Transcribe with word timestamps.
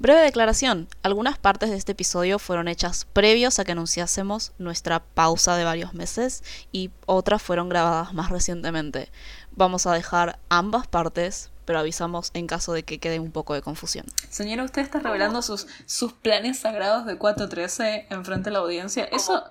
Breve 0.00 0.20
declaración. 0.22 0.88
Algunas 1.02 1.36
partes 1.38 1.68
de 1.68 1.76
este 1.76 1.92
episodio 1.92 2.38
fueron 2.38 2.68
hechas 2.68 3.06
previos 3.12 3.58
a 3.58 3.64
que 3.66 3.72
anunciásemos 3.72 4.52
nuestra 4.58 5.00
pausa 5.00 5.56
de 5.56 5.64
varios 5.64 5.92
meses 5.92 6.42
y 6.72 6.90
otras 7.04 7.42
fueron 7.42 7.68
grabadas 7.68 8.14
más 8.14 8.30
recientemente. 8.30 9.10
Vamos 9.52 9.86
a 9.86 9.92
dejar 9.92 10.38
ambas 10.48 10.86
partes, 10.86 11.50
pero 11.66 11.78
avisamos 11.80 12.30
en 12.32 12.46
caso 12.46 12.72
de 12.72 12.82
que 12.82 12.98
quede 12.98 13.20
un 13.20 13.30
poco 13.30 13.52
de 13.52 13.60
confusión. 13.60 14.06
Señora, 14.30 14.64
usted 14.64 14.80
está 14.80 15.00
revelando 15.00 15.42
sus, 15.42 15.66
sus 15.84 16.14
planes 16.14 16.58
sagrados 16.60 17.04
de 17.04 17.18
413 17.18 18.06
enfrente 18.08 18.44
de 18.48 18.54
la 18.54 18.60
audiencia. 18.60 19.04
Eso, 19.12 19.44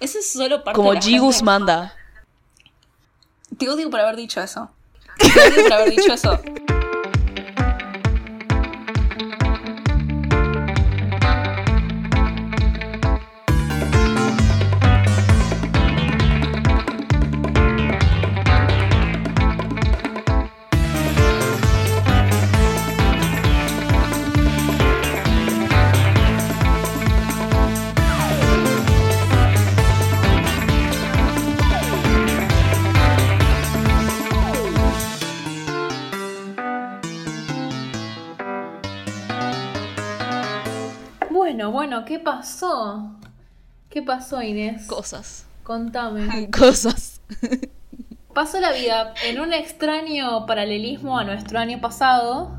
eso 0.00 0.18
es 0.18 0.30
solo 0.30 0.62
parte 0.64 0.76
Como 0.76 0.90
de 0.90 0.96
la 0.96 1.02
Gigus 1.02 1.36
gente- 1.36 1.44
manda. 1.46 1.94
Te 3.58 3.70
odio 3.70 3.88
por 3.88 4.00
haber 4.00 4.16
dicho 4.16 4.42
eso. 4.42 4.70
Te 5.18 5.26
odio 5.48 5.62
por 5.62 5.72
haber 5.72 5.90
dicho 5.96 6.12
eso. 6.12 6.38
Bueno, 41.64 41.72
bueno, 41.72 42.04
¿qué 42.04 42.18
pasó? 42.18 43.10
¿Qué 43.88 44.02
pasó, 44.02 44.42
Inés? 44.42 44.86
Cosas. 44.86 45.46
Contame. 45.62 46.50
Cosas. 46.58 47.22
Pasó 48.34 48.60
la 48.60 48.72
vida 48.72 49.14
en 49.24 49.40
un 49.40 49.54
extraño 49.54 50.44
paralelismo 50.44 51.18
a 51.18 51.24
nuestro 51.24 51.58
año 51.58 51.80
pasado. 51.80 52.54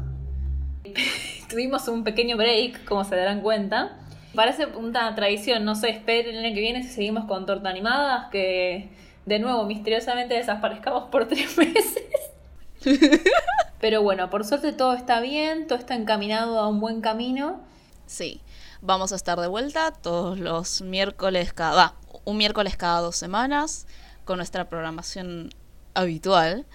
Tuvimos 1.50 1.88
un 1.88 2.04
pequeño 2.04 2.36
break, 2.36 2.86
como 2.86 3.04
se 3.04 3.16
darán 3.16 3.42
cuenta. 3.42 4.00
Parece 4.34 4.66
una 4.66 5.14
tradición, 5.14 5.66
no 5.66 5.76
sé, 5.76 5.90
esperen 5.90 6.38
el 6.38 6.44
año 6.46 6.56
que 6.56 6.62
viene 6.62 6.82
si 6.82 6.90
seguimos 6.90 7.26
con 7.26 7.46
torta 7.46 7.70
animadas, 7.70 8.30
que 8.32 8.90
de 9.28 9.38
nuevo 9.38 9.66
misteriosamente 9.66 10.34
desaparezcamos 10.34 11.10
por 11.12 11.28
tres 11.28 11.56
meses. 11.60 12.04
Pero 13.80 14.02
bueno, 14.02 14.32
por 14.32 14.46
suerte 14.46 14.74
todo 14.74 14.96
está 14.96 15.20
bien, 15.20 15.68
todo 15.68 15.78
está 15.78 15.94
encaminado 15.94 16.60
a 16.60 16.68
un 16.68 16.80
buen 16.80 17.02
camino. 17.02 17.60
Sí. 18.08 18.42
Vamos 18.82 19.12
a 19.12 19.16
estar 19.16 19.40
de 19.40 19.48
vuelta 19.48 19.92
todos 19.92 20.40
los 20.40 20.82
miércoles 20.82 21.54
cada... 21.54 21.96
un 22.24 22.38
miércoles 22.38 22.78
cada 22.78 23.02
dos 23.02 23.16
semanas 23.16 23.88
con 24.26 24.38
nuestra 24.38 24.70
programación 24.70 25.50
habitual. 25.94 26.66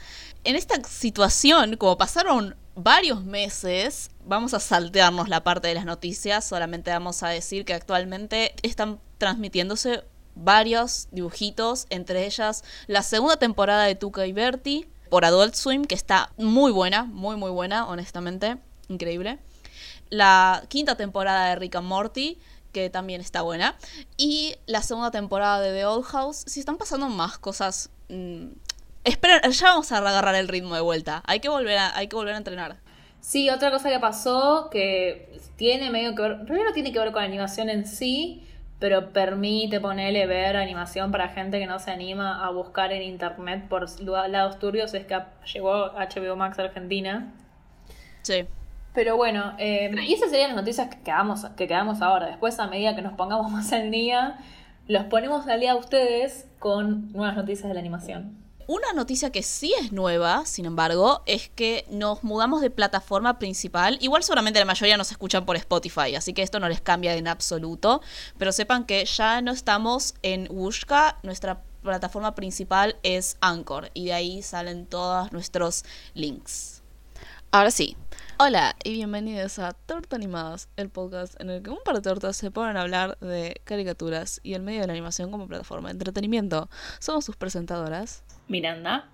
En 0.45 0.57
esta 0.57 0.83
situación, 0.85 1.77
como 1.77 1.99
pasaron 1.99 2.57
varios 2.75 3.25
meses, 3.25 4.11
vamos 4.25 4.55
a 4.55 4.61
saltearnos 4.61 5.29
la 5.29 5.45
parte 5.45 5.69
de 5.69 5.75
las 5.75 5.85
noticias, 5.85 6.45
solamente 6.47 6.91
vamos 6.91 7.23
a 7.23 7.29
decir 7.29 7.65
que 7.65 7.75
actualmente 7.75 8.55
están 8.63 9.01
transmitiéndose 9.19 10.05
varios 10.35 11.09
dibujitos, 11.11 11.87
entre 11.91 12.25
ellas 12.25 12.65
la 12.87 13.03
segunda 13.03 13.37
temporada 13.37 13.85
de 13.85 13.95
Tuca 13.95 14.27
y 14.27 14.33
Bertie 14.33 14.89
por 15.11 15.25
Adult 15.25 15.55
Swim, 15.55 15.85
que 15.85 15.95
está 15.95 16.33
muy 16.39 16.73
buena, 16.73 17.05
muy 17.05 17.37
muy 17.37 17.51
buena, 17.51 17.87
honestamente, 17.87 18.57
increíble. 18.89 19.39
La 20.11 20.65
quinta 20.69 20.97
temporada 20.97 21.49
de 21.49 21.57
Rick 21.57 21.77
and 21.77 21.87
Morty, 21.87 22.39
que 22.73 22.91
también 22.91 23.21
está 23.21 23.43
buena. 23.43 23.77
Y 24.17 24.57
la 24.67 24.83
segunda 24.83 25.11
temporada 25.11 25.61
de 25.61 25.73
The 25.73 25.87
Old 25.87 26.05
House. 26.05 26.45
Si 26.47 26.61
están 26.61 26.77
pasando 26.77 27.09
más 27.09 27.39
cosas. 27.39 27.91
mm, 28.09 28.49
esperen, 29.05 29.51
ya 29.53 29.69
vamos 29.69 29.91
a 29.93 29.99
agarrar 29.99 30.35
el 30.35 30.49
ritmo 30.49 30.75
de 30.75 30.81
vuelta. 30.81 31.23
Hay 31.27 31.41
que 31.41 31.49
volver 31.49 31.79
a, 31.79 31.97
hay 31.97 32.09
que 32.09 32.17
volver 32.17 32.35
a 32.35 32.39
entrenar. 32.39 32.77
Sí, 33.21 33.51
otra 33.51 33.71
cosa 33.71 33.91
que 33.91 33.99
pasó 33.99 34.69
que 34.71 35.39
tiene 35.57 35.91
medio 35.91 36.15
que 36.15 36.23
ver, 36.23 36.33
en 36.33 36.47
realidad 36.47 36.69
no 36.69 36.75
tiene 36.75 36.93
que 36.93 36.99
ver 36.99 37.13
con 37.13 37.21
la 37.21 37.29
animación 37.29 37.69
en 37.69 37.87
sí, 37.87 38.47
pero 38.79 39.13
permite 39.13 39.79
ponerle 39.79 40.27
ver 40.27 40.57
animación 40.57 41.13
para 41.13 41.29
gente 41.29 41.59
que 41.59 41.67
no 41.67 41.79
se 41.79 41.91
anima 41.91 42.45
a 42.45 42.51
buscar 42.51 42.93
en 42.93 43.03
internet 43.03 43.69
por 43.69 43.87
lados 44.01 44.59
turbios, 44.59 44.95
es 44.95 45.05
que 45.05 45.19
llegó 45.53 45.93
HBO 45.93 46.35
Max 46.37 46.59
a 46.59 46.63
Argentina. 46.63 47.35
Sí. 48.23 48.47
Pero 48.93 49.17
bueno, 49.17 49.55
eh, 49.59 49.91
y 50.07 50.15
esas 50.15 50.31
serían 50.31 50.51
las 50.51 50.57
noticias 50.57 50.89
que 50.89 51.01
quedamos, 51.03 51.45
que 51.57 51.69
quedamos 51.69 52.03
ahora. 52.03 52.27
Después, 52.27 52.59
a 52.59 52.67
medida 52.67 52.97
que 52.97 53.03
nos 53.03 53.13
pongamos 53.15 53.51
más 53.53 53.73
al 53.73 53.91
día, 53.91 54.39
los 54.89 55.05
ponemos 55.05 55.47
al 55.47 55.61
día 55.61 55.73
a 55.73 55.77
ustedes 55.77 56.47
con 56.59 57.13
nuevas 57.13 57.37
noticias 57.37 57.69
de 57.69 57.75
la 57.75 57.81
animación. 57.81 58.41
Una 58.67 58.93
noticia 58.93 59.31
que 59.31 59.43
sí 59.43 59.75
es 59.81 59.91
nueva, 59.91 60.47
sin 60.47 60.65
embargo, 60.65 61.23
es 61.27 61.49
que 61.49 61.85
nos 61.91 62.23
mudamos 62.23 62.61
de 62.61 62.71
plataforma 62.71 63.37
principal. 63.41 63.99
Igual 64.01 64.23
seguramente 64.23 64.61
la 64.61 64.65
mayoría 64.65 64.97
nos 64.97 65.11
escuchan 65.11 65.45
por 65.45 65.57
Spotify, 65.57 66.15
así 66.15 66.33
que 66.33 66.43
esto 66.43 66.61
no 66.61 66.69
les 66.69 66.81
cambia 66.81 67.17
en 67.17 67.27
absoluto. 67.27 68.01
Pero 68.39 68.53
sepan 68.53 68.85
que 68.85 69.05
ya 69.07 69.43
no 69.43 69.51
estamos 69.51 70.15
en 70.23 70.47
Wushka, 70.51 71.19
nuestra 71.25 71.63
plataforma 71.83 72.37
principal 72.37 72.97
es 73.03 73.39
Anchor 73.41 73.91
y 73.93 74.05
de 74.07 74.13
ahí 74.13 74.43
salen 74.43 74.87
todos 74.87 75.33
nuestros 75.33 75.85
links. 76.15 76.83
Ahora 77.51 77.73
sí. 77.73 77.97
Hola 78.43 78.75
y 78.85 78.95
bienvenidos 78.95 79.59
a 79.59 79.75
Torta 79.75 80.17
Animadas, 80.17 80.71
el 80.79 80.89
podcast 80.89 81.39
en 81.43 81.51
el 81.51 81.63
que 81.63 81.69
un 81.69 81.81
par 81.85 81.97
de 81.97 82.01
tortas 82.01 82.39
se 82.39 82.51
ponen 82.51 82.79
a 82.79 82.81
hablar 82.81 83.19
de 83.19 83.61
caricaturas 83.65 84.41
y 84.43 84.55
el 84.55 84.63
medio 84.63 84.81
de 84.81 84.87
la 84.87 84.95
animación 84.95 85.31
como 85.31 85.47
plataforma 85.47 85.89
de 85.89 85.93
entretenimiento. 85.93 86.71
Somos 87.01 87.27
sus 87.27 87.37
presentadoras, 87.37 88.25
Miranda, 88.49 89.11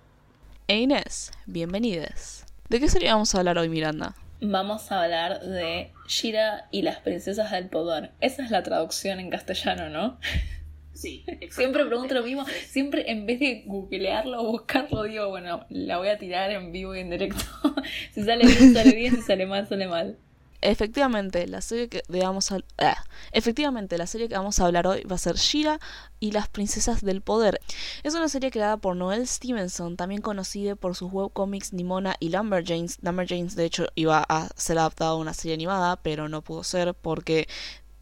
e 0.69 0.77
Inés, 0.77 1.33
bienvenidas. 1.45 2.45
¿De 2.69 2.79
qué 2.79 2.87
serie 2.87 3.11
vamos 3.11 3.35
a 3.35 3.39
hablar 3.39 3.57
hoy, 3.57 3.67
Miranda? 3.67 4.15
vamos 4.39 4.91
a 4.91 5.03
hablar 5.03 5.41
de 5.41 5.91
Shira 6.07 6.67
y 6.71 6.83
las 6.83 6.99
princesas 6.99 7.51
del 7.51 7.67
poder. 7.67 8.11
Esa 8.21 8.45
es 8.45 8.51
la 8.51 8.63
traducción 8.63 9.19
en 9.19 9.29
castellano, 9.29 9.89
¿no? 9.89 10.19
Sí, 10.97 11.23
Siempre 11.51 11.85
pregunto 11.85 12.15
lo 12.15 12.23
mismo, 12.23 12.43
siempre 12.67 13.11
en 13.11 13.27
vez 13.27 13.39
de 13.39 13.63
googlearlo 13.67 14.41
o 14.41 14.51
buscarlo, 14.51 15.03
digo, 15.03 15.29
bueno, 15.29 15.65
la 15.69 15.99
voy 15.99 16.07
a 16.07 16.17
tirar 16.17 16.49
en 16.49 16.71
vivo 16.71 16.95
y 16.95 16.99
en 17.01 17.11
directo. 17.11 17.43
si 18.13 18.23
sale 18.23 18.47
bien, 18.47 18.73
sale 18.73 18.95
bien, 18.95 19.15
si 19.15 19.21
sale 19.21 19.45
mal, 19.45 19.67
sale 19.67 19.87
mal. 19.87 20.17
Efectivamente, 20.59 21.45
la 21.45 21.61
serie 21.61 21.87
que 21.87 22.01
de 22.07 22.21
vamos 22.21 22.51
a 22.51 22.57
ah, 22.79 23.03
efectivamente 23.31 23.95
la 23.99 24.07
serie 24.07 24.27
que 24.27 24.33
vamos 24.33 24.59
a 24.59 24.65
hablar 24.65 24.87
hoy 24.87 25.03
va 25.03 25.15
a 25.15 25.19
ser 25.19 25.35
Shira 25.35 25.79
y 26.19 26.31
las 26.31 26.47
princesas 26.47 27.03
del 27.03 27.21
poder. 27.21 27.59
Es 28.01 28.15
una 28.15 28.27
serie 28.27 28.49
creada 28.49 28.77
por 28.77 28.95
Noel 28.95 29.27
Stevenson, 29.27 29.97
también 29.97 30.21
conocida 30.21 30.75
por 30.75 30.95
sus 30.95 31.13
webcomics 31.13 31.73
Nimona 31.73 32.15
y 32.19 32.29
Lumberjanes. 32.29 32.97
Lumberjanes 33.03 33.55
de 33.55 33.65
hecho 33.65 33.85
iba 33.93 34.25
a 34.27 34.49
ser 34.55 34.79
adaptada 34.79 35.11
a 35.11 35.15
una 35.15 35.35
serie 35.35 35.53
animada, 35.53 35.97
pero 35.97 36.27
no 36.27 36.41
pudo 36.41 36.63
ser 36.63 36.95
porque 36.95 37.47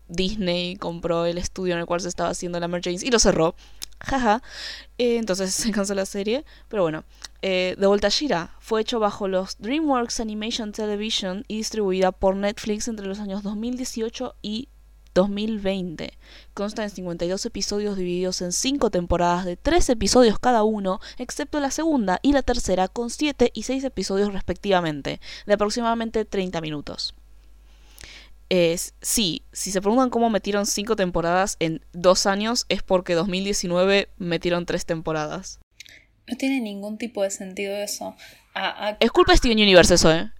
Disney 0.07 0.75
compró 0.75 1.25
el 1.25 1.37
estudio 1.37 1.73
en 1.73 1.79
el 1.79 1.85
cual 1.85 2.01
se 2.01 2.09
estaba 2.09 2.29
haciendo 2.29 2.59
Lumberjanes 2.59 3.03
y 3.03 3.11
lo 3.11 3.19
cerró. 3.19 3.55
Jaja. 3.99 4.43
Eh, 4.97 5.17
entonces 5.17 5.53
se 5.53 5.71
canceló 5.71 6.01
la 6.01 6.05
serie. 6.05 6.45
Pero 6.67 6.83
bueno. 6.83 7.03
Eh, 7.41 7.75
de 7.77 7.87
vuelta 7.87 8.07
a 8.07 8.09
Shira. 8.09 8.55
Fue 8.59 8.81
hecho 8.81 8.99
bajo 8.99 9.27
los 9.27 9.57
DreamWorks 9.59 10.19
Animation 10.19 10.71
Television 10.71 11.45
y 11.47 11.57
distribuida 11.57 12.11
por 12.11 12.35
Netflix 12.35 12.87
entre 12.87 13.05
los 13.05 13.19
años 13.19 13.43
2018 13.43 14.35
y 14.41 14.69
2020. 15.15 16.17
Consta 16.53 16.83
en 16.83 16.89
52 16.89 17.45
episodios 17.45 17.97
divididos 17.97 18.41
en 18.41 18.51
5 18.51 18.91
temporadas 18.91 19.45
de 19.45 19.57
3 19.57 19.89
episodios 19.89 20.37
cada 20.37 20.63
uno, 20.63 20.99
excepto 21.17 21.59
la 21.59 21.71
segunda 21.71 22.19
y 22.21 22.33
la 22.33 22.43
tercera 22.43 22.87
con 22.87 23.09
7 23.09 23.51
y 23.53 23.63
6 23.63 23.85
episodios 23.85 24.33
respectivamente, 24.33 25.21
de 25.47 25.53
aproximadamente 25.53 26.25
30 26.25 26.61
minutos. 26.61 27.15
Es, 28.49 28.93
sí, 29.01 29.43
si 29.51 29.71
se 29.71 29.81
preguntan 29.81 30.09
cómo 30.09 30.29
metieron 30.29 30.65
5 30.65 30.95
temporadas 30.95 31.57
en 31.59 31.83
2 31.93 32.25
años, 32.27 32.65
es 32.69 32.83
porque 32.83 33.13
2019 33.15 34.09
metieron 34.17 34.65
3 34.65 34.85
temporadas. 34.85 35.59
No 36.27 36.37
tiene 36.37 36.59
ningún 36.61 36.97
tipo 36.97 37.23
de 37.23 37.29
sentido 37.31 37.75
eso. 37.75 38.15
Es 38.99 39.11
culpa 39.11 39.33
de 39.33 39.37
Steven 39.37 39.57
Universe 39.57 39.93
eso, 39.95 40.11
¿eh? 40.11 40.31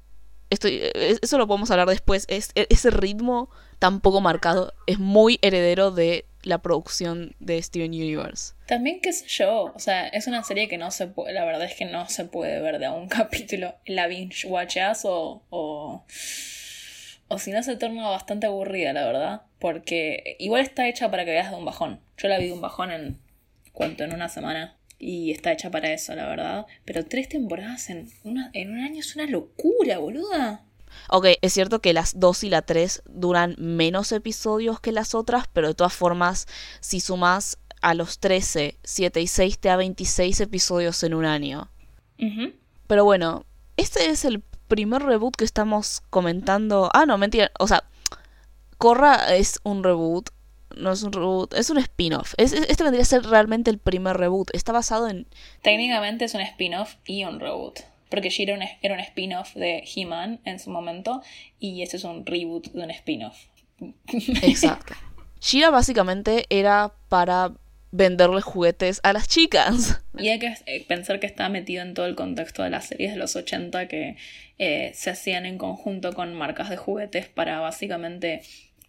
Estoy, 0.50 0.80
eh, 0.82 1.18
eso 1.22 1.38
lo 1.38 1.48
podemos 1.48 1.72
hablar 1.72 1.88
después. 1.90 2.26
Es, 2.28 2.52
e- 2.56 2.68
ese 2.70 2.92
ritmo 2.92 3.50
tan 3.80 4.00
poco 4.00 4.22
marcado 4.22 4.74
es 4.88 5.00
muy 5.00 5.40
heredero 5.42 5.92
de 5.92 6.26
la 6.44 6.60
producción 6.60 7.36
de 7.40 7.62
Steven 7.62 7.92
Universe. 7.92 8.54
También, 8.68 9.02
qué 9.02 9.12
sé 9.12 9.26
yo, 9.28 9.74
o 9.76 9.80
sea, 9.80 10.08
es 10.08 10.28
una 10.28 10.44
serie 10.44 10.68
que 10.70 10.78
no 10.78 10.92
se 10.92 11.08
puede, 11.08 11.34
la 11.34 11.44
verdad 11.44 11.66
es 11.66 11.76
que 11.76 11.86
no 11.86 12.08
se 12.08 12.26
puede 12.26 12.62
ver 12.62 12.78
de 12.80 12.86
a 12.86 12.92
un 12.92 13.08
capítulo. 13.10 13.74
La 13.86 14.08
binge 14.08 14.48
watchas 14.48 15.02
o, 15.06 15.42
o, 15.50 16.06
o 17.28 17.40
si 17.40 17.52
no 17.52 17.64
se 17.64 17.76
torna 17.76 18.08
bastante 18.08 18.48
aburrida, 18.48 18.94
la 18.94 19.06
verdad. 19.06 19.42
Porque 19.60 20.36
igual 20.40 20.62
está 20.62 20.88
hecha 20.88 21.10
para 21.10 21.26
que 21.26 21.32
veas 21.32 21.52
de 21.52 21.58
un 21.58 21.66
bajón. 21.66 22.00
Yo 22.18 22.28
la 22.28 22.38
vi 22.38 22.48
de 22.48 22.54
un 22.54 22.62
bajón 22.62 22.92
en, 22.92 23.20
¿cuánto? 23.72 24.04
En 24.04 24.14
una 24.14 24.30
semana. 24.30 24.78
Y 25.00 25.32
está 25.32 25.52
hecha 25.52 25.72
para 25.72 25.92
eso, 25.92 26.16
la 26.16 26.28
verdad. 26.28 26.66
Pero 26.86 27.06
tres 27.06 27.30
temporadas 27.30 27.90
en, 27.90 28.10
una, 28.24 28.52
en 28.54 28.72
un 28.72 28.80
año 28.80 29.00
es 29.00 29.16
una 29.16 29.26
locura, 29.26 29.98
boluda. 29.98 30.64
Ok, 31.10 31.28
es 31.42 31.54
cierto 31.54 31.82
que 31.82 31.94
las 31.94 32.20
2 32.20 32.46
y 32.46 32.50
la 32.50 32.62
3 32.62 33.04
duran 33.06 33.56
menos 33.58 34.12
episodios 34.12 34.80
que 34.80 34.92
las 34.92 35.14
otras, 35.14 35.48
pero 35.52 35.68
de 35.68 35.74
todas 35.74 35.94
formas, 35.94 36.48
si 36.80 37.00
sumas 37.00 37.58
a 37.82 37.94
los 37.94 38.20
13, 38.20 38.78
7 38.84 39.22
y 39.22 39.28
6 39.28 39.60
te 39.60 39.70
da 39.70 39.76
26 39.76 40.40
episodios 40.42 41.04
en 41.04 41.14
un 41.14 41.26
año. 41.26 41.70
Pero 42.88 43.04
bueno, 43.04 43.46
este 43.78 44.10
es 44.10 44.26
el 44.26 44.42
primer 44.68 45.04
reboot 45.04 45.36
que 45.36 45.46
estamos 45.46 46.02
comentando. 46.10 46.90
Ah, 46.94 47.06
no, 47.06 47.18
mentira. 47.18 47.52
O 47.60 47.68
sea, 47.68 47.84
Corra 48.78 49.36
es 49.36 49.60
un 49.64 49.84
reboot. 49.84 50.30
No 50.76 50.92
es 50.92 51.04
un 51.04 51.14
reboot, 51.14 51.54
es 51.54 51.70
un 51.70 51.78
spin-off. 51.78 52.34
este 52.38 52.84
vendría 52.84 53.04
a 53.04 53.06
ser 53.06 53.24
realmente 53.24 53.72
el 53.72 53.78
primer 53.78 54.18
reboot. 54.18 54.54
Está 54.54 54.74
basado 54.74 55.08
en. 55.08 55.26
Técnicamente 55.62 56.26
es 56.26 56.34
un 56.34 56.42
spin-off 56.42 56.96
y 57.06 57.24
un 57.24 57.40
reboot. 57.40 57.80
Porque 58.10 58.30
Shira 58.30 58.58
era 58.82 58.94
un 58.94 59.00
spin-off 59.00 59.54
de 59.56 59.84
He-Man 59.96 60.42
en 60.44 60.60
su 60.60 60.70
momento. 60.70 61.22
Y 61.60 61.82
este 61.82 61.98
es 61.98 62.04
un 62.04 62.26
reboot 62.26 62.72
de 62.72 62.84
un 62.84 62.92
spin-off. 62.92 63.38
Exacto. 64.42 64.96
Shira 65.40 65.70
básicamente 65.70 66.46
era 66.50 66.94
para 67.08 67.54
venderle 67.96 68.42
juguetes 68.42 69.00
a 69.04 69.14
las 69.14 69.28
chicas. 69.28 70.02
Y 70.18 70.30
hay 70.30 70.40
que 70.40 70.54
eh, 70.66 70.86
pensar 70.88 71.20
que 71.20 71.28
está 71.28 71.50
metido 71.50 71.82
en 71.82 71.94
todo 71.94 72.06
el 72.06 72.16
contexto 72.16 72.64
de 72.64 72.70
las 72.70 72.88
series 72.88 73.14
de 73.14 73.18
los 73.18 73.36
80 73.36 73.88
que 73.88 74.18
eh, 74.58 74.92
se 74.94 75.10
hacían 75.10 75.46
en 75.46 75.58
conjunto 75.58 76.14
con 76.14 76.34
marcas 76.34 76.70
de 76.70 76.78
juguetes 76.78 77.28
para 77.28 77.60
básicamente 77.60 78.42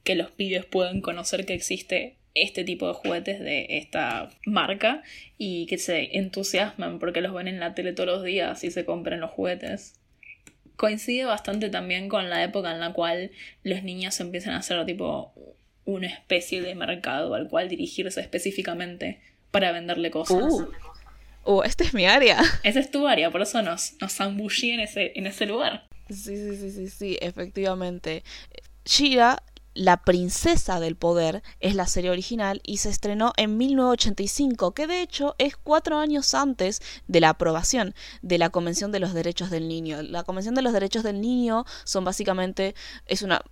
que 0.04 0.14
los 0.14 0.30
pibes 0.30 0.64
puedan 0.64 1.00
conocer 1.00 1.46
que 1.46 1.54
existe 1.54 2.16
este 2.34 2.64
tipo 2.64 2.86
de 2.86 2.94
juguetes 2.94 3.40
de 3.40 3.66
esta 3.70 4.28
marca 4.44 5.02
y 5.38 5.66
que 5.66 5.78
se 5.78 6.18
entusiasmen 6.18 6.98
porque 6.98 7.20
los 7.20 7.32
ven 7.32 7.48
en 7.48 7.60
la 7.60 7.74
tele 7.74 7.92
todos 7.92 8.08
los 8.08 8.22
días 8.22 8.62
y 8.62 8.70
se 8.70 8.84
compren 8.84 9.20
los 9.20 9.30
juguetes. 9.30 9.94
Coincide 10.76 11.24
bastante 11.24 11.70
también 11.70 12.08
con 12.08 12.28
la 12.28 12.44
época 12.44 12.72
en 12.72 12.80
la 12.80 12.92
cual 12.92 13.30
los 13.62 13.82
niños 13.82 14.20
empiezan 14.20 14.54
a 14.54 14.58
hacer 14.58 14.84
tipo 14.84 15.32
una 15.86 16.08
especie 16.08 16.60
de 16.60 16.74
mercado 16.74 17.34
al 17.34 17.48
cual 17.48 17.70
dirigirse 17.70 18.20
específicamente 18.20 19.22
para 19.50 19.72
venderle 19.72 20.10
cosas. 20.10 20.36
Uh, 20.36 20.68
uh 21.44 21.62
esta 21.62 21.84
es 21.84 21.94
mi 21.94 22.04
área. 22.04 22.42
Esa 22.62 22.80
es 22.80 22.90
tu 22.90 23.06
área, 23.08 23.30
por 23.30 23.40
eso 23.40 23.62
nos, 23.62 23.94
nos 24.00 24.12
zambullí 24.12 24.72
en 24.72 24.80
ese, 24.80 25.12
en 25.14 25.26
ese 25.26 25.46
lugar. 25.46 25.86
Sí, 26.10 26.36
sí, 26.36 26.56
sí, 26.56 26.70
sí, 26.70 26.88
sí, 26.90 27.18
efectivamente. 27.20 28.22
Shira, 28.84 29.42
la 29.76 29.98
princesa 29.98 30.80
del 30.80 30.96
poder, 30.96 31.42
es 31.60 31.74
la 31.74 31.86
serie 31.86 32.10
original 32.10 32.60
y 32.64 32.78
se 32.78 32.88
estrenó 32.88 33.32
en 33.36 33.58
1985, 33.58 34.72
que 34.72 34.86
de 34.86 35.02
hecho 35.02 35.34
es 35.38 35.56
cuatro 35.56 35.98
años 35.98 36.34
antes 36.34 36.80
de 37.06 37.20
la 37.20 37.30
aprobación 37.30 37.94
de 38.22 38.38
la 38.38 38.50
Convención 38.50 38.90
de 38.90 39.00
los 39.00 39.12
Derechos 39.12 39.50
del 39.50 39.68
Niño. 39.68 40.02
La 40.02 40.24
Convención 40.24 40.54
de 40.54 40.62
los 40.62 40.72
Derechos 40.72 41.02
del 41.02 41.20
Niño 41.20 41.64
son 41.84 42.04
básicamente, 42.04 42.74
es 43.06 43.22
una 43.22 43.42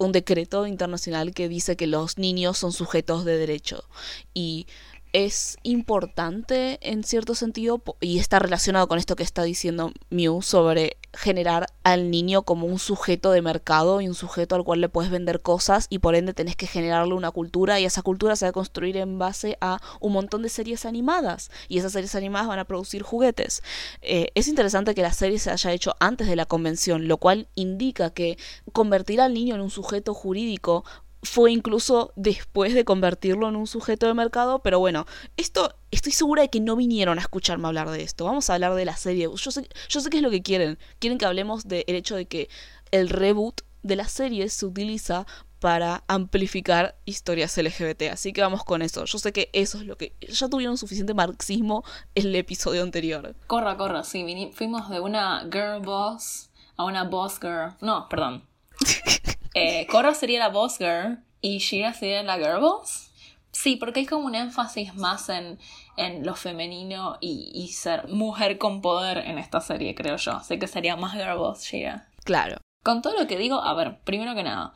un 0.00 0.12
decreto 0.12 0.66
internacional 0.66 1.34
que 1.34 1.48
dice 1.48 1.76
que 1.76 1.86
los 1.86 2.16
niños 2.16 2.56
son 2.56 2.72
sujetos 2.72 3.26
de 3.26 3.36
derecho. 3.36 3.84
Y 4.32 4.66
es 5.12 5.58
importante 5.62 6.78
en 6.82 7.04
cierto 7.04 7.34
sentido 7.34 7.82
y 8.00 8.18
está 8.18 8.38
relacionado 8.38 8.88
con 8.88 8.98
esto 8.98 9.16
que 9.16 9.22
está 9.22 9.42
diciendo 9.42 9.92
Mew 10.10 10.42
sobre 10.42 10.96
generar 11.12 11.66
al 11.82 12.10
niño 12.10 12.42
como 12.42 12.66
un 12.66 12.78
sujeto 12.78 13.32
de 13.32 13.42
mercado 13.42 14.00
y 14.00 14.08
un 14.08 14.14
sujeto 14.14 14.54
al 14.54 14.62
cual 14.62 14.80
le 14.80 14.88
puedes 14.88 15.10
vender 15.10 15.40
cosas 15.40 15.86
y 15.90 15.98
por 15.98 16.14
ende 16.14 16.34
tenés 16.34 16.54
que 16.54 16.68
generarle 16.68 17.14
una 17.14 17.32
cultura 17.32 17.80
y 17.80 17.84
esa 17.84 18.02
cultura 18.02 18.36
se 18.36 18.44
va 18.44 18.50
a 18.50 18.52
construir 18.52 18.96
en 18.96 19.18
base 19.18 19.58
a 19.60 19.80
un 20.00 20.12
montón 20.12 20.42
de 20.42 20.48
series 20.48 20.84
animadas 20.84 21.50
y 21.68 21.78
esas 21.78 21.92
series 21.92 22.14
animadas 22.14 22.48
van 22.48 22.60
a 22.60 22.64
producir 22.64 23.02
juguetes. 23.02 23.62
Eh, 24.02 24.28
es 24.34 24.46
interesante 24.46 24.94
que 24.94 25.02
la 25.02 25.12
serie 25.12 25.38
se 25.38 25.50
haya 25.50 25.72
hecho 25.72 25.96
antes 25.98 26.28
de 26.28 26.36
la 26.36 26.46
convención, 26.46 27.08
lo 27.08 27.16
cual 27.16 27.48
indica 27.54 28.10
que 28.10 28.38
convertir 28.72 29.20
al 29.20 29.34
niño 29.34 29.56
en 29.56 29.60
un 29.60 29.70
sujeto 29.70 30.14
jurídico 30.14 30.84
fue 31.22 31.52
incluso 31.52 32.12
después 32.16 32.74
de 32.74 32.84
convertirlo 32.84 33.48
en 33.48 33.56
un 33.56 33.66
sujeto 33.66 34.06
de 34.06 34.14
mercado, 34.14 34.62
pero 34.62 34.78
bueno, 34.78 35.06
esto 35.36 35.74
estoy 35.90 36.12
segura 36.12 36.42
de 36.42 36.48
que 36.48 36.60
no 36.60 36.76
vinieron 36.76 37.18
a 37.18 37.22
escucharme 37.22 37.68
hablar 37.68 37.90
de 37.90 38.02
esto. 38.02 38.24
Vamos 38.24 38.48
a 38.48 38.54
hablar 38.54 38.74
de 38.74 38.84
la 38.84 38.96
serie. 38.96 39.28
Yo 39.34 39.50
sé, 39.50 39.68
yo 39.88 40.00
sé 40.00 40.10
qué 40.10 40.18
es 40.18 40.22
lo 40.22 40.30
que 40.30 40.42
quieren. 40.42 40.78
Quieren 40.98 41.18
que 41.18 41.26
hablemos 41.26 41.68
del 41.68 41.84
hecho 41.86 42.16
de 42.16 42.26
que 42.26 42.48
el 42.90 43.08
reboot 43.08 43.62
de 43.82 43.96
la 43.96 44.08
serie 44.08 44.48
se 44.48 44.66
utiliza 44.66 45.26
para 45.58 46.04
amplificar 46.08 46.96
historias 47.04 47.56
LGBT. 47.56 48.04
Así 48.12 48.32
que 48.32 48.40
vamos 48.40 48.64
con 48.64 48.80
eso. 48.80 49.04
Yo 49.04 49.18
sé 49.18 49.32
que 49.32 49.50
eso 49.52 49.78
es 49.78 49.84
lo 49.84 49.96
que... 49.96 50.14
Ya 50.20 50.48
tuvieron 50.48 50.78
suficiente 50.78 51.12
marxismo 51.12 51.84
en 52.14 52.26
el 52.28 52.36
episodio 52.36 52.82
anterior. 52.82 53.34
Corra, 53.46 53.76
corra, 53.76 54.02
sí. 54.02 54.50
fuimos 54.54 54.88
de 54.88 55.00
una 55.00 55.46
girl 55.52 55.80
boss 55.82 56.50
a 56.76 56.84
una 56.84 57.04
boss 57.04 57.38
girl. 57.40 57.74
No, 57.82 58.08
perdón. 58.08 58.44
Eh, 59.54 59.86
Korra 59.90 60.14
sería 60.14 60.38
la 60.38 60.48
boss 60.48 60.78
girl 60.78 61.18
y 61.40 61.58
Shira 61.58 61.92
sería 61.92 62.22
la 62.22 62.38
girl 62.38 62.60
boss. 62.60 63.10
Sí, 63.52 63.76
porque 63.76 64.00
hay 64.00 64.06
como 64.06 64.26
un 64.26 64.36
énfasis 64.36 64.94
más 64.94 65.28
en, 65.28 65.58
en 65.96 66.24
lo 66.24 66.36
femenino 66.36 67.18
y, 67.20 67.68
ser 67.68 68.06
mujer 68.08 68.58
con 68.58 68.80
poder 68.80 69.18
en 69.18 69.38
esta 69.38 69.60
serie, 69.60 69.94
creo 69.94 70.16
yo. 70.16 70.32
Así 70.32 70.58
que 70.58 70.68
sería 70.68 70.96
más 70.96 71.14
girl 71.14 71.36
boss 71.36 71.62
Shira. 71.62 72.08
Claro. 72.24 72.58
Con 72.84 73.02
todo 73.02 73.18
lo 73.18 73.26
que 73.26 73.36
digo, 73.36 73.60
a 73.62 73.74
ver, 73.74 73.98
primero 74.04 74.34
que 74.34 74.42
nada, 74.42 74.72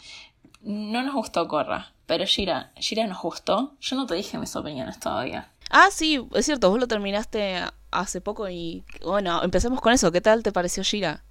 no 0.60 1.02
nos 1.02 1.14
gustó 1.14 1.46
Korra, 1.48 1.92
pero 2.06 2.24
Shira, 2.24 2.72
Shira 2.76 3.06
nos 3.06 3.22
gustó. 3.22 3.74
Yo 3.80 3.96
no 3.96 4.06
te 4.06 4.14
dije 4.14 4.38
mis 4.38 4.56
opiniones 4.56 4.98
todavía. 4.98 5.50
Ah, 5.70 5.88
sí, 5.90 6.20
es 6.34 6.46
cierto, 6.46 6.70
vos 6.70 6.78
lo 6.78 6.88
terminaste 6.88 7.62
hace 7.90 8.20
poco 8.20 8.48
y 8.48 8.84
bueno, 9.02 9.42
empecemos 9.42 9.80
con 9.80 9.92
eso. 9.92 10.12
¿Qué 10.12 10.20
tal 10.20 10.42
te 10.42 10.52
pareció 10.52 10.82
Shira? 10.82 11.24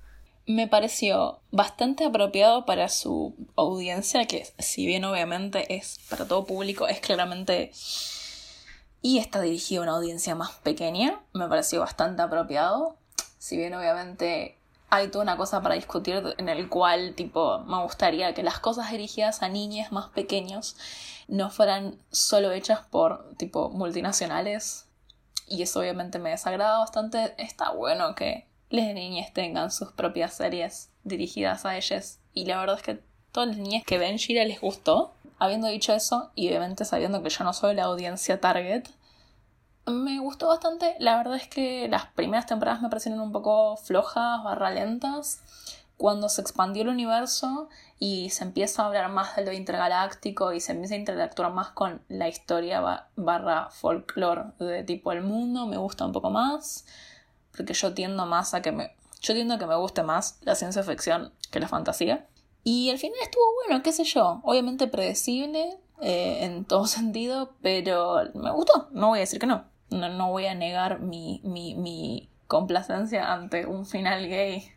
Me 0.45 0.67
pareció 0.67 1.39
bastante 1.51 2.05
apropiado 2.05 2.65
para 2.65 2.89
su 2.89 3.35
audiencia, 3.55 4.25
que 4.25 4.45
si 4.59 4.85
bien 4.85 5.05
obviamente 5.05 5.75
es 5.75 5.99
para 6.09 6.27
todo 6.27 6.45
público, 6.45 6.87
es 6.87 6.99
claramente... 6.99 7.71
Y 9.05 9.17
está 9.17 9.41
dirigido 9.41 9.81
a 9.81 9.83
una 9.83 9.95
audiencia 9.97 10.33
más 10.33 10.51
pequeña, 10.63 11.19
me 11.33 11.49
pareció 11.49 11.81
bastante 11.81 12.21
apropiado. 12.21 12.95
Si 13.37 13.57
bien 13.57 13.73
obviamente 13.73 14.57
hay 14.93 15.07
toda 15.07 15.23
una 15.23 15.37
cosa 15.37 15.61
para 15.63 15.73
discutir 15.73 16.35
en 16.37 16.49
el 16.49 16.69
cual 16.69 17.15
tipo 17.15 17.59
me 17.65 17.81
gustaría 17.81 18.33
que 18.35 18.43
las 18.43 18.59
cosas 18.59 18.91
dirigidas 18.91 19.41
a 19.41 19.49
niñas 19.49 19.91
más 19.91 20.09
pequeños 20.09 20.77
no 21.27 21.49
fueran 21.49 21.97
solo 22.11 22.51
hechas 22.51 22.81
por 22.91 23.35
tipo 23.37 23.71
multinacionales 23.71 24.85
y 25.47 25.63
eso 25.63 25.79
obviamente 25.79 26.19
me 26.19 26.29
desagrada 26.29 26.77
bastante 26.77 27.33
está 27.39 27.71
bueno 27.71 28.13
que 28.13 28.45
las 28.73 28.91
niñas 28.95 29.31
tengan 29.33 29.69
sus 29.69 29.91
propias 29.91 30.33
series 30.33 30.89
dirigidas 31.03 31.63
a 31.63 31.77
ellas. 31.77 32.19
Y 32.33 32.45
la 32.45 32.59
verdad 32.59 32.77
es 32.77 32.81
que 32.81 33.03
todas 33.31 33.49
las 33.49 33.57
niñas 33.57 33.83
que 33.85 33.99
ven 33.99 34.17
Shira 34.17 34.45
les 34.45 34.61
gustó. 34.61 35.13
Habiendo 35.37 35.67
dicho 35.67 35.93
eso, 35.93 36.31
y 36.33 36.47
obviamente 36.47 36.83
sabiendo 36.83 37.21
que 37.21 37.29
yo 37.29 37.43
no 37.43 37.53
soy 37.53 37.75
la 37.75 37.83
audiencia 37.83 38.41
target, 38.41 38.85
me 39.85 40.19
gustó 40.19 40.47
bastante. 40.47 40.95
La 40.97 41.17
verdad 41.17 41.35
es 41.35 41.47
que 41.47 41.87
las 41.87 42.07
primeras 42.07 42.47
temporadas 42.47 42.81
me 42.81 42.89
parecieron 42.89 43.21
un 43.21 43.31
poco 43.31 43.77
flojas, 43.77 44.43
barra 44.43 44.71
lentas. 44.71 45.43
Cuando 45.97 46.27
se 46.27 46.41
expandió 46.41 46.81
el 46.81 46.89
universo 46.89 47.69
y 47.99 48.31
se 48.31 48.43
empieza 48.43 48.81
a 48.81 48.87
hablar 48.87 49.11
más 49.11 49.35
de 49.35 49.45
lo 49.45 49.51
intergaláctico 49.51 50.51
y 50.51 50.59
se 50.59 50.71
empieza 50.71 50.95
a 50.95 50.97
interactuar 50.97 51.53
más 51.53 51.69
con 51.69 52.01
la 52.07 52.27
historia 52.27 53.07
barra 53.15 53.69
folklore 53.69 54.45
de 54.57 54.83
tipo 54.83 55.11
el 55.11 55.21
mundo, 55.21 55.67
me 55.67 55.77
gusta 55.77 56.05
un 56.05 56.11
poco 56.11 56.31
más 56.31 56.85
porque 57.55 57.73
yo 57.73 57.93
tiendo 57.93 58.25
más 58.25 58.53
a 58.53 58.61
que 58.61 58.71
me... 58.71 58.95
Yo 59.21 59.33
tiendo 59.33 59.53
a 59.53 59.59
que 59.59 59.65
me 59.65 59.75
guste 59.75 60.03
más 60.03 60.39
la 60.41 60.55
ciencia 60.55 60.83
ficción 60.83 61.31
que 61.49 61.59
la 61.59 61.67
fantasía. 61.67 62.27
Y 62.63 62.89
al 62.89 62.97
final 62.97 63.17
estuvo 63.21 63.43
bueno, 63.65 63.83
qué 63.83 63.91
sé 63.91 64.03
yo. 64.03 64.41
Obviamente 64.43 64.87
predecible 64.87 65.77
eh, 66.01 66.39
en 66.41 66.65
todo 66.65 66.87
sentido, 66.87 67.53
pero 67.61 68.21
me 68.33 68.51
gustó. 68.51 68.89
No 68.91 69.09
voy 69.09 69.19
a 69.19 69.21
decir 69.21 69.39
que 69.39 69.47
no. 69.47 69.65
No, 69.89 70.31
voy 70.31 70.47
a 70.47 70.55
negar 70.55 71.01
mi, 71.01 71.41
mi, 71.43 71.75
mi 71.75 72.29
complacencia 72.47 73.31
ante 73.31 73.67
un 73.67 73.85
final 73.85 74.27
gay 74.27 74.73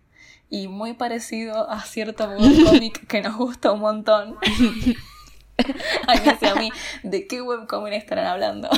y 0.48 0.68
muy 0.68 0.92
parecido 0.92 1.68
a 1.70 1.80
cierto 1.82 2.28
webcomic 2.28 3.06
que 3.08 3.22
nos 3.22 3.36
gusta 3.36 3.72
un 3.72 3.80
montón. 3.80 4.36
Ay, 6.06 6.18
a 6.48 6.54
mí, 6.54 6.70
¿de 7.02 7.26
qué 7.26 7.40
webcomic 7.40 7.94
estarán 7.94 8.26
hablando? 8.26 8.68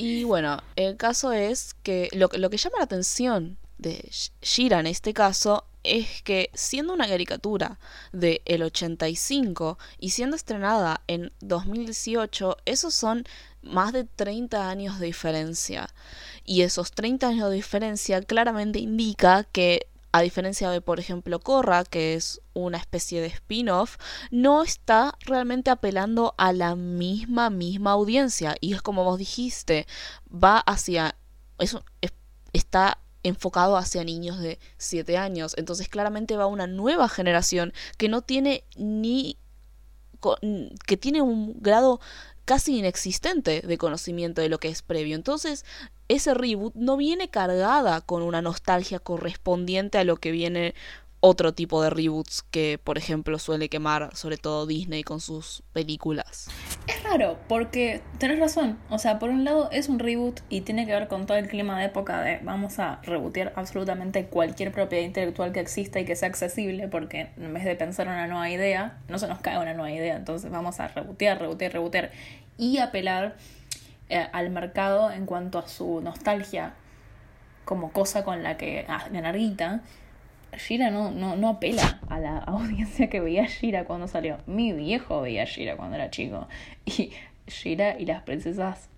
Y 0.00 0.22
bueno, 0.22 0.62
el 0.76 0.96
caso 0.96 1.32
es 1.32 1.74
que 1.82 2.08
lo, 2.12 2.28
lo 2.34 2.50
que 2.50 2.56
llama 2.56 2.78
la 2.78 2.84
atención 2.84 3.58
de 3.78 4.08
Shira 4.40 4.78
en 4.78 4.86
este 4.86 5.12
caso 5.12 5.64
es 5.82 6.22
que 6.22 6.50
siendo 6.54 6.92
una 6.92 7.08
caricatura 7.08 7.80
de 8.12 8.40
el 8.44 8.62
85 8.62 9.76
y 9.98 10.10
siendo 10.10 10.36
estrenada 10.36 11.00
en 11.08 11.32
2018, 11.40 12.58
esos 12.64 12.94
son 12.94 13.24
más 13.62 13.92
de 13.92 14.04
30 14.04 14.70
años 14.70 15.00
de 15.00 15.06
diferencia. 15.06 15.88
Y 16.44 16.62
esos 16.62 16.92
30 16.92 17.26
años 17.26 17.50
de 17.50 17.56
diferencia 17.56 18.22
claramente 18.22 18.78
indica 18.78 19.42
que 19.50 19.88
a 20.12 20.22
diferencia 20.22 20.70
de, 20.70 20.80
por 20.80 21.00
ejemplo, 21.00 21.40
Korra, 21.40 21.84
que 21.84 22.14
es 22.14 22.40
una 22.54 22.78
especie 22.78 23.20
de 23.20 23.26
spin-off, 23.26 23.96
no 24.30 24.62
está 24.62 25.14
realmente 25.20 25.70
apelando 25.70 26.34
a 26.38 26.52
la 26.52 26.74
misma, 26.76 27.50
misma 27.50 27.92
audiencia. 27.92 28.56
Y 28.60 28.74
es 28.74 28.82
como 28.82 29.04
vos 29.04 29.18
dijiste, 29.18 29.86
va 30.32 30.58
hacia... 30.58 31.14
Eso 31.58 31.84
está 32.52 32.98
enfocado 33.22 33.76
hacia 33.76 34.04
niños 34.04 34.38
de 34.38 34.58
7 34.78 35.18
años. 35.18 35.54
Entonces 35.58 35.88
claramente 35.88 36.36
va 36.36 36.46
una 36.46 36.66
nueva 36.66 37.08
generación 37.08 37.72
que 37.96 38.08
no 38.08 38.22
tiene 38.22 38.64
ni 38.76 39.36
que 40.86 40.96
tiene 40.96 41.22
un 41.22 41.54
grado 41.60 42.00
casi 42.44 42.78
inexistente 42.78 43.60
de 43.60 43.78
conocimiento 43.78 44.40
de 44.40 44.48
lo 44.48 44.58
que 44.58 44.68
es 44.68 44.82
previo. 44.82 45.14
Entonces, 45.14 45.64
ese 46.08 46.34
reboot 46.34 46.74
no 46.74 46.96
viene 46.96 47.28
cargada 47.28 48.00
con 48.00 48.22
una 48.22 48.42
nostalgia 48.42 48.98
correspondiente 48.98 49.98
a 49.98 50.04
lo 50.04 50.16
que 50.16 50.30
viene 50.30 50.74
otro 51.20 51.52
tipo 51.52 51.82
de 51.82 51.90
reboots 51.90 52.44
que, 52.50 52.78
por 52.82 52.96
ejemplo, 52.96 53.38
suele 53.38 53.68
quemar 53.68 54.14
sobre 54.14 54.36
todo 54.36 54.66
Disney 54.66 55.02
con 55.02 55.20
sus 55.20 55.62
películas. 55.72 56.48
Es 56.86 57.02
raro, 57.02 57.38
porque 57.48 58.02
tenés 58.18 58.38
razón. 58.38 58.78
O 58.88 58.98
sea, 58.98 59.18
por 59.18 59.30
un 59.30 59.44
lado 59.44 59.68
es 59.72 59.88
un 59.88 59.98
reboot 59.98 60.40
y 60.48 60.60
tiene 60.60 60.86
que 60.86 60.92
ver 60.92 61.08
con 61.08 61.26
todo 61.26 61.36
el 61.36 61.48
clima 61.48 61.78
de 61.78 61.86
época 61.86 62.22
de 62.22 62.38
vamos 62.42 62.78
a 62.78 63.00
rebootear 63.02 63.52
absolutamente 63.56 64.26
cualquier 64.26 64.70
propiedad 64.70 65.04
intelectual 65.04 65.52
que 65.52 65.60
exista 65.60 65.98
y 65.98 66.04
que 66.04 66.14
sea 66.14 66.28
accesible, 66.28 66.88
porque 66.88 67.30
en 67.36 67.52
vez 67.52 67.64
de 67.64 67.74
pensar 67.74 68.06
una 68.06 68.26
nueva 68.26 68.48
idea, 68.48 68.98
no 69.08 69.18
se 69.18 69.26
nos 69.26 69.40
cae 69.40 69.58
una 69.58 69.74
nueva 69.74 69.90
idea. 69.90 70.16
Entonces 70.16 70.50
vamos 70.50 70.78
a 70.78 70.88
rebootear, 70.88 71.40
rebootear, 71.40 71.72
rebootear 71.72 72.10
y 72.58 72.78
apelar 72.78 73.36
eh, 74.08 74.26
al 74.32 74.50
mercado 74.50 75.10
en 75.10 75.26
cuanto 75.26 75.58
a 75.58 75.68
su 75.68 76.00
nostalgia 76.00 76.74
como 77.64 77.92
cosa 77.92 78.24
con 78.24 78.42
la 78.42 78.56
que 78.56 78.86
ah, 78.88 79.06
ganar 79.10 79.36
guita 79.36 79.82
Shira 80.56 80.90
no, 80.90 81.10
no, 81.10 81.36
no 81.36 81.48
apela 81.48 82.00
a 82.08 82.18
la 82.18 82.38
audiencia 82.46 83.08
que 83.08 83.20
veía 83.20 83.46
Shira 83.46 83.84
cuando 83.84 84.08
salió. 84.08 84.38
Mi 84.46 84.72
viejo 84.72 85.20
veía 85.20 85.44
Shira 85.44 85.76
cuando 85.76 85.96
era 85.96 86.10
chico. 86.10 86.48
Y 86.86 87.12
Shira 87.46 87.98
y 87.98 88.06
las 88.06 88.22
princesas. 88.22 88.88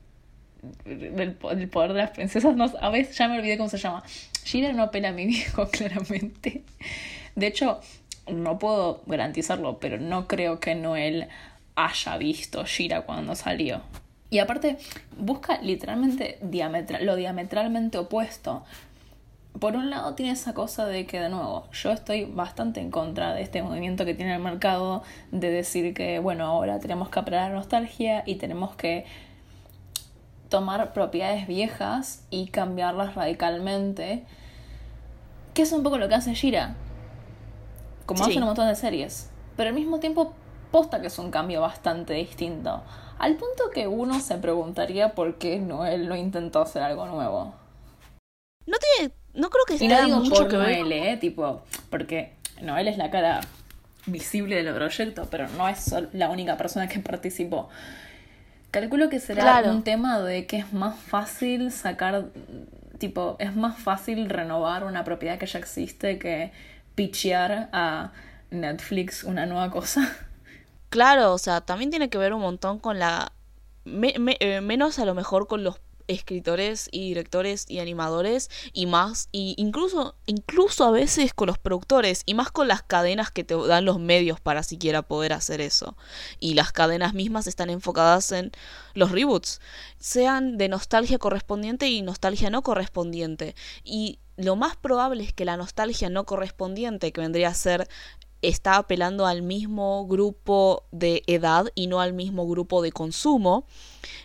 El, 0.85 1.35
poder 1.35 1.93
de 1.93 1.99
las 1.99 2.11
princesas. 2.11 2.55
No, 2.55 2.71
a 2.81 2.91
veces 2.91 3.17
ya 3.17 3.29
me 3.29 3.39
olvidé 3.39 3.57
cómo 3.57 3.69
se 3.69 3.79
llama. 3.79 4.03
Shira 4.45 4.73
no 4.73 4.85
apela 4.85 5.09
a 5.09 5.13
mi 5.13 5.27
viejo, 5.27 5.69
claramente. 5.69 6.63
De 7.35 7.47
hecho, 7.47 7.81
no 8.31 8.59
puedo 8.59 9.03
garantizarlo, 9.07 9.79
pero 9.79 9.99
no 9.99 10.29
creo 10.29 10.61
que 10.61 10.75
Noel 10.75 11.29
haya 11.75 12.17
visto 12.19 12.65
Shira 12.65 13.03
cuando 13.03 13.35
salió. 13.35 13.83
Y 14.31 14.39
aparte, 14.39 14.79
busca 15.19 15.61
literalmente 15.61 16.39
diametral, 16.41 17.05
lo 17.05 17.17
diametralmente 17.17 17.99
opuesto. 17.99 18.63
Por 19.59 19.75
un 19.75 19.91
lado 19.91 20.15
tiene 20.15 20.31
esa 20.31 20.55
cosa 20.55 20.87
de 20.87 21.05
que, 21.07 21.21
de 21.21 21.29
nuevo, 21.29 21.69
yo 21.73 21.91
estoy 21.91 22.25
bastante 22.25 22.81
en 22.81 22.93
contra 22.93 23.35
de 23.35 23.43
este 23.43 23.63
movimiento 23.63 24.05
que 24.05 24.15
tiene 24.15 24.37
el 24.37 24.41
mercado 24.41 25.03
de 25.33 25.51
decir 25.51 25.93
que, 25.93 26.21
bueno, 26.21 26.47
ahora 26.47 26.79
tenemos 26.79 27.09
que 27.09 27.19
apelar 27.19 27.51
a 27.51 27.55
nostalgia 27.55 28.23
y 28.25 28.37
tenemos 28.37 28.77
que 28.77 29.05
tomar 30.49 30.93
propiedades 30.93 31.49
viejas 31.49 32.25
y 32.31 32.49
cambiarlas 32.49 33.17
radicalmente, 33.17 34.25
que 35.55 35.63
es 35.63 35.73
un 35.73 35.83
poco 35.83 35.99
lo 35.99 36.09
que 36.09 36.15
hace 36.15 36.35
Shira, 36.35 36.75
como 38.07 38.25
hace 38.25 38.39
un 38.39 38.45
montón 38.45 38.69
de 38.69 38.75
series, 38.77 39.31
pero 39.57 39.71
al 39.71 39.75
mismo 39.75 39.99
tiempo 40.01 40.35
posta 40.71 41.01
que 41.01 41.09
es 41.09 41.19
un 41.19 41.31
cambio 41.31 41.61
bastante 41.61 42.15
distinto, 42.15 42.83
al 43.21 43.37
punto 43.37 43.71
que 43.73 43.87
uno 43.87 44.19
se 44.21 44.37
preguntaría 44.39 45.15
por 45.15 45.37
qué 45.37 45.59
Noel 45.59 46.09
no 46.09 46.17
intentó 46.17 46.63
hacer 46.63 46.83
algo 46.83 47.07
nuevo. 47.07 47.55
No 48.67 48.77
tiene 48.79 49.13
no 49.35 49.51
creo 49.51 49.65
que 49.65 49.79
sea 49.79 50.09
mucho 50.09 50.49
que 50.49 50.57
Noel, 50.57 50.93
¿eh? 50.93 51.17
Tipo, 51.17 51.63
porque 51.89 52.33
Noel 52.61 52.89
es 52.89 52.97
la 52.97 53.11
cara 53.11 53.41
visible 54.07 54.63
del 54.63 54.75
proyecto, 54.75 55.29
pero 55.31 55.49
no 55.51 55.69
es 55.69 55.95
la 56.13 56.31
única 56.31 56.57
persona 56.57 56.89
que 56.89 56.99
participó. 57.01 57.69
Calculo 58.71 59.09
que 59.09 59.21
será 59.21 59.63
un 59.67 59.83
tema 59.83 60.21
de 60.21 60.47
que 60.47 60.59
es 60.59 60.73
más 60.73 60.99
fácil 60.99 61.71
sacar, 61.73 62.27
tipo, 62.99 63.37
es 63.39 63.55
más 63.55 63.79
fácil 63.79 64.29
renovar 64.29 64.85
una 64.85 65.05
propiedad 65.05 65.39
que 65.39 65.47
ya 65.47 65.59
existe 65.59 66.19
que 66.19 66.53
pitchear 66.95 67.69
a 67.73 68.13
Netflix 68.51 69.25
una 69.25 69.47
nueva 69.47 69.71
cosa. 69.71 70.17
Claro, 70.91 71.33
o 71.33 71.39
sea, 71.39 71.61
también 71.61 71.91
tiene 71.91 72.11
que 72.11 72.19
ver 72.19 72.35
un 72.35 72.41
montón 72.41 72.79
con 72.79 72.99
la... 72.99 73.33
Eh, 73.87 74.61
menos 74.61 74.99
a 74.99 75.05
lo 75.05 75.15
mejor 75.15 75.47
con 75.47 75.65
los 75.65 75.81
escritores 76.09 76.89
y 76.91 77.09
directores 77.09 77.65
y 77.69 77.79
animadores 77.79 78.51
y 78.73 78.87
más 78.87 79.29
y 79.31 79.55
incluso 79.59 80.17
incluso 80.27 80.85
a 80.85 80.91
veces 80.91 81.33
con 81.33 81.47
los 81.47 81.57
productores 81.59 82.23
y 82.27 82.35
más 82.35 82.51
con 82.51 82.67
las 82.67 82.83
cadenas 82.83 83.31
que 83.31 83.45
te 83.45 83.55
dan 83.55 83.85
los 83.85 84.01
medios 84.01 84.41
para 84.41 84.65
siquiera 84.65 85.03
poder 85.03 85.33
hacer 85.33 85.61
eso. 85.61 85.97
Y 86.41 86.55
las 86.55 86.73
cadenas 86.73 87.15
mismas 87.15 87.47
están 87.47 87.71
enfocadas 87.71 88.33
en 88.33 88.51
los 88.95 89.13
reboots 89.13 89.61
sean 89.99 90.59
de 90.59 90.69
nostalgia 90.69 91.19
correspondiente 91.19 91.89
y 91.89 92.03
nostalgia 92.03 92.51
no 92.51 92.63
correspondiente. 92.63 93.55
Y 93.85 94.19
lo 94.37 94.57
más 94.57 94.77
probable 94.77 95.23
es 95.23 95.33
que 95.33 95.45
la 95.45 95.57
nostalgia 95.57 96.09
no 96.09 96.25
correspondiente 96.25 97.13
que 97.13 97.21
vendría 97.21 97.49
a 97.49 97.55
ser 97.55 97.89
está 98.43 98.77
apelando 98.77 99.27
al 99.27 99.43
mismo 99.43 100.07
grupo 100.07 100.85
de 100.91 101.23
edad 101.27 101.67
y 101.75 101.87
no 101.87 102.01
al 102.01 102.13
mismo 102.13 102.49
grupo 102.49 102.83
de 102.83 102.93
consumo, 102.93 103.67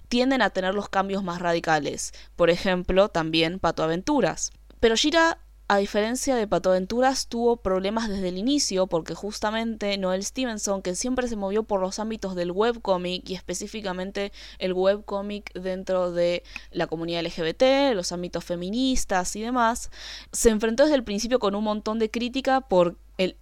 tienden 0.07 0.41
a 0.41 0.49
tener 0.49 0.73
los 0.73 0.89
cambios 0.89 1.23
más 1.23 1.41
radicales. 1.41 2.13
Por 2.35 2.49
ejemplo, 2.49 3.09
también 3.09 3.59
Pato 3.59 3.83
Aventuras. 3.83 4.51
Pero 4.79 4.95
Shira 4.95 5.39
a 5.67 5.77
diferencia 5.77 6.35
de 6.35 6.47
Pato 6.47 6.69
Aventuras, 6.69 7.27
tuvo 7.27 7.57
problemas 7.57 8.07
desde 8.07 8.29
el 8.29 8.37
inicio 8.37 8.85
porque 8.85 9.15
justamente 9.15 9.97
Noel 9.97 10.23
Stevenson, 10.23 10.83
que 10.83 10.93
siempre 10.93 11.27
se 11.27 11.35
movió 11.35 11.63
por 11.63 11.81
los 11.81 11.97
ámbitos 11.97 12.35
del 12.35 12.51
webcomic 12.51 13.27
y 13.27 13.33
específicamente 13.33 14.31
el 14.59 14.73
webcomic 14.73 15.51
dentro 15.53 16.11
de 16.11 16.43
la 16.69 16.85
comunidad 16.85 17.25
LGBT, 17.25 17.95
los 17.95 18.11
ámbitos 18.11 18.45
feministas 18.45 19.35
y 19.35 19.41
demás, 19.41 19.89
se 20.31 20.51
enfrentó 20.51 20.83
desde 20.83 20.97
el 20.97 21.03
principio 21.03 21.39
con 21.39 21.55
un 21.55 21.63
montón 21.63 21.97
de 21.97 22.11
crítica 22.11 22.61
por 22.61 22.97
el 23.17 23.37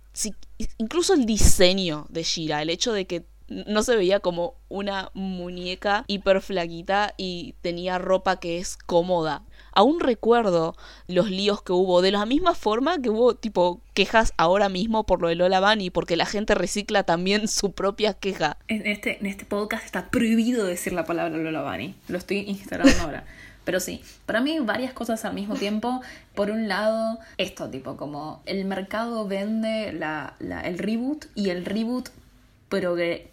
incluso 0.78 1.14
el 1.14 1.26
diseño 1.26 2.06
de 2.10 2.24
Shira, 2.24 2.62
el 2.62 2.70
hecho 2.70 2.94
de 2.94 3.06
que 3.06 3.26
no 3.48 3.84
se 3.84 3.96
veía 3.96 4.20
como 4.20 4.56
una 4.70 5.12
muñeca 5.14 6.06
hiper 6.08 6.42
flaquita 6.42 7.14
y 7.18 7.56
tenía 7.62 7.98
ropa 7.98 8.40
que 8.40 8.58
es 8.58 8.78
cómoda. 8.78 9.44
Aún 9.76 10.00
recuerdo 10.00 10.76
los 11.08 11.30
líos 11.30 11.64
que 11.64 11.74
hubo, 11.74 12.02
de 12.02 12.12
la 12.12 12.26
misma 12.26 12.54
forma 12.54 13.02
que 13.02 13.10
hubo 13.10 13.36
tipo 13.36 13.82
quejas 13.94 14.34
ahora 14.38 14.70
mismo 14.70 15.06
por 15.06 15.22
lo 15.22 15.28
de 15.28 15.36
Lola 15.36 15.60
Bunny, 15.60 15.90
porque 15.90 16.16
la 16.16 16.26
gente 16.26 16.56
recicla 16.56 17.04
también 17.04 17.48
su 17.48 17.72
propia 17.72 18.14
queja. 18.14 18.58
En 18.68 18.86
este, 18.86 19.20
en 19.20 19.26
este 19.26 19.46
podcast 19.46 19.86
está 19.86 20.10
prohibido 20.10 20.66
decir 20.66 20.94
la 20.94 21.06
palabra 21.06 21.38
Lola 21.38 21.64
Bunny. 21.64 21.96
Lo 22.08 22.18
estoy 22.18 22.40
instalando 22.40 22.94
ahora. 23.02 23.26
Pero 23.64 23.80
sí, 23.80 24.04
para 24.26 24.42
mí 24.42 24.60
varias 24.60 24.94
cosas 24.94 25.24
al 25.26 25.34
mismo 25.34 25.56
tiempo. 25.56 26.02
Por 26.36 26.52
un 26.52 26.68
lado, 26.68 27.20
esto 27.38 27.70
tipo 27.70 27.98
como 27.98 28.42
el 28.46 28.66
mercado 28.66 29.28
vende 29.28 29.94
la, 29.94 30.36
el 30.40 30.78
reboot 30.78 31.26
y 31.36 31.50
el 31.50 31.66
reboot 31.66 32.10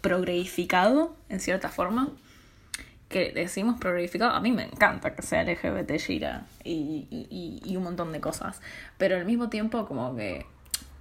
progreificado, 0.01 1.15
en 1.29 1.39
cierta 1.39 1.69
forma. 1.69 2.09
Que 3.09 3.33
decimos 3.33 3.77
progreificado, 3.77 4.31
a 4.31 4.39
mí 4.39 4.53
me 4.53 4.63
encanta 4.63 5.13
que 5.13 5.21
sea 5.21 5.43
LGBT 5.43 5.99
gira 5.99 6.45
y, 6.63 7.07
y, 7.09 7.61
y 7.65 7.75
un 7.75 7.83
montón 7.83 8.13
de 8.13 8.21
cosas. 8.21 8.61
Pero 8.97 9.17
al 9.17 9.25
mismo 9.25 9.49
tiempo 9.49 9.85
como 9.85 10.15
que 10.15 10.45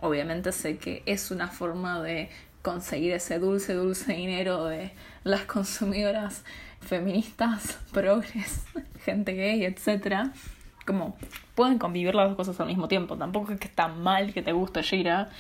obviamente 0.01 0.51
sé 0.51 0.79
que 0.79 1.03
es 1.07 1.31
una 1.31 1.49
forma 1.49 2.03
de 2.03 2.31
conseguir 2.63 3.13
ese 3.13 3.39
dulce, 3.39 3.75
dulce 3.75 4.13
dinero 4.13 4.65
de 4.67 4.93
las 5.25 5.43
consumidoras 5.43 6.45
feministas, 6.81 7.79
progres, 7.93 8.67
gente 9.05 9.33
gay, 9.33 9.65
etc. 9.65 10.31
Como 10.87 11.17
pueden 11.55 11.79
convivir 11.79 12.15
las 12.15 12.29
dos 12.29 12.37
cosas 12.37 12.61
al 12.61 12.67
mismo 12.67 12.89
tiempo. 12.89 13.17
Tampoco 13.17 13.53
es 13.53 13.61
que 13.61 13.69
está 13.69 13.89
mal 13.89 14.33
que 14.33 14.43
te 14.43 14.53
guste 14.53 14.83
Shira, 14.83 15.31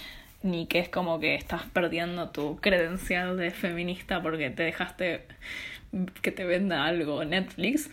ni 0.42 0.66
que 0.66 0.78
es 0.78 0.88
como 0.88 1.20
que 1.20 1.34
estás 1.34 1.62
perdiendo 1.72 2.30
tu 2.30 2.58
credencial 2.58 3.36
de 3.36 3.50
feminista 3.50 4.22
porque 4.22 4.50
te 4.50 4.62
dejaste 4.62 5.26
que 6.22 6.30
te 6.30 6.44
venda 6.44 6.84
algo 6.84 7.24
Netflix. 7.24 7.90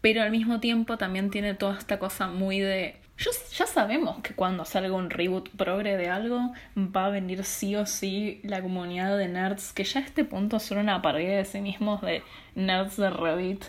Pero 0.00 0.22
al 0.22 0.30
mismo 0.30 0.58
tiempo 0.58 0.98
también 0.98 1.30
tiene 1.30 1.54
toda 1.54 1.78
esta 1.78 1.98
cosa 1.98 2.26
muy 2.26 2.58
de 2.58 2.96
ya 3.30 3.66
sabemos 3.66 4.18
que 4.22 4.34
cuando 4.34 4.64
salga 4.64 4.94
un 4.94 5.10
reboot 5.10 5.50
progre 5.50 5.96
de 5.96 6.08
algo, 6.08 6.52
va 6.76 7.06
a 7.06 7.10
venir 7.10 7.44
sí 7.44 7.76
o 7.76 7.86
sí 7.86 8.40
la 8.42 8.62
comunidad 8.62 9.16
de 9.16 9.28
nerds, 9.28 9.72
que 9.72 9.84
ya 9.84 10.00
a 10.00 10.02
este 10.02 10.24
punto 10.24 10.58
son 10.58 10.78
una 10.78 11.02
pared 11.02 11.38
de 11.38 11.44
sí 11.44 11.60
mismos 11.60 12.00
de 12.00 12.22
nerds 12.54 12.96
de 12.96 13.10
Reddit, 13.10 13.64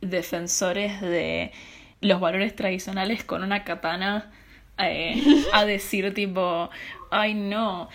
defensores 0.00 1.00
de 1.00 1.52
los 2.00 2.20
valores 2.20 2.54
tradicionales 2.56 3.24
con 3.24 3.42
una 3.42 3.64
katana 3.64 4.30
eh, 4.78 5.22
a 5.52 5.64
decir 5.64 6.12
tipo, 6.14 6.70
ay 7.10 7.34
no, 7.34 7.88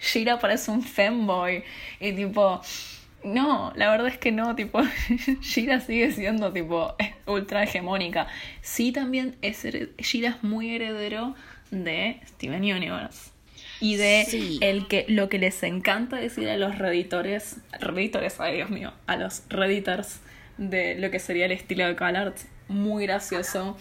Shira 0.00 0.38
parece 0.38 0.70
un 0.70 0.82
femboy 0.82 1.64
y 2.00 2.12
tipo 2.12 2.60
no, 3.24 3.72
la 3.74 3.90
verdad 3.90 4.08
es 4.08 4.18
que 4.18 4.32
no, 4.32 4.54
tipo, 4.54 4.80
Shira 5.40 5.80
sigue 5.80 6.12
siendo 6.12 6.52
tipo 6.52 6.94
ultra 7.26 7.62
hegemónica. 7.62 8.26
Sí, 8.60 8.92
también 8.92 9.36
es 9.42 9.64
Shira 9.98 10.30
es 10.30 10.42
muy 10.42 10.74
heredero 10.74 11.34
de 11.70 12.20
Steven 12.26 12.62
Universe. 12.62 13.30
Y 13.80 13.96
de 13.96 14.58
el 14.60 14.86
que 14.86 15.04
lo 15.08 15.28
que 15.28 15.38
les 15.38 15.62
encanta 15.62 16.16
decir 16.16 16.48
a 16.48 16.56
los 16.56 16.78
reditores, 16.78 17.56
reditores, 17.80 18.40
ay 18.40 18.56
Dios 18.56 18.70
mío, 18.70 18.92
a 19.06 19.16
los 19.16 19.42
redditors 19.48 20.20
de 20.58 20.94
lo 20.94 21.10
que 21.10 21.18
sería 21.18 21.46
el 21.46 21.52
estilo 21.52 21.86
de 21.86 21.96
CalArts, 21.96 22.46
muy 22.68 23.06
gracioso, 23.06 23.76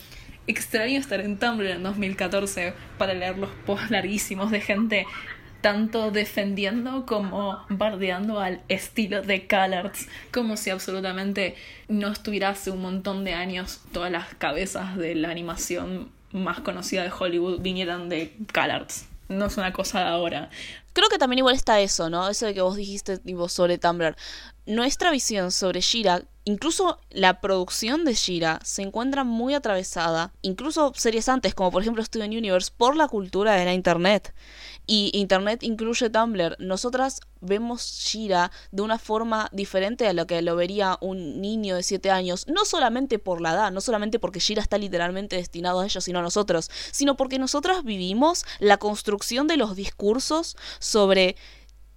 extraño 0.47 0.99
estar 0.99 1.21
en 1.21 1.37
Tumblr 1.37 1.67
en 1.67 1.83
2014 1.83 2.73
para 2.97 3.13
leer 3.13 3.37
los 3.37 3.49
posts 3.65 3.91
larguísimos 3.91 4.51
de 4.51 4.61
gente 4.61 5.05
tanto 5.63 6.11
defendiendo 6.11 7.05
como 7.05 7.65
bardeando 7.69 8.41
al 8.41 8.59
estilo 8.67 9.21
de 9.21 9.47
CalArts, 9.47 10.09
como 10.33 10.57
si 10.57 10.69
absolutamente 10.69 11.55
no 11.87 12.09
estuviera 12.09 12.49
hace 12.49 12.69
un 12.69 12.81
montón 12.81 13.23
de 13.23 13.33
años 13.33 13.79
todas 13.93 14.11
las 14.11 14.35
cabezas 14.35 14.97
de 14.97 15.15
la 15.15 15.29
animación 15.29 16.09
más 16.33 16.59
conocida 16.59 17.03
de 17.03 17.11
Hollywood 17.17 17.61
vinieran 17.61 18.09
de 18.09 18.35
CalArts. 18.51 19.07
No 19.29 19.45
es 19.45 19.55
una 19.55 19.71
cosa 19.71 20.01
de 20.01 20.07
ahora. 20.07 20.49
Creo 20.93 21.09
que 21.09 21.17
también 21.17 21.39
igual 21.39 21.55
está 21.55 21.81
eso, 21.81 22.09
¿no? 22.09 22.29
Eso 22.29 22.45
de 22.45 22.53
que 22.53 22.61
vos 22.61 22.75
dijiste 22.75 23.17
tipo, 23.17 23.49
sobre 23.49 23.77
Tumblr. 23.77 24.15
Nuestra 24.65 25.11
visión 25.11 25.51
sobre 25.51 25.81
Shira, 25.81 26.23
incluso 26.45 26.99
la 27.09 27.41
producción 27.41 28.05
de 28.05 28.13
Shira, 28.13 28.59
se 28.63 28.81
encuentra 28.81 29.25
muy 29.25 29.55
atravesada, 29.55 30.31
incluso 30.41 30.93
series 30.95 31.27
antes, 31.27 31.53
como 31.53 31.69
por 31.69 31.81
ejemplo 31.81 32.03
Steven 32.05 32.31
Universe, 32.31 32.71
por 32.75 32.95
la 32.95 33.09
cultura 33.09 33.55
de 33.55 33.65
la 33.65 33.73
Internet. 33.73 34.33
Y 34.85 35.11
Internet 35.13 35.63
incluye 35.63 36.09
Tumblr. 36.09 36.55
Nosotras 36.59 37.19
vemos 37.41 37.81
Shira 37.83 38.51
de 38.71 38.81
una 38.81 38.99
forma 38.99 39.49
diferente 39.51 40.07
a 40.07 40.13
lo 40.13 40.27
que 40.27 40.41
lo 40.41 40.55
vería 40.55 40.97
un 41.01 41.41
niño 41.41 41.75
de 41.75 41.83
7 41.83 42.09
años. 42.11 42.45
No 42.47 42.65
solamente 42.65 43.19
por 43.19 43.41
la 43.41 43.53
edad, 43.53 43.71
no 43.71 43.81
solamente 43.81 44.19
porque 44.19 44.39
Shira 44.39 44.61
está 44.61 44.77
literalmente 44.77 45.35
destinado 45.35 45.81
a 45.81 45.85
ellos, 45.85 46.03
sino 46.03 46.19
a 46.19 46.21
nosotros, 46.21 46.69
sino 46.91 47.17
porque 47.17 47.39
nosotras 47.39 47.83
vivimos 47.83 48.45
la 48.59 48.77
construcción 48.77 49.47
de 49.47 49.57
los 49.57 49.75
discursos 49.75 50.55
sobre 50.83 51.35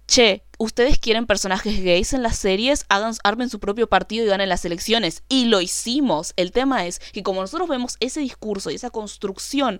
che, 0.07 0.43
ustedes 0.57 0.97
quieren 0.97 1.27
personajes 1.27 1.83
gays 1.83 2.13
en 2.13 2.23
las 2.23 2.37
series, 2.37 2.85
hagan, 2.89 3.13
armen 3.23 3.49
su 3.49 3.59
propio 3.59 3.87
partido 3.87 4.25
y 4.25 4.29
ganen 4.29 4.49
las 4.49 4.63
elecciones. 4.65 5.23
Y 5.29 5.45
lo 5.45 5.61
hicimos. 5.61 6.33
El 6.37 6.51
tema 6.51 6.85
es 6.85 6.99
que 6.99 7.23
como 7.23 7.41
nosotros 7.41 7.67
vemos 7.67 7.97
ese 7.99 8.21
discurso 8.21 8.71
y 8.71 8.75
esa 8.75 8.89
construcción 8.89 9.79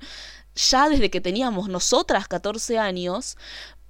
ya 0.55 0.89
desde 0.89 1.09
que 1.09 1.21
teníamos 1.21 1.69
nosotras 1.69 2.27
14 2.27 2.77
años, 2.79 3.37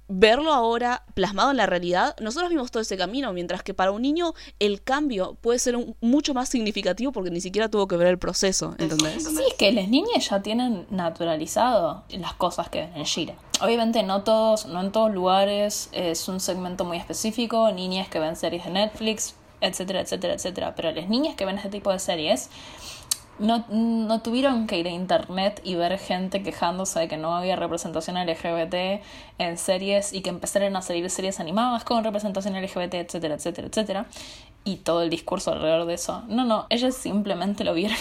verlo 0.06 0.52
ahora 0.52 1.04
plasmado 1.14 1.50
en 1.50 1.58
la 1.58 1.66
realidad, 1.66 2.16
nosotros 2.20 2.50
vimos 2.50 2.70
todo 2.70 2.82
ese 2.82 2.96
camino, 2.96 3.32
mientras 3.32 3.62
que 3.62 3.74
para 3.74 3.90
un 3.90 4.02
niño 4.02 4.34
el 4.58 4.82
cambio 4.82 5.36
puede 5.40 5.58
ser 5.58 5.76
mucho 6.00 6.34
más 6.34 6.48
significativo 6.48 7.12
porque 7.12 7.30
ni 7.30 7.40
siquiera 7.40 7.68
tuvo 7.68 7.88
que 7.88 7.96
ver 7.96 8.08
el 8.08 8.18
proceso, 8.18 8.74
¿entendés? 8.78 9.24
Sí, 9.24 9.38
es 9.48 9.54
que 9.54 9.72
las 9.72 9.88
niñas 9.88 10.28
ya 10.28 10.42
tienen 10.42 10.86
naturalizado 10.90 12.04
las 12.10 12.34
cosas 12.34 12.68
que 12.70 12.80
ven 12.80 12.96
en 12.96 13.04
Shira. 13.04 13.34
Obviamente 13.60 14.02
no 14.04 14.22
todos, 14.22 14.66
no 14.66 14.80
en 14.80 14.92
todos 14.92 15.12
lugares 15.12 15.88
es 15.92 16.28
un 16.28 16.38
segmento 16.38 16.84
muy 16.84 16.96
específico, 16.96 17.70
niñas 17.72 18.08
que 18.08 18.20
ven 18.20 18.36
series 18.36 18.64
de 18.64 18.70
Netflix, 18.70 19.34
etcétera, 19.60 20.00
etcétera, 20.00 20.34
etcétera, 20.34 20.74
pero 20.76 20.92
las 20.92 21.08
niñas 21.08 21.34
que 21.34 21.44
ven 21.44 21.56
este 21.56 21.68
tipo 21.68 21.90
de 21.90 21.98
series 21.98 22.50
no, 23.38 23.64
no 23.68 24.20
tuvieron 24.20 24.66
que 24.66 24.78
ir 24.78 24.86
a 24.86 24.90
internet 24.90 25.60
y 25.64 25.74
ver 25.74 25.98
gente 25.98 26.42
quejándose 26.42 27.00
de 27.00 27.08
que 27.08 27.16
no 27.16 27.34
había 27.34 27.56
representación 27.56 28.16
LGBT 28.16 29.02
en 29.38 29.58
series 29.58 30.12
y 30.12 30.22
que 30.22 30.30
empezaron 30.30 30.76
a 30.76 30.82
salir 30.82 31.08
series 31.10 31.40
animadas 31.40 31.84
con 31.84 32.02
representación 32.04 32.60
LGBT, 32.60 32.94
etcétera, 32.94 33.34
etcétera, 33.34 33.68
etcétera. 33.68 34.06
Y 34.64 34.76
todo 34.76 35.02
el 35.02 35.10
discurso 35.10 35.52
alrededor 35.52 35.86
de 35.86 35.94
eso. 35.94 36.22
No, 36.28 36.44
no, 36.44 36.66
ellas 36.68 36.96
simplemente 36.96 37.64
lo 37.64 37.74
vieron 37.74 37.96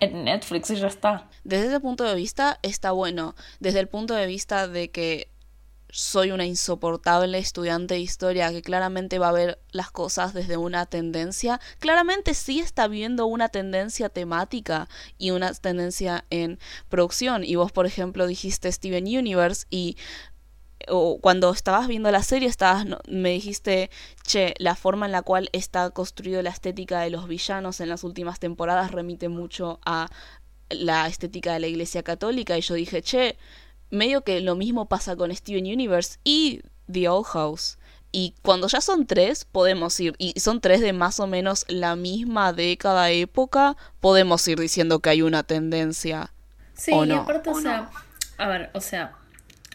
en 0.00 0.24
Netflix 0.24 0.70
y 0.70 0.76
ya 0.76 0.88
está. 0.88 1.28
Desde 1.44 1.66
ese 1.66 1.80
punto 1.80 2.04
de 2.04 2.14
vista 2.14 2.58
está 2.62 2.92
bueno. 2.92 3.34
Desde 3.60 3.80
el 3.80 3.88
punto 3.88 4.14
de 4.14 4.26
vista 4.26 4.68
de 4.68 4.90
que 4.90 5.28
soy 5.96 6.32
una 6.32 6.44
insoportable 6.44 7.38
estudiante 7.38 7.94
de 7.94 8.00
historia 8.00 8.50
que 8.50 8.62
claramente 8.62 9.20
va 9.20 9.28
a 9.28 9.32
ver 9.32 9.60
las 9.70 9.92
cosas 9.92 10.34
desde 10.34 10.56
una 10.56 10.86
tendencia, 10.86 11.60
claramente 11.78 12.34
sí 12.34 12.58
está 12.58 12.88
viendo 12.88 13.26
una 13.26 13.48
tendencia 13.48 14.08
temática 14.08 14.88
y 15.18 15.30
una 15.30 15.54
tendencia 15.54 16.24
en 16.30 16.58
producción. 16.88 17.44
Y 17.44 17.54
vos, 17.54 17.70
por 17.70 17.86
ejemplo, 17.86 18.26
dijiste 18.26 18.72
Steven 18.72 19.04
Universe 19.04 19.66
y 19.70 19.96
o 20.88 21.18
cuando 21.20 21.50
estabas 21.52 21.88
viendo 21.88 22.10
la 22.10 22.22
serie 22.22 22.48
estabas 22.48 22.86
me 23.08 23.30
dijiste 23.30 23.90
che 24.22 24.54
la 24.58 24.74
forma 24.74 25.06
en 25.06 25.12
la 25.12 25.22
cual 25.22 25.48
está 25.52 25.90
construido 25.90 26.42
la 26.42 26.50
estética 26.50 27.00
de 27.00 27.10
los 27.10 27.28
villanos 27.28 27.80
en 27.80 27.88
las 27.88 28.04
últimas 28.04 28.40
temporadas 28.40 28.92
remite 28.92 29.28
mucho 29.28 29.80
a 29.84 30.08
la 30.70 31.06
estética 31.06 31.52
de 31.52 31.60
la 31.60 31.66
iglesia 31.66 32.02
católica 32.02 32.56
y 32.56 32.62
yo 32.62 32.74
dije 32.74 33.02
che 33.02 33.36
medio 33.90 34.22
que 34.22 34.40
lo 34.40 34.56
mismo 34.56 34.86
pasa 34.86 35.16
con 35.16 35.34
Steven 35.34 35.64
Universe 35.64 36.18
y 36.24 36.62
The 36.90 37.08
Old 37.08 37.26
House. 37.26 37.78
Y 38.12 38.34
cuando 38.42 38.68
ya 38.68 38.80
son 38.80 39.06
tres, 39.06 39.44
podemos 39.44 39.98
ir, 39.98 40.14
y 40.18 40.38
son 40.38 40.60
tres 40.60 40.80
de 40.80 40.92
más 40.92 41.18
o 41.18 41.26
menos 41.26 41.64
la 41.66 41.96
misma 41.96 42.52
década, 42.52 43.10
época, 43.10 43.76
podemos 44.00 44.46
ir 44.46 44.60
diciendo 44.60 45.00
que 45.00 45.10
hay 45.10 45.22
una 45.22 45.42
tendencia. 45.42 46.32
Sí, 46.74 46.92
y 46.92 47.10
aparte, 47.10 47.50
o, 47.50 47.60
sea, 47.60 47.90
a 48.38 48.48
ver, 48.48 48.70
o 48.72 48.80
sea, 48.80 49.16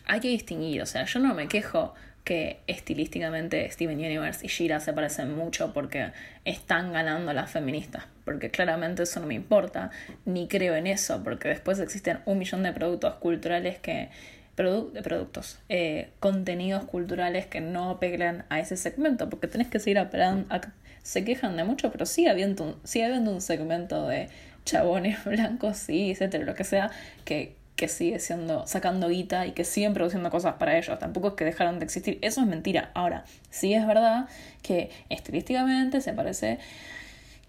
hay 0.09 0.19
que 0.19 0.27
distinguir, 0.27 0.81
o 0.81 0.85
sea, 0.85 1.05
yo 1.05 1.19
no 1.19 1.35
me 1.35 1.47
quejo 1.47 1.93
que 2.23 2.59
estilísticamente 2.67 3.69
Steven 3.71 3.97
Universe 3.97 4.45
y 4.45 4.49
Shira 4.49 4.79
se 4.79 4.91
parecen 4.91 5.35
mucho 5.35 5.71
porque 5.71 6.11
están 6.45 6.91
ganando 6.91 7.31
las 7.31 7.51
feministas, 7.51 8.05
porque 8.25 8.49
claramente 8.49 9.03
eso 9.03 9.19
no 9.19 9.27
me 9.27 9.35
importa, 9.35 9.91
ni 10.25 10.47
creo 10.47 10.75
en 10.75 10.87
eso, 10.87 11.23
porque 11.23 11.47
después 11.49 11.79
existen 11.79 12.19
un 12.25 12.39
millón 12.39 12.63
de 12.63 12.73
productos 12.73 13.15
culturales 13.15 13.77
que 13.79 14.09
productos, 14.55 15.59
eh, 15.69 16.09
contenidos 16.19 16.83
culturales 16.83 17.45
que 17.45 17.61
no 17.61 17.91
apelan 17.91 18.43
a 18.49 18.59
ese 18.59 18.75
segmento, 18.75 19.29
porque 19.29 19.47
tenés 19.47 19.67
que 19.67 19.79
seguir 19.79 19.99
apelando, 19.99 20.53
se 21.01 21.23
quejan 21.23 21.55
de 21.55 21.63
mucho, 21.63 21.91
pero 21.91 22.05
sigue 22.05 22.29
habiendo, 22.29 22.77
sigue 22.83 23.05
habiendo 23.05 23.31
un 23.31 23.41
segmento 23.41 24.07
de 24.07 24.27
chabones 24.65 25.23
blancos, 25.25 25.77
sí, 25.77 26.11
etcétera, 26.11 26.43
lo 26.43 26.55
que 26.55 26.65
sea, 26.65 26.91
que, 27.23 27.55
que 27.79 27.87
sigue 27.87 28.19
siendo, 28.19 28.67
sacando 28.67 29.07
guita 29.07 29.47
y 29.47 29.53
que 29.53 29.63
siguen 29.63 29.93
produciendo 29.93 30.29
cosas 30.29 30.55
para 30.55 30.77
ellos. 30.77 30.99
Tampoco 30.99 31.29
es 31.29 31.33
que 31.35 31.45
dejaron 31.45 31.79
de 31.79 31.85
existir. 31.85 32.19
Eso 32.21 32.41
es 32.41 32.47
mentira. 32.47 32.91
Ahora, 32.93 33.23
sí 33.51 33.73
es 33.73 33.87
verdad 33.87 34.27
que 34.61 34.91
estilísticamente 35.07 36.01
se 36.01 36.11
parece 36.11 36.59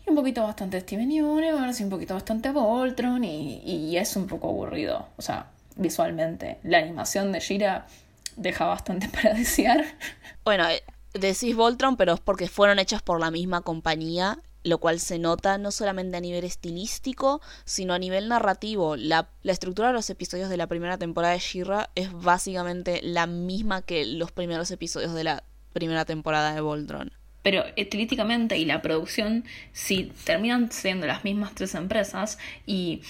un 0.06 0.14
poquito 0.14 0.44
bastante 0.44 0.80
Steven 0.80 1.10
Universe 1.10 1.82
y 1.82 1.84
un 1.84 1.90
poquito 1.90 2.14
bastante 2.14 2.52
Voltron 2.52 3.24
y, 3.24 3.60
y 3.64 3.96
es 3.96 4.14
un 4.14 4.28
poco 4.28 4.50
aburrido. 4.50 5.08
O 5.16 5.22
sea, 5.22 5.46
visualmente. 5.74 6.58
La 6.62 6.78
animación 6.78 7.32
de 7.32 7.40
Shira 7.40 7.88
deja 8.36 8.66
bastante 8.66 9.08
para 9.12 9.34
desear. 9.34 9.84
Bueno, 10.44 10.68
eh, 10.68 10.84
decís 11.12 11.56
Voltron, 11.56 11.96
pero 11.96 12.14
es 12.14 12.20
porque 12.20 12.46
fueron 12.46 12.78
hechas 12.78 13.02
por 13.02 13.18
la 13.18 13.32
misma 13.32 13.62
compañía 13.62 14.38
lo 14.62 14.78
cual 14.78 15.00
se 15.00 15.18
nota 15.18 15.58
no 15.58 15.70
solamente 15.70 16.16
a 16.16 16.20
nivel 16.20 16.44
estilístico, 16.44 17.40
sino 17.64 17.94
a 17.94 17.98
nivel 17.98 18.28
narrativo. 18.28 18.96
La, 18.96 19.28
estructura 19.44 19.88
de 19.88 19.94
los 19.94 20.10
episodios 20.10 20.48
de 20.48 20.56
la 20.56 20.66
primera 20.66 20.98
temporada 20.98 21.34
de 21.34 21.40
She-Ra 21.40 21.90
es 21.94 22.12
básicamente 22.12 23.00
la 23.02 23.26
misma 23.26 23.82
que 23.82 24.04
los 24.04 24.32
primeros 24.32 24.70
episodios 24.70 25.14
de 25.14 25.24
la 25.24 25.44
primera 25.72 26.04
temporada 26.04 26.54
de 26.54 26.60
Voltron. 26.60 27.12
Pero 27.42 27.64
estilísticamente 27.76 28.58
y 28.58 28.66
la 28.66 28.82
producción 28.82 29.44
sí 29.72 30.12
terminan 30.24 30.70
siendo 30.70 31.06
las 31.06 31.24
mismas 31.24 31.54
tres 31.54 31.74
empresas 31.74 32.38
y 32.66 33.00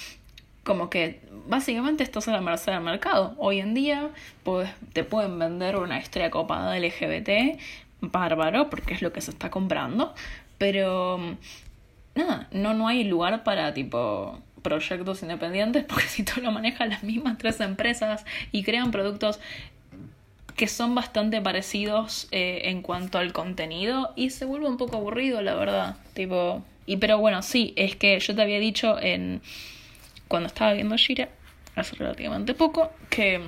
como 0.62 0.88
que 0.88 1.20
básicamente 1.48 2.04
esto 2.04 2.20
es 2.20 2.26
la 2.28 2.40
merced 2.40 2.72
del 2.72 2.82
mercado. 2.82 3.34
Hoy 3.38 3.58
en 3.58 3.74
día 3.74 4.10
pues, 4.44 4.70
te 4.92 5.02
pueden 5.02 5.38
vender 5.38 5.76
una 5.76 5.98
historia 5.98 6.30
copada 6.30 6.78
LGBT, 6.78 7.58
bárbaro, 8.00 8.70
porque 8.70 8.94
es 8.94 9.02
lo 9.02 9.12
que 9.12 9.20
se 9.20 9.30
está 9.30 9.50
comprando, 9.50 10.14
pero 10.60 11.18
nada, 12.14 12.46
no, 12.52 12.74
no 12.74 12.86
hay 12.86 13.04
lugar 13.04 13.44
para 13.44 13.72
tipo 13.72 14.38
proyectos 14.60 15.22
independientes 15.22 15.84
porque 15.88 16.04
si 16.04 16.22
todo 16.22 16.42
lo 16.42 16.52
manejan 16.52 16.90
las 16.90 17.02
mismas 17.02 17.38
tres 17.38 17.60
empresas 17.60 18.26
y 18.52 18.62
crean 18.62 18.90
productos 18.90 19.40
que 20.56 20.68
son 20.68 20.94
bastante 20.94 21.40
parecidos 21.40 22.28
eh, 22.30 22.60
en 22.64 22.82
cuanto 22.82 23.16
al 23.16 23.32
contenido 23.32 24.12
y 24.16 24.28
se 24.28 24.44
vuelve 24.44 24.68
un 24.68 24.76
poco 24.76 24.98
aburrido 24.98 25.40
la 25.40 25.54
verdad 25.54 25.96
tipo 26.12 26.62
y 26.84 26.98
pero 26.98 27.16
bueno 27.16 27.40
sí 27.40 27.72
es 27.76 27.96
que 27.96 28.20
yo 28.20 28.34
te 28.34 28.42
había 28.42 28.58
dicho 28.58 29.00
en 29.00 29.40
cuando 30.28 30.48
estaba 30.48 30.74
viendo 30.74 30.98
Shira 30.98 31.30
hace 31.74 31.96
relativamente 31.96 32.52
poco 32.52 32.90
que 33.08 33.40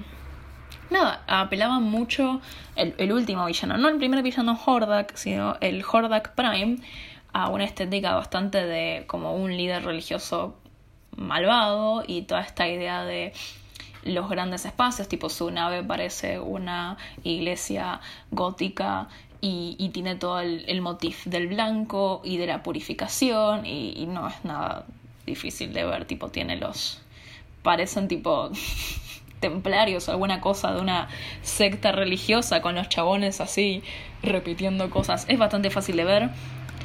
nada, 0.93 1.23
apelaban 1.27 1.83
mucho 1.83 2.41
el, 2.77 3.13
último 3.13 3.47
villano, 3.47 3.77
no 3.77 3.89
el 3.89 3.99
primer 3.99 4.23
villano 4.23 4.59
Hordak, 4.65 5.17
sino 5.17 5.57
el 5.61 5.85
Hordak 5.85 6.35
Prime, 6.35 6.77
a 7.33 7.49
una 7.49 7.65
estética 7.65 8.15
bastante 8.15 8.65
de 8.65 9.05
como 9.07 9.35
un 9.35 9.57
líder 9.57 9.85
religioso 9.85 10.57
malvado 11.17 12.05
y 12.07 12.23
toda 12.23 12.43
esta 12.43 12.69
idea 12.69 13.05
de 13.05 13.33
los 14.05 14.29
grandes 14.29 14.65
espacios, 14.65 15.09
tipo 15.09 15.29
su 15.29 15.51
nave 15.51 15.83
parece 15.83 16.39
una 16.39 16.97
iglesia 17.25 18.01
gótica 18.31 19.09
y, 19.41 19.91
tiene 19.93 20.15
todo 20.15 20.41
el, 20.41 20.65
el 20.69 20.81
motif 20.83 21.25
del 21.25 21.49
blanco 21.49 22.21
y 22.25 22.37
de 22.37 22.47
la 22.47 22.63
purificación 22.63 23.67
y, 23.67 23.93
y 23.97 24.07
no 24.07 24.29
es 24.29 24.45
nada 24.45 24.87
difícil 25.27 25.73
de 25.73 25.85
ver, 25.85 26.05
tipo 26.05 26.29
tiene 26.29 26.57
los... 26.57 27.01
parecen 27.63 28.09
tipo 28.09 28.51
templarios 29.43 30.09
o 30.09 30.13
alguna 30.13 30.41
cosa 30.41 30.73
de 30.73 30.81
una 30.81 31.09
secta 31.43 31.93
religiosa 31.93 32.63
con 32.63 32.75
los 32.75 32.89
chabones 32.89 33.43
así 33.43 33.83
repitiendo 34.23 34.89
cosas. 34.89 35.27
Es 35.29 35.39
bastante 35.39 35.69
fácil 35.69 35.97
de 35.97 36.05
ver. 36.05 36.31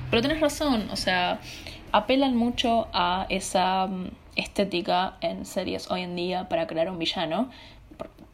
Pero 0.10 0.22
tenés 0.22 0.42
razón, 0.42 0.90
o 0.92 0.98
sea, 0.98 1.40
apelan 1.94 2.36
mucho 2.36 2.88
a 2.94 3.26
esa 3.30 3.88
mm, 3.88 4.10
estética 4.36 5.16
en 5.22 5.46
series 5.46 5.90
hoy 5.90 6.02
en 6.02 6.16
día 6.16 6.50
para 6.50 6.68
crear 6.68 6.90
un 6.90 7.00
villano, 7.00 7.50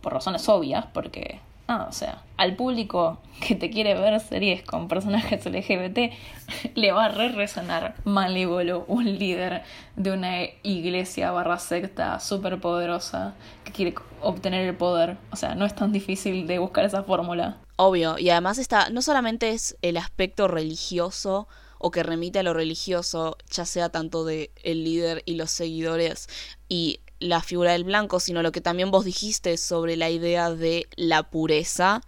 por 0.02 0.14
razones 0.14 0.50
obvias, 0.50 0.86
porque 0.94 1.40
Ah, 1.68 1.88
o 1.90 1.94
sea, 1.94 2.22
al 2.36 2.56
público 2.56 3.20
que 3.40 3.56
te 3.56 3.70
quiere 3.70 3.94
ver 3.94 4.20
series 4.20 4.64
con 4.64 4.90
personajes 4.90 5.46
LGBT 5.46 6.14
le 6.76 6.92
va 6.92 7.06
a 7.06 7.10
re 7.10 7.30
resonar 7.30 7.96
Malévolo, 8.04 8.84
un 8.88 9.06
líder 9.18 9.64
de 9.96 10.12
una 10.12 10.44
iglesia 10.62 11.32
barra 11.32 11.60
secta 11.60 12.20
súper 12.20 12.60
poderosa 12.60 13.34
que 13.64 13.72
quiere 13.72 13.96
obtener 14.22 14.68
el 14.68 14.76
poder. 14.76 15.18
O 15.32 15.38
sea, 15.38 15.56
no 15.56 15.66
es 15.66 15.74
tan 15.74 15.94
difícil 15.94 16.48
de 16.48 16.60
buscar 16.60 16.84
esa 16.84 17.04
fórmula. 17.04 17.58
Obvio, 17.78 18.20
y 18.20 18.30
además 18.30 18.58
está, 18.58 18.90
no 18.90 19.02
solamente 19.02 19.52
es 19.52 19.78
el 19.82 19.98
aspecto 19.98 20.48
religioso 20.48 21.48
o 21.80 21.92
que 21.92 22.04
remite 22.04 22.40
a 22.40 22.44
lo 22.44 22.54
religioso, 22.54 23.38
ya 23.50 23.66
sea 23.66 23.90
tanto 23.90 24.24
de 24.24 24.52
el 24.64 24.84
líder 24.84 25.22
y 25.26 25.36
los 25.36 25.52
seguidores 25.52 26.30
y 26.70 27.02
la 27.24 27.42
figura 27.42 27.72
del 27.72 27.84
blanco, 27.86 28.20
sino 28.20 28.44
lo 28.44 28.52
que 28.52 28.62
también 28.62 28.92
vos 28.92 29.06
dijiste 29.06 29.58
sobre 29.58 29.96
la 29.96 30.10
idea 30.10 30.52
de 30.52 30.88
la 30.96 31.30
pureza. 31.30 32.02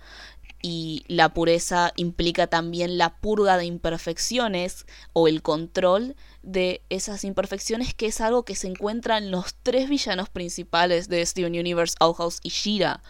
Y 0.62 1.04
la 1.08 1.34
pureza 1.34 1.94
implica 1.96 2.48
también 2.48 2.98
la 2.98 3.18
purga 3.18 3.58
de 3.58 3.66
imperfecciones 3.66 4.86
o 5.14 5.28
el 5.28 5.44
control 5.44 6.16
de 6.42 6.82
esas 6.90 7.24
imperfecciones, 7.24 7.94
que 7.94 8.08
es 8.08 8.20
algo 8.20 8.46
que 8.46 8.56
se 8.56 8.68
encuentra 8.68 9.18
en 9.20 9.30
los 9.30 9.56
tres 9.62 9.90
villanos 9.90 10.30
principales 10.30 11.08
de 11.08 11.24
Steven 11.26 11.54
Universe, 11.54 11.96
Outhouse 12.00 12.40
y 12.42 12.50
Shira, 12.50 13.04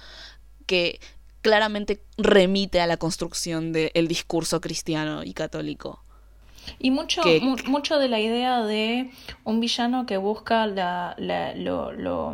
que 0.66 1.00
claramente 1.42 2.04
remite 2.18 2.82
a 2.82 2.88
la 2.88 2.98
construcción 2.98 3.72
del 3.72 4.08
discurso 4.08 4.60
cristiano 4.60 5.24
y 5.24 5.34
católico. 5.34 6.05
Y 6.80 6.92
mucho, 6.92 7.22
mucho 7.68 8.00
de 8.00 8.08
la 8.08 8.20
idea 8.20 8.64
de 8.64 9.12
un 9.44 9.60
villano 9.60 10.06
que 10.06 10.18
busca 10.18 10.68
la, 10.68 11.16
lo, 11.18 11.92
lo, 11.92 12.34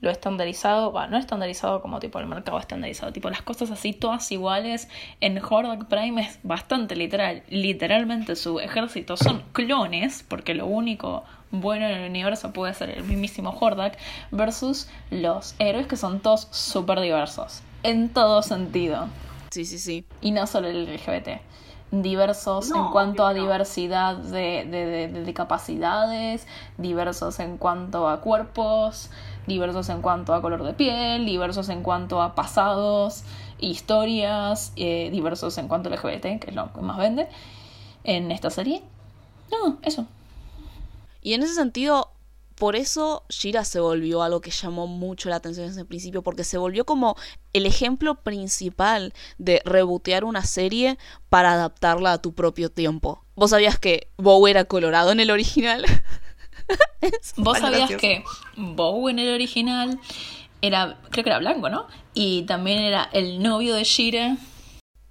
lo, 0.00 0.10
estandarizado, 0.10 0.92
bueno, 0.92 1.08
no 1.08 1.18
estandarizado 1.18 1.82
como 1.82 2.00
tipo 2.00 2.18
el 2.18 2.26
mercado 2.26 2.58
estandarizado, 2.58 3.12
tipo 3.12 3.30
las 3.30 3.42
cosas 3.42 3.70
así 3.70 3.92
todas 3.92 4.30
iguales, 4.32 4.88
en 5.20 5.40
Hordak 5.42 5.86
Prime 5.86 6.22
es 6.22 6.38
bastante 6.42 6.96
literal. 6.96 7.42
Literalmente 7.48 8.36
su 8.36 8.60
ejército 8.60 9.16
son 9.16 9.42
clones, 9.52 10.24
porque 10.28 10.54
lo 10.54 10.66
único 10.66 11.24
bueno 11.50 11.86
en 11.86 11.92
el 11.92 12.10
universo 12.10 12.52
puede 12.52 12.74
ser 12.74 12.90
el 12.90 13.04
mismísimo 13.04 13.56
Hordak, 13.58 13.98
versus 14.30 14.88
los 15.10 15.54
héroes 15.58 15.86
que 15.86 15.96
son 15.96 16.20
todos 16.20 16.48
súper 16.50 17.00
diversos, 17.00 17.62
en 17.82 18.08
todo 18.08 18.42
sentido. 18.42 19.08
Sí, 19.50 19.64
sí, 19.64 19.80
sí. 19.80 20.04
Y 20.20 20.30
no 20.30 20.46
solo 20.46 20.68
el 20.68 20.94
LGBT 20.94 21.40
diversos 21.90 22.70
en 22.70 22.88
cuanto 22.88 23.26
a 23.26 23.34
diversidad 23.34 24.16
de, 24.16 24.64
de, 24.64 25.08
de, 25.08 25.34
capacidades, 25.34 26.46
diversos 26.78 27.40
en 27.40 27.58
cuanto 27.58 28.08
a 28.08 28.20
cuerpos, 28.20 29.10
diversos 29.46 29.88
en 29.88 30.00
cuanto 30.00 30.32
a 30.32 30.40
color 30.40 30.62
de 30.62 30.72
piel, 30.72 31.26
diversos 31.26 31.68
en 31.68 31.82
cuanto 31.82 32.22
a 32.22 32.34
pasados, 32.34 33.24
historias, 33.58 34.72
eh, 34.76 35.10
diversos 35.10 35.58
en 35.58 35.66
cuanto 35.66 35.88
a 35.88 35.92
LGBT, 35.92 36.38
que 36.40 36.46
es 36.48 36.54
lo 36.54 36.72
que 36.72 36.80
más 36.80 36.96
vende 36.96 37.28
en 38.04 38.30
esta 38.30 38.50
serie. 38.50 38.82
No, 39.50 39.78
eso. 39.82 40.06
Y 41.22 41.34
en 41.34 41.42
ese 41.42 41.54
sentido, 41.54 42.10
por 42.60 42.76
eso 42.76 43.24
Shira 43.30 43.64
se 43.64 43.80
volvió 43.80 44.22
algo 44.22 44.42
que 44.42 44.50
llamó 44.50 44.86
mucho 44.86 45.30
la 45.30 45.36
atención 45.36 45.66
desde 45.68 45.80
el 45.80 45.86
principio, 45.86 46.22
porque 46.22 46.44
se 46.44 46.58
volvió 46.58 46.84
como 46.84 47.16
el 47.54 47.64
ejemplo 47.64 48.16
principal 48.16 49.14
de 49.38 49.62
rebotear 49.64 50.24
una 50.24 50.44
serie 50.44 50.98
para 51.30 51.54
adaptarla 51.54 52.12
a 52.12 52.20
tu 52.20 52.34
propio 52.34 52.70
tiempo. 52.70 53.24
¿Vos 53.34 53.48
sabías 53.48 53.78
que 53.78 54.08
Bow 54.18 54.46
era 54.46 54.66
colorado 54.66 55.10
en 55.10 55.20
el 55.20 55.30
original? 55.30 55.86
¿Vos 57.38 57.58
sabías 57.60 57.92
que 57.92 58.24
Bow 58.58 59.08
en 59.08 59.20
el 59.20 59.32
original 59.32 59.98
era, 60.60 61.00
creo 61.08 61.24
que 61.24 61.30
era 61.30 61.38
blanco, 61.38 61.70
¿no? 61.70 61.86
Y 62.12 62.42
también 62.42 62.80
era 62.80 63.08
el 63.14 63.42
novio 63.42 63.74
de 63.74 63.84
Shira. 63.84 64.36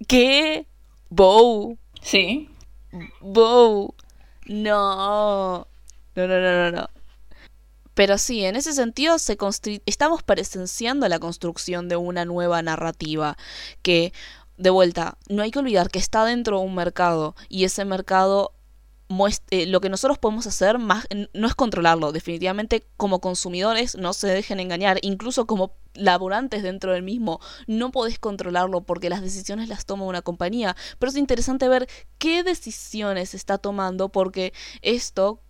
¿Qué? 0.06 0.66
Bow. 1.08 1.76
Sí. 2.00 2.48
Bow. 3.20 3.92
No. 4.46 5.66
No, 6.14 6.26
no, 6.28 6.40
no, 6.40 6.70
no, 6.70 6.70
no. 6.70 6.99
Pero 8.00 8.16
sí, 8.16 8.46
en 8.46 8.56
ese 8.56 8.72
sentido 8.72 9.18
se 9.18 9.36
estamos 9.84 10.22
presenciando 10.22 11.06
la 11.06 11.18
construcción 11.18 11.86
de 11.90 11.96
una 11.96 12.24
nueva 12.24 12.62
narrativa 12.62 13.36
que, 13.82 14.14
de 14.56 14.70
vuelta, 14.70 15.18
no 15.28 15.42
hay 15.42 15.50
que 15.50 15.58
olvidar 15.58 15.90
que 15.90 15.98
está 15.98 16.24
dentro 16.24 16.58
de 16.58 16.64
un 16.64 16.74
mercado 16.74 17.36
y 17.50 17.64
ese 17.64 17.84
mercado 17.84 18.54
eh, 19.50 19.66
lo 19.66 19.82
que 19.82 19.90
nosotros 19.90 20.18
podemos 20.18 20.46
hacer 20.46 20.78
más 20.78 21.06
no 21.34 21.46
es 21.46 21.54
controlarlo, 21.54 22.10
definitivamente 22.10 22.86
como 22.96 23.20
consumidores 23.20 23.94
no 23.96 24.14
se 24.14 24.28
dejen 24.28 24.60
engañar, 24.60 24.98
incluso 25.02 25.46
como 25.46 25.74
laborantes 25.92 26.62
dentro 26.62 26.92
del 26.92 27.02
mismo, 27.02 27.38
no 27.66 27.90
podés 27.90 28.18
controlarlo 28.18 28.80
porque 28.80 29.10
las 29.10 29.20
decisiones 29.20 29.68
las 29.68 29.84
toma 29.84 30.06
una 30.06 30.22
compañía, 30.22 30.74
pero 30.98 31.10
es 31.10 31.18
interesante 31.18 31.68
ver 31.68 31.86
qué 32.16 32.44
decisiones 32.44 33.34
está 33.34 33.58
tomando 33.58 34.08
porque 34.08 34.54
esto 34.80 35.42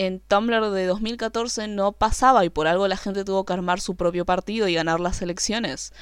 en 0.00 0.18
Tumblr 0.18 0.70
de 0.70 0.86
2014 0.86 1.68
no 1.68 1.92
pasaba 1.92 2.46
y 2.46 2.48
por 2.48 2.66
algo 2.66 2.88
la 2.88 2.96
gente 2.96 3.22
tuvo 3.22 3.44
que 3.44 3.52
armar 3.52 3.82
su 3.82 3.96
propio 3.96 4.24
partido 4.24 4.66
y 4.66 4.72
ganar 4.72 4.98
las 4.98 5.20
elecciones. 5.20 5.92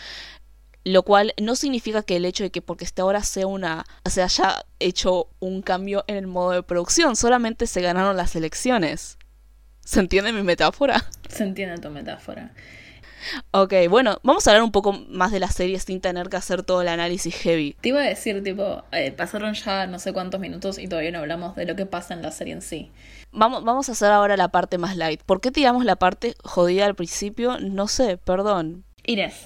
Lo 0.84 1.02
cual 1.02 1.34
no 1.42 1.56
significa 1.56 2.04
que 2.04 2.14
el 2.14 2.24
hecho 2.24 2.44
de 2.44 2.50
que 2.52 2.62
porque 2.62 2.84
este 2.84 3.02
ahora 3.02 3.24
sea 3.24 3.48
una, 3.48 3.86
se 4.08 4.22
haya 4.22 4.64
hecho 4.78 5.30
un 5.40 5.62
cambio 5.62 6.04
en 6.06 6.14
el 6.14 6.28
modo 6.28 6.52
de 6.52 6.62
producción, 6.62 7.16
solamente 7.16 7.66
se 7.66 7.82
ganaron 7.82 8.16
las 8.16 8.36
elecciones. 8.36 9.18
¿Se 9.84 9.98
entiende 9.98 10.32
mi 10.32 10.44
metáfora? 10.44 11.04
Se 11.28 11.42
entiende 11.42 11.78
tu 11.78 11.90
metáfora. 11.90 12.52
Ok, 13.50 13.74
bueno, 13.88 14.18
vamos 14.22 14.46
a 14.46 14.50
hablar 14.50 14.62
un 14.62 14.72
poco 14.72 14.92
más 14.92 15.32
de 15.32 15.40
la 15.40 15.48
serie 15.48 15.78
sin 15.78 16.00
tener 16.00 16.28
que 16.28 16.36
hacer 16.36 16.62
todo 16.62 16.82
el 16.82 16.88
análisis 16.88 17.34
heavy. 17.36 17.76
Te 17.80 17.90
iba 17.90 18.00
a 18.00 18.04
decir, 18.04 18.42
tipo, 18.42 18.84
eh, 18.92 19.12
pasaron 19.12 19.54
ya 19.54 19.86
no 19.86 19.98
sé 19.98 20.12
cuántos 20.12 20.40
minutos 20.40 20.78
y 20.78 20.88
todavía 20.88 21.10
no 21.10 21.18
hablamos 21.18 21.56
de 21.56 21.66
lo 21.66 21.76
que 21.76 21.86
pasa 21.86 22.14
en 22.14 22.22
la 22.22 22.30
serie 22.30 22.54
en 22.54 22.62
sí. 22.62 22.90
Vamos, 23.30 23.64
vamos 23.64 23.88
a 23.88 23.92
hacer 23.92 24.10
ahora 24.10 24.36
la 24.36 24.48
parte 24.48 24.78
más 24.78 24.96
light. 24.96 25.22
¿Por 25.22 25.40
qué 25.40 25.50
tiramos 25.50 25.84
la 25.84 25.96
parte 25.96 26.34
jodida 26.42 26.86
al 26.86 26.94
principio? 26.94 27.58
No 27.60 27.88
sé, 27.88 28.16
perdón. 28.16 28.84
Inés, 29.04 29.44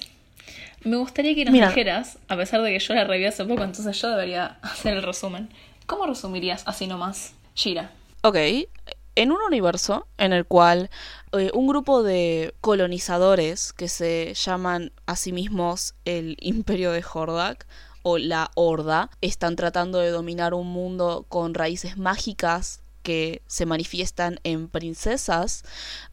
me 0.84 0.96
gustaría 0.96 1.34
que 1.34 1.44
nos 1.44 1.54
dijeras, 1.54 2.18
a 2.28 2.36
pesar 2.36 2.62
de 2.62 2.72
que 2.72 2.78
yo 2.78 2.94
la 2.94 3.04
reví 3.04 3.24
hace 3.24 3.44
poco, 3.44 3.62
entonces 3.62 4.00
yo 4.00 4.10
debería 4.10 4.58
hacer 4.62 4.96
el 4.96 5.02
resumen. 5.02 5.48
¿Cómo 5.86 6.06
resumirías 6.06 6.62
así 6.66 6.86
nomás, 6.86 7.34
Shira? 7.54 7.90
Ok, 8.22 8.36
en 9.14 9.32
un 9.32 9.38
universo 9.46 10.06
en 10.18 10.32
el 10.32 10.46
cual 10.46 10.90
eh, 11.32 11.50
un 11.54 11.66
grupo 11.66 12.02
de 12.02 12.54
colonizadores 12.60 13.72
que 13.72 13.88
se 13.88 14.34
llaman 14.34 14.92
a 15.06 15.16
sí 15.16 15.32
mismos 15.32 15.94
el 16.04 16.36
Imperio 16.40 16.92
de 16.92 17.04
Hordak 17.12 17.66
o 18.02 18.18
la 18.18 18.50
Horda 18.54 19.10
están 19.20 19.56
tratando 19.56 19.98
de 19.98 20.10
dominar 20.10 20.54
un 20.54 20.66
mundo 20.66 21.26
con 21.28 21.54
raíces 21.54 21.96
mágicas 21.96 22.81
que 23.02 23.42
se 23.46 23.66
manifiestan 23.66 24.40
en 24.44 24.68
princesas, 24.68 25.64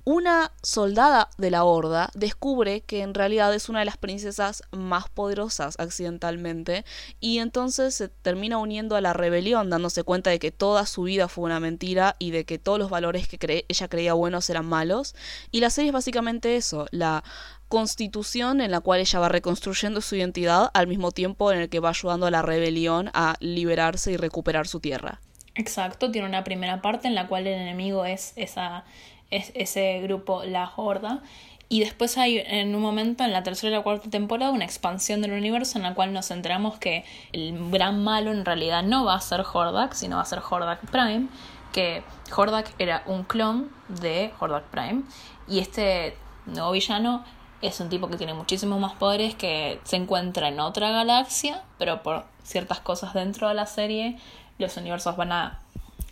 una 0.03 0.51
soldada 0.61 1.29
de 1.37 1.51
la 1.51 1.63
horda 1.63 2.09
descubre 2.15 2.81
que 2.81 3.01
en 3.01 3.13
realidad 3.13 3.53
es 3.53 3.69
una 3.69 3.79
de 3.79 3.85
las 3.85 3.97
princesas 3.97 4.63
más 4.71 5.09
poderosas 5.09 5.75
accidentalmente 5.79 6.85
y 7.19 7.39
entonces 7.39 7.95
se 7.95 8.09
termina 8.09 8.57
uniendo 8.57 8.95
a 8.95 9.01
la 9.01 9.13
rebelión 9.13 9.69
dándose 9.69 10.03
cuenta 10.03 10.29
de 10.29 10.39
que 10.39 10.51
toda 10.51 10.85
su 10.85 11.03
vida 11.03 11.27
fue 11.27 11.45
una 11.45 11.59
mentira 11.59 12.15
y 12.19 12.31
de 12.31 12.45
que 12.45 12.57
todos 12.57 12.79
los 12.79 12.89
valores 12.89 13.27
que 13.27 13.65
ella 13.67 13.87
creía 13.87 14.13
buenos 14.13 14.49
eran 14.49 14.65
malos 14.65 15.15
y 15.51 15.59
la 15.59 15.69
serie 15.69 15.89
es 15.89 15.93
básicamente 15.93 16.55
eso, 16.55 16.87
la 16.91 17.23
constitución 17.69 18.61
en 18.61 18.71
la 18.71 18.81
cual 18.81 18.99
ella 18.99 19.19
va 19.19 19.29
reconstruyendo 19.29 20.01
su 20.01 20.15
identidad 20.15 20.71
al 20.73 20.87
mismo 20.87 21.11
tiempo 21.11 21.51
en 21.51 21.59
el 21.59 21.69
que 21.69 21.79
va 21.79 21.89
ayudando 21.89 22.25
a 22.25 22.31
la 22.31 22.41
rebelión 22.41 23.11
a 23.13 23.35
liberarse 23.39 24.11
y 24.11 24.17
recuperar 24.17 24.67
su 24.67 24.79
tierra. 24.79 25.21
Exacto, 25.59 26.09
tiene 26.09 26.25
una 26.25 26.45
primera 26.45 26.81
parte 26.81 27.09
en 27.09 27.15
la 27.15 27.27
cual 27.27 27.45
el 27.45 27.59
enemigo 27.59 28.05
es, 28.05 28.31
esa, 28.37 28.85
es 29.29 29.51
ese 29.55 29.99
grupo, 29.99 30.45
la 30.45 30.71
Horda. 30.77 31.21
Y 31.67 31.81
después 31.81 32.17
hay 32.17 32.41
en 32.45 32.73
un 32.73 32.81
momento, 32.81 33.25
en 33.25 33.33
la 33.33 33.43
tercera 33.43 33.73
y 33.73 33.75
la 33.75 33.83
cuarta 33.83 34.09
temporada, 34.09 34.53
una 34.53 34.63
expansión 34.63 35.21
del 35.21 35.33
universo 35.33 35.77
en 35.77 35.83
la 35.83 35.95
cual 35.95 36.13
nos 36.13 36.31
enteramos 36.31 36.79
que 36.79 37.03
el 37.33 37.71
gran 37.71 38.01
malo 38.01 38.31
en 38.31 38.45
realidad 38.45 38.83
no 38.83 39.03
va 39.03 39.15
a 39.15 39.19
ser 39.19 39.41
Hordak, 39.41 39.91
sino 39.95 40.15
va 40.15 40.21
a 40.21 40.25
ser 40.25 40.39
Hordak 40.49 40.79
Prime, 40.89 41.27
que 41.73 42.03
Hordak 42.33 42.73
era 42.79 43.03
un 43.05 43.25
clon 43.25 43.69
de 43.89 44.31
Hordak 44.39 44.63
Prime. 44.63 45.03
Y 45.49 45.59
este 45.59 46.15
nuevo 46.45 46.71
villano 46.71 47.25
es 47.61 47.81
un 47.81 47.89
tipo 47.89 48.07
que 48.07 48.15
tiene 48.15 48.33
muchísimos 48.33 48.79
más 48.79 48.93
poderes, 48.93 49.35
que 49.35 49.81
se 49.83 49.97
encuentra 49.97 50.47
en 50.47 50.61
otra 50.61 50.91
galaxia, 50.91 51.63
pero 51.77 52.01
por 52.01 52.23
ciertas 52.43 52.79
cosas 52.79 53.13
dentro 53.13 53.49
de 53.49 53.55
la 53.55 53.65
serie 53.65 54.17
los 54.59 54.77
universos 54.77 55.15
van 55.17 55.31
a 55.31 55.59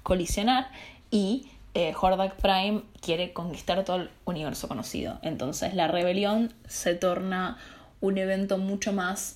colisionar 0.04 0.70
y 1.12 1.48
eh, 1.74 1.94
Hordak 2.00 2.38
Prime 2.38 2.82
quiere 3.02 3.34
conquistar 3.34 3.84
todo 3.84 3.98
el 3.98 4.10
universo 4.26 4.68
conocido. 4.68 5.20
Entonces 5.22 5.76
la 5.76 5.88
rebelión 5.88 6.54
se 6.68 6.96
torna 6.96 7.58
un 8.02 8.18
evento 8.18 8.58
mucho 8.58 8.94
más, 8.94 9.36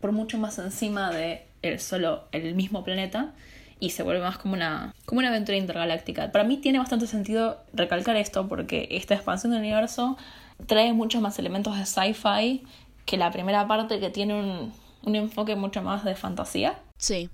por 0.00 0.12
mucho 0.12 0.36
más 0.36 0.58
encima 0.58 1.10
de 1.10 1.46
el 1.62 1.80
solo 1.80 2.24
el 2.32 2.54
mismo 2.54 2.84
planeta 2.84 3.32
y 3.78 3.90
se 3.90 4.02
vuelve 4.02 4.20
más 4.20 4.36
como 4.36 4.54
una, 4.54 4.94
como 5.06 5.20
una 5.20 5.28
aventura 5.28 5.56
intergaláctica. 5.56 6.32
Para 6.32 6.44
mí 6.44 6.58
tiene 6.58 6.78
bastante 6.78 7.06
sentido 7.06 7.62
recalcar 7.72 8.16
esto 8.16 8.46
porque 8.48 8.88
esta 8.90 9.14
expansión 9.14 9.52
del 9.52 9.60
universo 9.60 10.18
trae 10.66 10.92
muchos 10.92 11.22
más 11.22 11.38
elementos 11.38 11.78
de 11.78 11.86
sci-fi 11.86 12.62
que 13.06 13.16
la 13.16 13.30
primera 13.30 13.66
parte 13.66 14.00
que 14.00 14.10
tiene 14.10 14.34
un, 14.34 14.72
un 15.02 15.16
enfoque 15.16 15.56
mucho 15.56 15.82
más 15.82 16.04
de 16.04 16.14
fantasía. 16.14 16.78
Sí. 16.98 17.30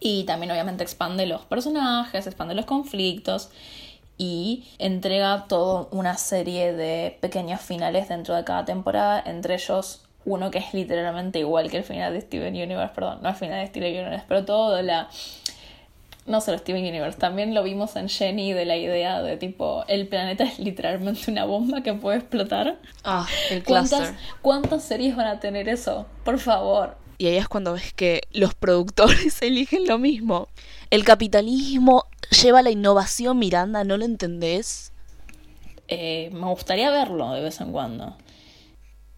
Y 0.00 0.24
también 0.24 0.50
obviamente 0.50 0.82
expande 0.82 1.26
los 1.26 1.42
personajes, 1.42 2.26
expande 2.26 2.54
los 2.54 2.64
conflictos 2.64 3.50
y 4.18 4.64
entrega 4.78 5.46
toda 5.48 5.88
una 5.92 6.18
serie 6.18 6.74
de 6.74 7.16
pequeños 7.20 7.62
finales 7.62 8.08
dentro 8.10 8.34
de 8.34 8.44
cada 8.44 8.66
temporada, 8.66 9.22
entre 9.24 9.54
ellos 9.54 10.02
uno 10.26 10.50
que 10.50 10.58
es 10.58 10.74
literalmente 10.74 11.38
igual 11.38 11.70
que 11.70 11.78
el 11.78 11.84
final 11.84 12.12
de 12.12 12.20
Steven 12.20 12.54
Universe, 12.54 12.92
perdón, 12.94 13.20
no 13.22 13.30
el 13.30 13.34
final 13.34 13.60
de 13.60 13.66
Steven 13.68 13.92
Universe, 13.92 14.24
pero 14.28 14.44
todo 14.44 14.82
la... 14.82 15.08
No 16.26 16.42
solo 16.42 16.58
Steven 16.58 16.84
Universe, 16.84 17.18
también 17.18 17.54
lo 17.54 17.62
vimos 17.62 17.96
en 17.96 18.10
Jenny 18.10 18.52
de 18.52 18.66
la 18.66 18.76
idea 18.76 19.22
de 19.22 19.38
tipo, 19.38 19.84
el 19.88 20.06
planeta 20.06 20.44
es 20.44 20.58
literalmente 20.58 21.30
una 21.30 21.46
bomba 21.46 21.82
que 21.82 21.94
puede 21.94 22.18
explotar. 22.18 22.76
Ah, 23.02 23.26
el 23.50 23.64
¿Cuántas, 23.64 24.00
cluster. 24.00 24.18
¿Cuántas 24.42 24.84
series 24.84 25.16
van 25.16 25.28
a 25.28 25.40
tener 25.40 25.66
eso? 25.68 26.06
Por 26.24 26.38
favor. 26.38 26.99
Y 27.20 27.26
ahí 27.26 27.36
es 27.36 27.48
cuando 27.48 27.74
ves 27.74 27.92
que 27.92 28.22
los 28.32 28.54
productores 28.54 29.42
eligen 29.42 29.86
lo 29.86 29.98
mismo. 29.98 30.48
El 30.88 31.04
capitalismo 31.04 32.06
lleva 32.42 32.62
la 32.62 32.70
innovación, 32.70 33.38
Miranda, 33.38 33.84
¿no 33.84 33.98
lo 33.98 34.06
entendés? 34.06 34.94
Eh, 35.88 36.30
me 36.32 36.46
gustaría 36.46 36.90
verlo 36.90 37.32
de 37.32 37.42
vez 37.42 37.60
en 37.60 37.72
cuando. 37.72 38.16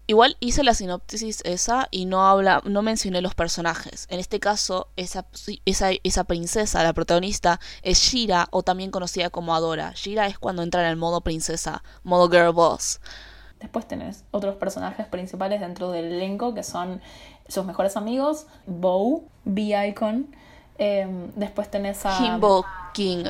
Igual 0.05 0.35
hice 0.41 0.65
la 0.65 0.73
sinopsis 0.73 1.43
esa 1.45 1.87
y 1.91 2.03
no 2.03 2.27
habla, 2.27 2.61
no 2.65 2.81
mencioné 2.81 3.21
los 3.21 3.35
personajes. 3.35 4.05
En 4.09 4.19
este 4.19 4.41
caso, 4.41 4.89
esa, 4.97 5.25
esa, 5.63 5.91
esa 6.03 6.23
princesa, 6.25 6.83
la 6.83 6.91
protagonista, 6.91 7.61
es 7.83 7.99
Shira, 7.99 8.49
o 8.51 8.63
también 8.63 8.91
conocida 8.91 9.29
como 9.29 9.55
Adora. 9.55 9.93
Shira 9.95 10.27
es 10.27 10.37
cuando 10.37 10.61
entra 10.61 10.81
en 10.81 10.89
el 10.89 10.97
modo 10.97 11.21
princesa, 11.21 11.81
modo 12.03 12.29
girl 12.29 12.51
boss. 12.51 12.99
Después 13.63 13.87
tenés 13.87 14.25
otros 14.31 14.57
personajes 14.57 15.07
principales 15.07 15.61
dentro 15.61 15.89
del 15.89 16.11
elenco 16.11 16.53
que 16.53 16.63
son 16.63 16.99
sus 17.47 17.65
mejores 17.65 17.97
amigos, 17.97 18.47
Bow, 18.65 19.27
B-Icon. 19.45 20.27
Eh, 20.77 21.07
después 21.35 21.69
tenés 21.69 22.05
a. 22.05 22.25
Himbo 22.25 22.65
King. 22.93 23.25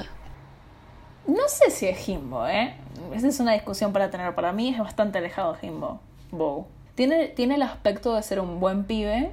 No 1.28 1.48
sé 1.48 1.72
si 1.72 1.88
es 1.88 2.08
Himbo, 2.08 2.48
¿eh? 2.48 2.76
Esa 3.14 3.28
es 3.28 3.40
una 3.40 3.54
discusión 3.54 3.94
para 3.94 4.10
tener. 4.12 4.36
Para 4.36 4.52
mí 4.52 4.70
es 4.70 4.80
bastante 4.80 5.18
alejado 5.18 5.54
de 5.54 5.68
Himbo, 5.68 6.00
Bow. 6.32 6.68
Tiene, 6.96 7.28
tiene 7.30 7.56
el 7.56 7.62
aspecto 7.62 8.14
de 8.16 8.24
ser 8.24 8.40
un 8.40 8.60
buen 8.60 8.84
pibe, 8.84 9.32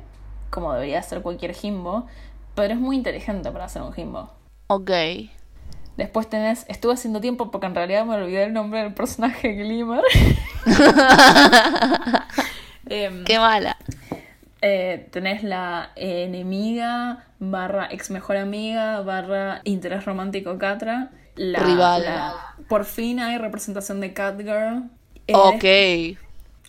como 0.50 0.72
debería 0.72 1.02
ser 1.02 1.22
cualquier 1.22 1.54
Himbo, 1.60 2.06
pero 2.54 2.74
es 2.74 2.80
muy 2.80 2.96
inteligente 2.96 3.50
para 3.50 3.68
ser 3.68 3.82
un 3.82 3.92
Himbo. 3.96 4.30
Ok. 4.68 4.90
Después 5.96 6.30
tenés, 6.30 6.64
estuve 6.68 6.94
haciendo 6.94 7.20
tiempo 7.20 7.50
porque 7.50 7.66
en 7.66 7.74
realidad 7.74 8.06
me 8.06 8.14
olvidé 8.14 8.44
el 8.44 8.54
nombre 8.54 8.82
del 8.82 8.94
personaje 8.94 9.52
Glimmer. 9.52 10.02
Em, 12.86 13.24
Qué 13.24 13.38
mala. 13.38 13.76
Eh, 14.62 15.08
tenés 15.10 15.42
la 15.42 15.90
enemiga 15.96 17.26
barra 17.38 17.88
ex 17.90 18.10
mejor 18.10 18.36
amiga 18.36 19.00
barra 19.02 19.60
interés 19.64 20.04
romántico 20.04 20.58
Catra. 20.58 21.10
La, 21.36 21.60
Rival. 21.60 22.02
la- 22.04 22.54
por 22.68 22.84
fin 22.84 23.20
hay 23.20 23.38
representación 23.38 24.00
de 24.00 24.12
Catgirl. 24.12 24.84
Eh, 25.26 25.32
Ok. 25.34 25.64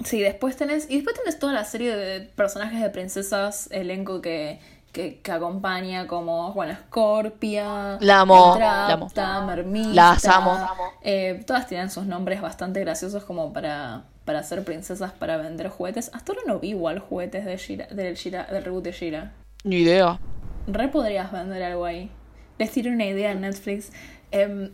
Sí, 0.06 0.20
después 0.22 0.56
tenés. 0.56 0.90
Y 0.90 0.96
después 0.96 1.16
tenés 1.18 1.38
toda 1.38 1.54
la 1.54 1.64
serie 1.66 1.96
de 1.96 2.22
personajes 2.22 2.82
de 2.82 2.90
princesas, 2.90 3.68
elenco 3.72 4.22
que, 4.22 4.60
que, 4.92 5.20
que 5.22 5.32
acompaña, 5.32 6.08
como, 6.08 6.54
bueno, 6.54 6.76
Scorpia, 6.88 7.98
La 8.00 8.22
amo, 8.22 8.54
Entrapta, 8.54 9.22
la 9.22 9.36
amo. 9.38 9.94
Las 9.94 10.26
amo. 10.26 10.68
Eh, 11.02 11.44
todas 11.48 11.68
tienen 11.68 11.90
sus 11.90 12.06
nombres 12.06 12.42
bastante 12.42 12.80
graciosos 12.82 13.24
como 13.24 13.54
para, 13.54 14.04
para 14.26 14.44
ser 14.44 14.64
princesas 14.64 15.12
para 15.12 15.38
vender 15.38 15.70
juguetes. 15.70 16.12
Hasta 16.14 16.34
ahora 16.34 16.44
no 16.48 16.60
vi 16.60 16.70
igual 16.70 17.00
juguetes 17.00 17.46
de 17.46 17.58
Shira, 17.58 17.88
del, 17.88 18.16
Shira, 18.16 18.46
del 18.46 18.64
reboot 18.64 18.84
de 18.84 18.92
Shira. 18.92 19.32
Ni 19.64 19.78
idea. 19.78 20.20
Re 20.68 20.88
podrías 20.90 21.32
vender 21.32 21.64
algo 21.64 21.86
ahí. 21.86 22.12
Les 22.58 22.72
tiro 22.72 22.92
una 22.92 23.06
idea 23.06 23.32
en 23.32 23.42
Netflix. 23.42 23.92
Em, 24.32 24.72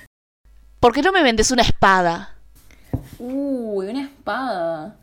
¿Por 0.80 0.92
qué 0.92 1.02
no 1.02 1.12
me 1.12 1.22
vendes 1.22 1.50
una 1.50 1.62
espada? 1.62 2.34
Uy, 3.18 3.88
una 3.88 4.02
espada. 4.02 4.96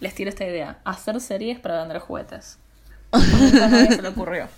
Les 0.00 0.14
tiro 0.14 0.28
esta 0.28 0.44
idea. 0.44 0.78
Hacer 0.84 1.20
series 1.20 1.58
para 1.60 1.78
vender 1.78 1.98
juguetes. 2.00 2.58
Se 3.20 4.02
le 4.02 4.08
ocurrió. 4.08 4.48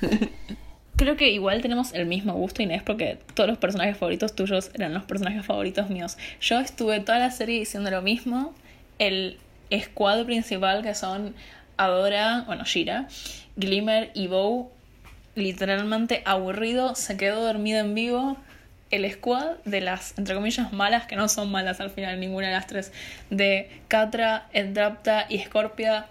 Creo 0.96 1.16
que 1.16 1.30
igual 1.30 1.62
tenemos 1.62 1.94
el 1.94 2.04
mismo 2.04 2.34
gusto, 2.34 2.60
Inés, 2.62 2.82
porque 2.82 3.18
todos 3.32 3.48
los 3.48 3.58
personajes 3.58 3.96
favoritos 3.96 4.34
tuyos 4.34 4.70
eran 4.74 4.92
los 4.92 5.04
personajes 5.04 5.46
favoritos 5.46 5.88
míos. 5.88 6.18
Yo 6.42 6.60
estuve 6.60 7.00
toda 7.00 7.18
la 7.18 7.30
serie 7.30 7.58
diciendo 7.58 7.90
lo 7.90 8.02
mismo. 8.02 8.54
El 8.98 9.38
squad 9.72 10.26
principal, 10.26 10.82
que 10.82 10.94
son 10.94 11.34
Adora, 11.78 12.44
bueno, 12.46 12.64
Shira, 12.64 13.08
Glimmer 13.56 14.10
y 14.12 14.26
Bow, 14.26 14.70
literalmente 15.34 16.22
aburrido, 16.26 16.94
se 16.94 17.16
quedó 17.16 17.42
dormido 17.42 17.80
en 17.80 17.94
vivo. 17.94 18.36
El 18.90 19.10
squad 19.10 19.56
de 19.64 19.80
las, 19.80 20.18
entre 20.18 20.34
comillas, 20.34 20.72
malas, 20.72 21.06
que 21.06 21.16
no 21.16 21.28
son 21.28 21.50
malas 21.50 21.80
al 21.80 21.88
final, 21.88 22.20
ninguna 22.20 22.48
de 22.48 22.52
las 22.52 22.66
tres, 22.66 22.92
de 23.30 23.70
Catra, 23.88 24.48
Entrapta 24.52 25.24
y 25.30 25.38
Scorpia, 25.38 26.08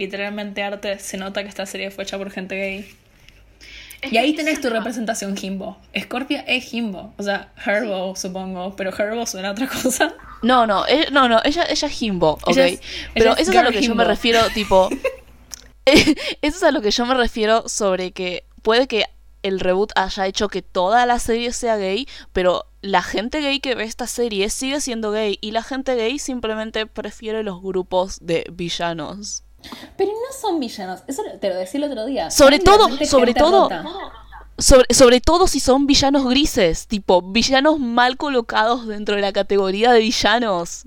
literalmente 0.00 0.62
arte, 0.62 0.98
se 0.98 1.16
nota 1.16 1.42
que 1.42 1.48
esta 1.48 1.66
serie 1.66 1.90
fue 1.92 2.04
hecha 2.04 2.18
por 2.18 2.30
gente 2.30 2.56
gay. 2.56 2.90
Y 4.10 4.16
ahí 4.16 4.34
tenés 4.34 4.62
tu 4.62 4.70
representación 4.70 5.36
Jimbo. 5.36 5.76
Scorpia 5.98 6.40
es 6.48 6.64
Jimbo. 6.64 7.12
O 7.18 7.22
sea, 7.22 7.52
Herbo, 7.64 8.16
supongo. 8.16 8.74
Pero 8.74 8.90
Herbo 8.96 9.26
suena 9.26 9.48
a 9.50 9.52
otra 9.52 9.68
cosa. 9.68 10.14
No, 10.42 10.66
no, 10.66 10.86
eh, 10.88 11.08
no, 11.12 11.28
no, 11.28 11.38
ella, 11.44 11.64
ella 11.68 11.86
es 11.86 11.92
Jimbo, 11.92 12.30
ok. 12.42 12.48
Ella 12.48 12.66
es- 12.68 12.80
Pero 13.12 13.26
ella 13.26 13.34
es 13.34 13.40
eso 13.42 13.50
es 13.50 13.56
a 13.58 13.62
lo 13.62 13.70
que 13.70 13.82
yo 13.82 13.94
me 13.94 14.04
refiero, 14.04 14.40
tipo. 14.54 14.88
eso 15.84 16.16
es 16.42 16.62
a 16.62 16.70
lo 16.70 16.80
que 16.80 16.90
yo 16.90 17.04
me 17.06 17.14
refiero 17.14 17.68
sobre 17.68 18.12
que 18.12 18.44
puede 18.62 18.86
que 18.88 19.04
el 19.42 19.60
reboot 19.60 19.92
haya 19.96 20.26
hecho 20.26 20.48
que 20.48 20.62
toda 20.62 21.04
la 21.06 21.18
serie 21.18 21.52
sea 21.52 21.76
gay, 21.76 22.06
pero 22.32 22.66
la 22.82 23.02
gente 23.02 23.40
gay 23.40 23.60
que 23.60 23.74
ve 23.74 23.84
esta 23.84 24.06
serie 24.06 24.48
sigue 24.50 24.80
siendo 24.80 25.10
gay 25.12 25.38
y 25.42 25.50
la 25.50 25.62
gente 25.62 25.94
gay 25.94 26.18
simplemente 26.18 26.86
prefiere 26.86 27.42
los 27.42 27.60
grupos 27.62 28.18
de 28.22 28.46
villanos. 28.52 29.42
Pero 29.96 30.10
no 30.12 30.38
son 30.40 30.58
villanos. 30.60 31.02
Eso 31.06 31.22
te 31.40 31.48
lo 31.48 31.56
decía 31.56 31.78
el 31.78 31.84
otro 31.84 32.06
día. 32.06 32.30
Sobre 32.30 32.58
todo, 32.58 32.88
sobre 33.04 33.34
todo. 33.34 33.68
Sobre, 34.58 34.92
sobre 34.92 35.20
todo 35.22 35.46
si 35.46 35.58
son 35.58 35.86
villanos 35.86 36.26
grises, 36.28 36.86
tipo 36.86 37.22
villanos 37.22 37.78
mal 37.78 38.18
colocados 38.18 38.86
dentro 38.86 39.14
de 39.16 39.22
la 39.22 39.32
categoría 39.32 39.92
de 39.92 40.00
villanos. 40.00 40.84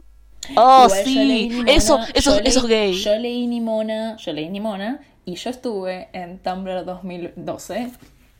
Oh, 0.55 0.85
Igual 0.85 1.03
sí, 1.05 1.17
Nimona, 1.49 1.71
eso, 1.71 1.99
eso, 2.13 2.35
leí- 2.39 2.47
eso 2.47 2.59
es 2.59 2.65
gay. 2.67 2.93
Yo 3.01 3.15
leí 3.17 3.47
Nimona, 3.47 4.17
yo 4.17 4.33
leí 4.33 4.49
Nimona 4.49 4.99
y 5.25 5.35
yo 5.35 5.49
estuve 5.49 6.09
en 6.13 6.37
Tumblr 6.37 6.85
2012. 6.85 7.89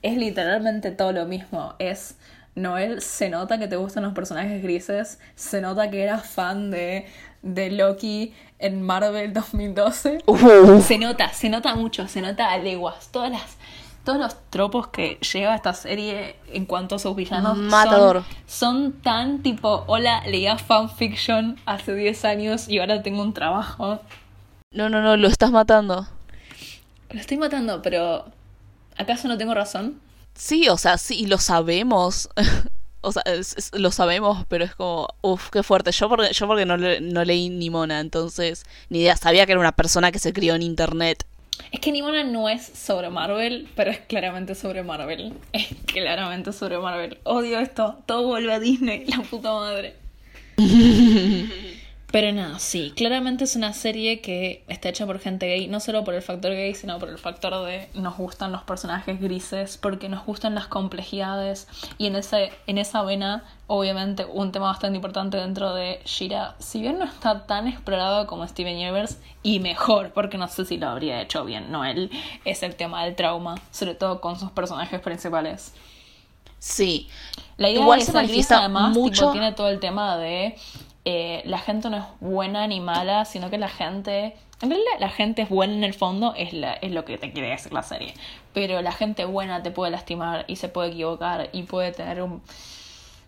Es 0.03 0.17
literalmente 0.17 0.91
todo 0.91 1.13
lo 1.13 1.25
mismo. 1.25 1.73
Es 1.79 2.15
Noel, 2.55 3.01
se 3.01 3.29
nota 3.29 3.57
que 3.57 3.67
te 3.67 3.77
gustan 3.77 4.03
los 4.03 4.13
personajes 4.13 4.61
grises, 4.61 5.17
se 5.35 5.61
nota 5.61 5.89
que 5.89 6.03
eras 6.03 6.27
fan 6.27 6.69
de, 6.69 7.07
de 7.43 7.69
Loki 7.69 8.34
en 8.58 8.82
Marvel 8.82 9.32
2012. 9.34 10.23
Uh, 10.25 10.82
Se 10.82 10.97
nota, 10.97 11.32
se 11.34 11.49
nota 11.49 11.75
mucho, 11.75 12.08
se 12.08 12.21
nota 12.21 12.49
a 12.51 12.58
leguas. 12.58 13.10
Todas 13.12 13.29
las, 13.32 13.58
todos 14.03 14.17
los 14.19 14.36
tropos 14.49 14.88
que 14.88 15.17
lleva 15.34 15.53
esta 15.56 15.73
serie 15.73 16.36
en 16.51 16.65
cuanto 16.65 16.95
a 16.95 16.99
sus 16.99 17.15
villanos 17.15 17.58
son- 17.58 17.67
Matador. 17.67 18.23
Son, 18.47 18.93
tan 19.01 19.43
tipo, 19.43 19.84
hola, 19.88 20.23
leía 20.25 20.58
fanfiction 20.58 21.60
hace 21.65 21.93
10 21.93 22.25
años 22.25 22.67
y 22.67 22.79
ahora 22.79 23.03
tengo 23.03 23.21
un 23.21 23.34
trabajo. 23.34 23.99
no, 24.71 24.89
no, 24.89 25.01
no, 25.01 25.15
lo 25.17 25.27
estás 25.27 25.51
matando. 25.51 26.08
Lo 27.12 27.19
estoy 27.19 27.38
matando, 27.38 27.82
pero 27.84 28.25
¿acaso 28.97 29.27
no 29.27 29.38
tengo 29.38 29.53
razón? 29.53 29.99
Sí, 30.34 30.67
o 30.67 30.77
sea, 30.77 30.97
sí, 30.97 31.27
lo 31.27 31.38
sabemos. 31.38 32.27
o 33.03 33.11
sea, 33.11 33.21
es- 33.25 33.55
es- 33.57 33.71
lo 33.73 33.91
sabemos, 33.91 34.45
pero 34.47 34.65
es 34.65 34.73
como, 34.75 35.07
uff, 35.21 35.49
qué 35.49 35.61
fuerte. 35.63 35.91
Yo 35.91 36.09
porque, 36.09 36.33
yo 36.33 36.47
porque 36.47 36.65
no, 36.65 36.77
le- 36.77 37.01
no 37.01 37.23
leí 37.23 37.49
ni 37.49 37.69
mona, 37.69 37.99
entonces 37.99 38.63
ni 38.89 38.99
idea. 39.01 39.15
Sabía 39.15 39.45
que 39.45 39.51
era 39.51 39.61
una 39.61 39.71
persona 39.73 40.11
que 40.11 40.19
se 40.19 40.33
crió 40.33 40.55
en 40.55 40.61
internet. 40.63 41.25
Es 41.71 41.79
que 41.79 41.91
Nimona 41.91 42.23
no 42.23 42.49
es 42.49 42.65
sobre 42.65 43.09
Marvel, 43.11 43.67
pero 43.75 43.91
es 43.91 43.99
claramente 43.99 44.55
sobre 44.55 44.81
Marvel. 44.83 45.33
Es 45.51 45.67
claramente 45.85 46.51
sobre 46.51 46.79
Marvel. 46.79 47.19
Odio 47.23 47.59
esto. 47.59 47.99
Todo 48.07 48.23
vuelve 48.27 48.53
a 48.53 48.59
Disney, 48.59 49.05
la 49.05 49.21
puta 49.21 49.53
madre. 49.53 49.95
Pero 52.13 52.32
nada, 52.32 52.60
sí, 52.60 52.93
claramente 52.95 53.45
es 53.45 53.56
una 53.56 53.73
serie 53.73 54.21
que 54.21 54.63
está 54.67 54.89
hecha 54.89 55.08
por 55.08 55.17
gente 55.17 55.47
gay, 55.47 55.67
no 55.67 55.80
solo 55.80 56.04
por 56.04 56.13
el 56.13 56.21
factor 56.21 56.52
gay, 56.52 56.76
sino 56.76 56.99
por 56.99 57.10
el 57.10 57.17
factor 57.17 57.65
de 57.65 57.89
nos 57.95 58.15
gustan 58.17 58.52
los 58.52 58.62
personajes 58.62 59.19
grises, 59.19 59.80
porque 59.80 60.10
nos 60.10 60.23
gustan 60.23 60.54
las 60.54 60.67
complejidades 60.67 61.67
y 61.97 62.06
en, 62.06 62.15
ese, 62.15 62.52
en 62.67 62.78
esa 62.78 63.02
vena, 63.02 63.43
obviamente, 63.65 64.26
un 64.26 64.52
tema 64.52 64.67
bastante 64.67 64.95
importante 64.95 65.38
dentro 65.38 65.73
de 65.73 66.02
Shira, 66.06 66.54
si 66.60 66.82
bien 66.82 66.99
no 66.99 67.06
está 67.06 67.47
tan 67.47 67.67
explorado 67.67 68.28
como 68.28 68.47
Steven 68.47 68.76
Universe, 68.76 69.17
y 69.41 69.60
mejor, 69.60 70.12
porque 70.13 70.38
no 70.38 70.47
sé 70.47 70.65
si 70.65 70.78
lo 70.78 70.89
habría 70.89 71.19
hecho 71.19 71.43
bien 71.45 71.71
Noel, 71.71 72.12
es 72.45 72.62
el 72.62 72.76
tema 72.76 73.06
del 73.06 73.15
trauma, 73.15 73.56
sobre 73.71 73.95
todo 73.95 74.21
con 74.21 74.39
sus 74.39 74.52
personajes 74.52 75.02
principales. 75.02 75.73
Sí. 76.60 77.10
La 77.58 77.69
idea 77.69 77.82
Igual 77.82 77.99
de 77.99 78.06
se 78.06 78.13
manifiesta 78.13 78.60
además 78.60 78.93
mucho... 78.93 79.32
tiene 79.32 79.52
todo 79.52 79.67
el 79.67 79.80
tema 79.80 80.17
de 80.17 80.56
eh, 81.05 81.41
la 81.45 81.57
gente 81.57 81.89
no 81.89 81.97
es 81.97 82.03
buena 82.19 82.65
ni 82.67 82.79
mala, 82.79 83.25
sino 83.25 83.49
que 83.49 83.57
la 83.57 83.69
gente... 83.69 84.35
En 84.61 84.69
realidad 84.69 84.91
la 84.99 85.09
gente 85.09 85.41
es 85.41 85.49
buena 85.49 85.73
en 85.73 85.83
el 85.83 85.93
fondo, 85.93 86.33
es, 86.37 86.53
la, 86.53 86.73
es 86.73 86.91
lo 86.91 87.03
que 87.03 87.17
te 87.17 87.33
quiere 87.33 87.49
decir 87.49 87.73
la 87.73 87.83
serie. 87.83 88.13
Pero 88.53 88.81
la 88.81 88.93
gente 88.93 89.25
buena 89.25 89.61
te 89.61 89.71
puede 89.71 89.91
lastimar 89.91 90.45
y 90.47 90.55
se 90.55 90.69
puede 90.69 90.91
equivocar 90.91 91.49
y 91.51 91.63
puede 91.63 91.91
tener 91.91 92.21
un... 92.21 92.41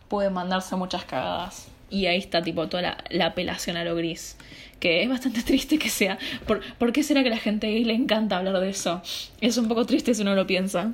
puede 0.07 0.29
mandarse 0.29 0.75
muchas 0.77 1.03
cagadas. 1.03 1.67
Y 1.89 2.05
ahí 2.05 2.17
está 2.17 2.41
tipo 2.41 2.67
toda 2.67 2.81
la, 2.81 2.97
la 3.09 3.27
apelación 3.27 3.75
a 3.75 3.83
lo 3.83 3.95
gris. 3.95 4.37
Que 4.79 5.03
es 5.03 5.09
bastante 5.09 5.41
triste 5.43 5.77
que 5.77 5.89
sea. 5.89 6.17
¿Por, 6.47 6.61
¿Por 6.77 6.93
qué 6.93 7.03
será 7.03 7.21
que 7.21 7.27
a 7.27 7.31
la 7.31 7.37
gente 7.37 7.67
gay 7.67 7.83
le 7.83 7.93
encanta 7.93 8.37
hablar 8.37 8.57
de 8.59 8.69
eso? 8.69 9.01
Es 9.41 9.57
un 9.57 9.67
poco 9.67 9.85
triste 9.85 10.13
si 10.13 10.21
uno 10.21 10.35
lo 10.35 10.47
piensa. 10.47 10.93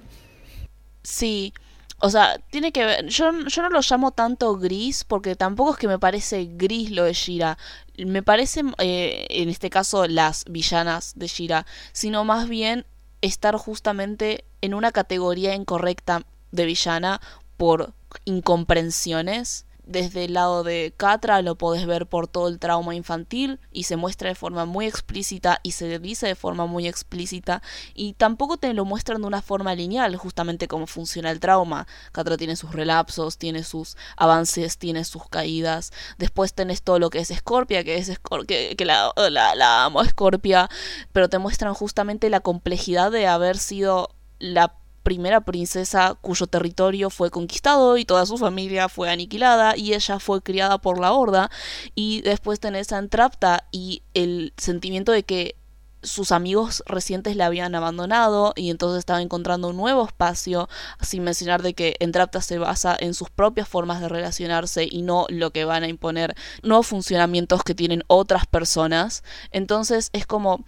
Sí, 1.03 1.53
o 2.01 2.09
sea, 2.09 2.39
tiene 2.49 2.71
que 2.71 2.83
ver. 2.85 3.07
Yo, 3.07 3.31
yo 3.47 3.61
no 3.61 3.69
lo 3.69 3.79
llamo 3.81 4.11
tanto 4.11 4.57
gris 4.57 5.03
porque 5.03 5.35
tampoco 5.35 5.71
es 5.73 5.77
que 5.77 5.87
me 5.87 5.99
parece 5.99 6.47
gris 6.51 6.91
lo 6.91 7.03
de 7.03 7.13
Shira. 7.13 7.57
Me 7.97 8.23
parecen, 8.23 8.73
eh, 8.79 9.27
en 9.29 9.49
este 9.49 9.69
caso, 9.69 10.07
las 10.07 10.45
villanas 10.49 11.13
de 11.15 11.27
Shira, 11.27 11.65
sino 11.93 12.25
más 12.25 12.49
bien 12.49 12.85
estar 13.21 13.55
justamente 13.55 14.45
en 14.61 14.73
una 14.73 14.91
categoría 14.91 15.53
incorrecta 15.53 16.23
de 16.51 16.65
villana 16.65 17.21
por 17.57 17.93
incomprensiones 18.25 19.65
desde 19.85 20.25
el 20.25 20.33
lado 20.33 20.63
de 20.63 20.93
Catra 20.95 21.41
lo 21.41 21.55
podés 21.55 21.85
ver 21.85 22.07
por 22.07 22.27
todo 22.27 22.47
el 22.47 22.59
trauma 22.59 22.95
infantil 22.95 23.59
y 23.71 23.83
se 23.83 23.95
muestra 23.95 24.29
de 24.29 24.35
forma 24.35 24.65
muy 24.65 24.85
explícita 24.85 25.59
y 25.63 25.71
se 25.71 25.99
dice 25.99 26.27
de 26.27 26.35
forma 26.35 26.65
muy 26.65 26.87
explícita 26.87 27.61
y 27.93 28.13
tampoco 28.13 28.57
te 28.57 28.73
lo 28.73 28.85
muestran 28.85 29.21
de 29.21 29.27
una 29.27 29.41
forma 29.41 29.75
lineal 29.75 30.15
justamente 30.15 30.67
cómo 30.67 30.87
funciona 30.87 31.31
el 31.31 31.39
trauma. 31.39 31.87
Catra 32.11 32.37
tiene 32.37 32.55
sus 32.55 32.73
relapsos, 32.73 33.37
tiene 33.37 33.63
sus 33.63 33.97
avances, 34.17 34.77
tiene 34.77 35.03
sus 35.03 35.27
caídas. 35.29 35.91
Después 36.17 36.53
tenés 36.53 36.81
todo 36.81 36.99
lo 36.99 37.09
que 37.09 37.19
es 37.19 37.29
Scorpia, 37.29 37.83
que 37.83 37.97
es 37.97 38.11
que, 38.47 38.75
que 38.75 38.85
la, 38.85 39.11
la, 39.29 39.85
amo 39.85 40.03
Scorpia, 40.05 40.69
pero 41.11 41.29
te 41.29 41.37
muestran 41.39 41.73
justamente 41.73 42.29
la 42.29 42.39
complejidad 42.41 43.11
de 43.11 43.27
haber 43.27 43.57
sido 43.57 44.09
la 44.39 44.80
primera 45.03 45.41
princesa 45.41 46.15
cuyo 46.21 46.47
territorio 46.47 47.09
fue 47.09 47.31
conquistado 47.31 47.97
y 47.97 48.05
toda 48.05 48.25
su 48.25 48.37
familia 48.37 48.89
fue 48.89 49.09
aniquilada 49.09 49.75
y 49.77 49.93
ella 49.93 50.19
fue 50.19 50.41
criada 50.41 50.77
por 50.77 50.99
la 50.99 51.13
horda 51.13 51.49
y 51.95 52.21
después 52.21 52.59
tenés 52.59 52.91
a 52.91 52.99
Entrapta 52.99 53.67
y 53.71 54.03
el 54.13 54.53
sentimiento 54.57 55.11
de 55.11 55.23
que 55.23 55.55
sus 56.03 56.31
amigos 56.31 56.83
recientes 56.85 57.35
la 57.35 57.45
habían 57.45 57.75
abandonado 57.75 58.53
y 58.55 58.69
entonces 58.69 58.99
estaba 58.99 59.21
encontrando 59.21 59.69
un 59.69 59.77
nuevo 59.77 60.05
espacio, 60.05 60.67
sin 60.99 61.23
mencionar 61.23 61.61
de 61.61 61.73
que 61.73 61.95
Entrapta 61.99 62.41
se 62.41 62.57
basa 62.57 62.95
en 62.99 63.13
sus 63.13 63.29
propias 63.29 63.67
formas 63.67 64.01
de 64.01 64.09
relacionarse 64.09 64.87
y 64.89 65.03
no 65.03 65.25
lo 65.29 65.51
que 65.51 65.65
van 65.65 65.83
a 65.83 65.87
imponer 65.87 66.35
nuevos 66.63 66.87
funcionamientos 66.87 67.63
que 67.63 67.75
tienen 67.75 68.03
otras 68.07 68.47
personas. 68.47 69.23
Entonces 69.51 70.09
es 70.13 70.25
como 70.25 70.65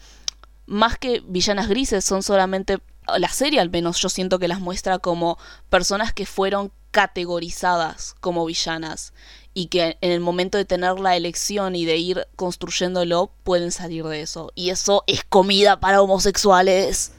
más 0.66 0.98
que 0.98 1.22
villanas 1.26 1.68
grises, 1.68 2.06
son 2.06 2.24
solamente 2.24 2.80
la 3.18 3.30
serie 3.30 3.60
al 3.60 3.70
menos 3.70 4.00
yo 4.02 4.10
siento 4.10 4.40
que 4.40 4.48
las 4.48 4.60
muestra 4.60 5.00
como 5.00 5.38
personas 5.70 6.14
que 6.14 6.26
fueron 6.26 6.72
categorizadas 6.92 8.16
como 8.20 8.46
villanas 8.46 9.14
y 9.56 9.68
que 9.68 9.98
en 10.02 10.12
el 10.12 10.20
momento 10.20 10.58
de 10.58 10.66
tener 10.66 11.00
la 11.00 11.16
elección 11.16 11.76
y 11.76 11.86
de 11.86 11.98
ir 11.98 12.28
construyéndolo 12.36 13.32
pueden 13.44 13.72
salir 13.72 14.06
de 14.06 14.22
eso. 14.22 14.52
Y 14.56 14.70
eso 14.70 15.04
es 15.08 15.24
comida 15.24 15.80
para 15.80 16.02
homosexuales. 16.02 17.12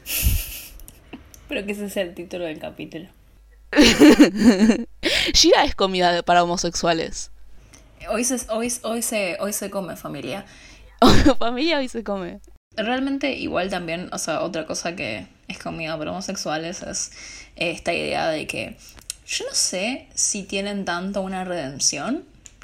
Pero 1.47 1.65
que 1.65 1.73
ese 1.73 1.85
es 1.85 1.97
el 1.97 2.13
título 2.13 2.45
del 2.45 2.59
capítulo. 2.59 3.07
Shira 5.33 5.65
es 5.65 5.75
comida 5.75 6.23
para 6.23 6.43
homosexuales. 6.43 7.31
Hoy 8.09 8.23
se, 8.23 8.37
hoy, 8.51 8.71
hoy 8.83 9.01
se, 9.01 9.37
hoy 9.39 9.53
se 9.53 9.69
come 9.69 9.95
familia. 9.95 10.45
familia 11.39 11.79
hoy 11.79 11.87
se 11.87 12.03
come. 12.03 12.39
Realmente 12.75 13.33
igual 13.33 13.69
también, 13.69 14.09
o 14.11 14.17
sea, 14.17 14.41
otra 14.41 14.65
cosa 14.65 14.95
que 14.95 15.27
es 15.47 15.57
comida 15.59 15.97
para 15.97 16.11
homosexuales 16.11 16.81
es 16.83 17.11
esta 17.55 17.93
idea 17.93 18.29
de 18.29 18.47
que 18.47 18.75
yo 19.27 19.45
no 19.45 19.53
sé 19.53 20.07
si 20.13 20.43
tienen 20.43 20.85
tanto 20.85 21.21
una 21.21 21.43
redención. 21.43 22.23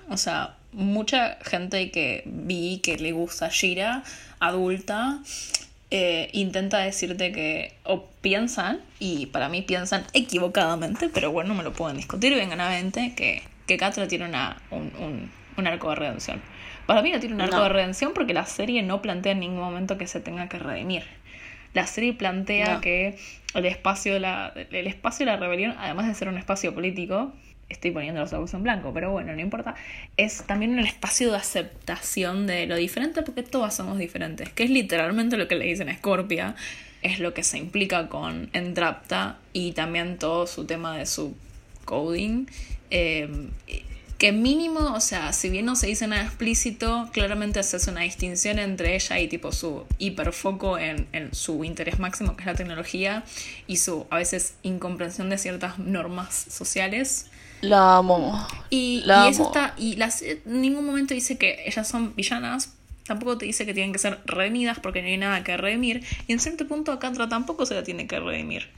O 0.10 0.18
sea, 0.18 0.56
mucha 0.74 1.38
gente 1.44 1.92
que 1.92 2.24
vi 2.26 2.80
que 2.80 2.98
le 2.98 3.12
gusta 3.12 3.50
Shira, 3.50 4.04
adulta, 4.40 5.20
eh, 5.90 6.30
intenta 6.34 6.80
decirte 6.80 7.32
que, 7.32 7.74
o 7.84 8.06
piensan, 8.22 8.80
y 9.00 9.28
para 9.28 9.50
mí 9.50 9.62
piensan 9.62 10.06
equivocadamente, 10.14 11.10
pero 11.10 11.32
bueno, 11.32 11.54
me 11.54 11.64
lo 11.64 11.74
pueden 11.74 11.98
discutir 11.98 12.34
bien 12.34 12.50
ganamente, 12.50 13.14
que, 13.16 13.42
que 13.68 13.78
Catra 13.78 14.08
tiene 14.08 14.26
una, 14.26 14.62
un, 14.70 14.92
un, 15.00 15.32
un 15.58 15.68
arco 15.68 15.90
de 15.90 15.96
redención. 15.96 16.42
Para 16.86 17.02
mí 17.02 17.12
no 17.12 17.20
tiene 17.20 17.36
un 17.36 17.42
arco 17.42 17.62
de 17.62 17.70
redención 17.70 18.14
porque 18.14 18.34
la 18.34 18.46
serie 18.46 18.84
no 18.84 19.02
plantea 19.02 19.32
en 19.34 19.40
ningún 19.40 19.60
momento 19.60 19.98
que 19.98 20.08
se 20.08 20.20
tenga 20.20 20.50
que 20.50 20.60
redimir. 20.60 21.04
La 21.74 21.88
serie 21.88 22.14
plantea 22.14 22.82
que 22.82 23.18
el 23.54 23.66
espacio, 23.66 24.14
de 24.14 24.20
la, 24.20 24.54
el 24.56 24.88
espacio 24.88 25.26
de 25.26 25.32
la 25.32 25.38
rebelión, 25.38 25.76
además 25.78 26.08
de 26.08 26.14
ser 26.14 26.28
un 26.28 26.38
espacio 26.38 26.74
político, 26.74 27.34
estoy 27.70 27.92
poniendo 27.92 28.20
los 28.20 28.34
ojos 28.34 28.54
en 28.54 28.64
blanco, 28.64 28.94
pero 28.94 29.12
bueno, 29.12 29.34
no 29.34 29.40
importa, 29.40 29.76
es 30.18 30.44
también 30.46 30.74
un 30.74 30.80
espacio 30.80 31.32
de 31.32 31.38
aceptación 31.38 32.46
de 32.48 32.68
lo 32.68 32.76
diferente 32.76 33.22
porque 33.24 33.44
todas 33.44 33.76
somos 33.76 33.98
diferentes, 33.98 34.50
que 34.50 34.64
es 34.64 34.70
literalmente 34.70 35.38
lo 35.38 35.48
que 35.48 35.56
le 35.56 35.66
dicen 35.66 35.90
a 35.90 35.96
Scorpia, 35.96 36.56
es 37.02 37.20
lo 37.20 37.34
que 37.34 37.44
se 37.44 37.58
implica 37.58 38.10
con 38.10 38.50
Entrapta 38.54 39.38
y 39.54 39.72
también 39.72 40.20
todo 40.20 40.46
su 40.46 40.66
tema 40.66 40.98
de 40.98 41.06
su 41.06 41.36
coding. 41.86 42.46
Eh, 42.92 43.30
que 44.22 44.32
mínimo, 44.32 44.94
o 44.94 45.00
sea, 45.00 45.34
si 45.34 45.50
bien 45.50 45.66
no 45.66 45.76
se 45.76 45.88
dice 45.88 46.06
nada 46.06 46.22
explícito, 46.22 47.10
claramente 47.12 47.60
hace 47.60 47.90
una 47.90 48.02
distinción 48.02 48.60
entre 48.60 48.94
ella 48.94 49.20
y 49.20 49.28
tipo 49.28 49.52
su 49.52 49.84
hiperfoco 49.98 50.78
en, 50.78 51.08
en, 51.12 51.34
su 51.34 51.64
interés 51.64 51.98
máximo, 51.98 52.36
que 52.36 52.44
es 52.44 52.46
la 52.46 52.54
tecnología, 52.54 53.24
y 53.66 53.78
su 53.78 54.06
a 54.12 54.18
veces 54.18 54.54
incomprensión 54.62 55.32
de 55.32 55.40
ciertas 55.40 55.80
normas 55.80 56.36
sociales. 56.36 57.32
La 57.62 57.98
amo. 57.98 58.48
Y, 58.70 59.04
y 59.04 59.28
eso 59.28 59.48
está, 59.48 59.74
y 59.76 59.96
las, 59.96 60.22
en 60.22 60.62
ningún 60.62 60.86
momento 60.86 61.16
dice 61.16 61.40
que 61.40 61.64
ellas 61.66 61.88
son 61.88 62.16
villanas, 62.16 62.76
tampoco 63.08 63.40
te 63.40 63.48
dice 63.48 63.66
que 63.66 63.74
tienen 63.74 63.92
que 63.92 63.98
ser 63.98 64.20
redimidas 64.26 64.80
porque 64.80 65.02
no 65.02 65.08
hay 65.08 65.18
nada 65.18 65.44
que 65.44 65.58
redimir. 65.58 66.04
Y 66.28 66.34
en 66.34 66.40
cierto 66.40 66.68
punto 66.68 66.92
a 66.92 67.00
Catra 67.00 67.28
tampoco 67.28 67.66
se 67.66 67.74
la 67.74 67.84
tiene 67.84 68.06
que 68.06 68.20
redimir. 68.20 68.70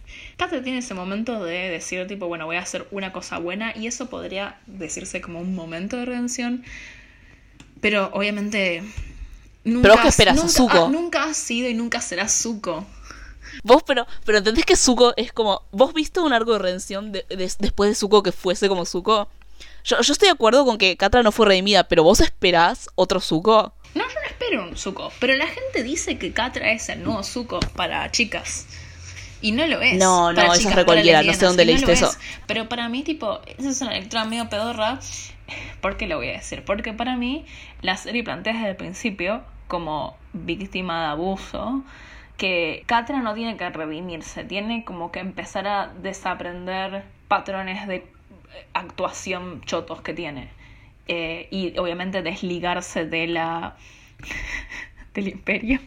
Catra 0.43 0.61
tiene 0.61 0.79
ese 0.79 0.93
momento 0.93 1.41
de 1.41 1.69
decir 1.69 2.05
tipo, 2.05 2.27
bueno, 2.27 2.45
voy 2.45 2.57
a 2.57 2.61
hacer 2.61 2.85
una 2.91 3.13
cosa 3.13 3.37
buena 3.37 3.73
y 3.77 3.87
eso 3.87 4.09
podría 4.09 4.59
decirse 4.65 5.21
como 5.21 5.39
un 5.39 5.55
momento 5.55 5.95
de 5.95 6.03
redención. 6.03 6.65
Pero 7.79 8.09
obviamente... 8.11 8.83
Nunca, 9.63 9.89
pero 9.89 10.01
que 10.01 10.07
esperas 10.09 10.35
nunca, 10.35 10.89
nunca 10.89 11.23
has 11.23 11.37
sido 11.37 11.69
y 11.69 11.73
nunca 11.73 12.01
serás 12.01 12.33
Zuko. 12.33 12.85
Vos, 13.63 13.83
pero, 13.83 14.05
pero 14.25 14.39
entendés 14.39 14.65
que 14.65 14.75
Zuko 14.75 15.13
es 15.15 15.31
como. 15.31 15.61
¿Vos 15.71 15.93
viste 15.93 16.19
un 16.19 16.33
arco 16.33 16.51
de 16.51 16.59
redención 16.59 17.13
después 17.13 17.89
de 17.89 17.95
Zuko 17.95 18.21
que 18.21 18.33
fuese 18.33 18.67
como 18.67 18.85
Zuko? 18.85 19.29
Yo, 19.85 20.01
yo 20.01 20.11
estoy 20.11 20.27
de 20.27 20.33
acuerdo 20.33 20.65
con 20.65 20.77
que 20.77 20.97
Catra 20.97 21.23
no 21.23 21.31
fue 21.31 21.45
redimida, 21.45 21.87
pero 21.87 22.03
vos 22.03 22.19
esperás 22.19 22.89
otro 22.95 23.21
Zuko. 23.21 23.71
No, 23.95 24.03
yo 24.03 24.19
no 24.19 24.27
espero 24.27 24.63
un 24.63 24.75
Zuko, 24.75 25.13
pero 25.21 25.33
la 25.37 25.47
gente 25.47 25.83
dice 25.83 26.17
que 26.17 26.33
Catra 26.33 26.73
es 26.73 26.89
el 26.89 27.01
nuevo 27.01 27.23
Zuko 27.23 27.61
para 27.77 28.11
chicas. 28.11 28.67
Y 29.43 29.51
no 29.51 29.67
lo 29.67 29.81
es. 29.81 29.97
No, 29.97 30.31
no, 30.31 30.53
eso 30.53 30.69
es 30.69 30.75
recualquiera, 30.75 31.21
no 31.21 31.33
sé 31.33 31.45
dónde 31.45 31.65
leíste 31.65 31.91
eso. 31.91 32.09
Pero 32.47 32.69
para 32.69 32.87
mí, 32.87 33.03
tipo, 33.03 33.41
esa 33.57 33.69
es 33.69 33.81
una 33.81 33.91
lectura 33.91 34.23
medio 34.23 34.47
pedorra. 34.47 34.99
¿Por 35.81 35.97
qué 35.97 36.07
lo 36.07 36.15
voy 36.15 36.29
a 36.29 36.31
decir? 36.31 36.63
Porque 36.63 36.93
para 36.93 37.17
mí, 37.17 37.45
la 37.81 37.97
serie 37.97 38.23
plantea 38.23 38.53
desde 38.53 38.69
el 38.69 38.75
principio 38.77 39.43
como 39.67 40.15
víctima 40.31 41.01
de 41.01 41.07
abuso 41.07 41.83
que 42.37 42.83
Catra 42.85 43.21
no 43.21 43.33
tiene 43.33 43.57
que 43.57 43.69
redimirse, 43.69 44.45
tiene 44.45 44.85
como 44.85 45.11
que 45.11 45.19
empezar 45.19 45.67
a 45.67 45.87
desaprender 46.01 47.03
patrones 47.27 47.85
de 47.85 48.05
actuación 48.73 49.61
chotos 49.65 50.01
que 50.01 50.13
tiene. 50.13 50.47
Eh, 51.09 51.49
y 51.51 51.77
obviamente 51.77 52.21
desligarse 52.21 53.05
de 53.05 53.27
la 53.27 53.75
del 55.13 55.27
imperio. 55.27 55.81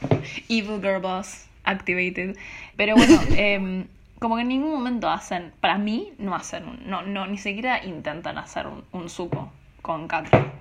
Evil 0.48 0.80
Girl 0.80 1.02
Boss 1.02 1.48
Activated. 1.64 2.36
Pero 2.82 2.96
bueno, 2.96 3.20
em, 3.36 3.86
como 4.18 4.34
que 4.34 4.42
en 4.42 4.48
ningún 4.48 4.72
momento 4.72 5.08
hacen, 5.08 5.52
para 5.60 5.78
mí, 5.78 6.14
no 6.18 6.34
hacen, 6.34 6.80
no, 6.84 7.02
no, 7.02 7.28
ni 7.28 7.38
siquiera 7.38 7.84
intentan 7.84 8.38
hacer 8.38 8.66
un, 8.66 8.82
un 8.90 9.08
suco 9.08 9.52
con 9.82 10.08
Catra. 10.08 10.52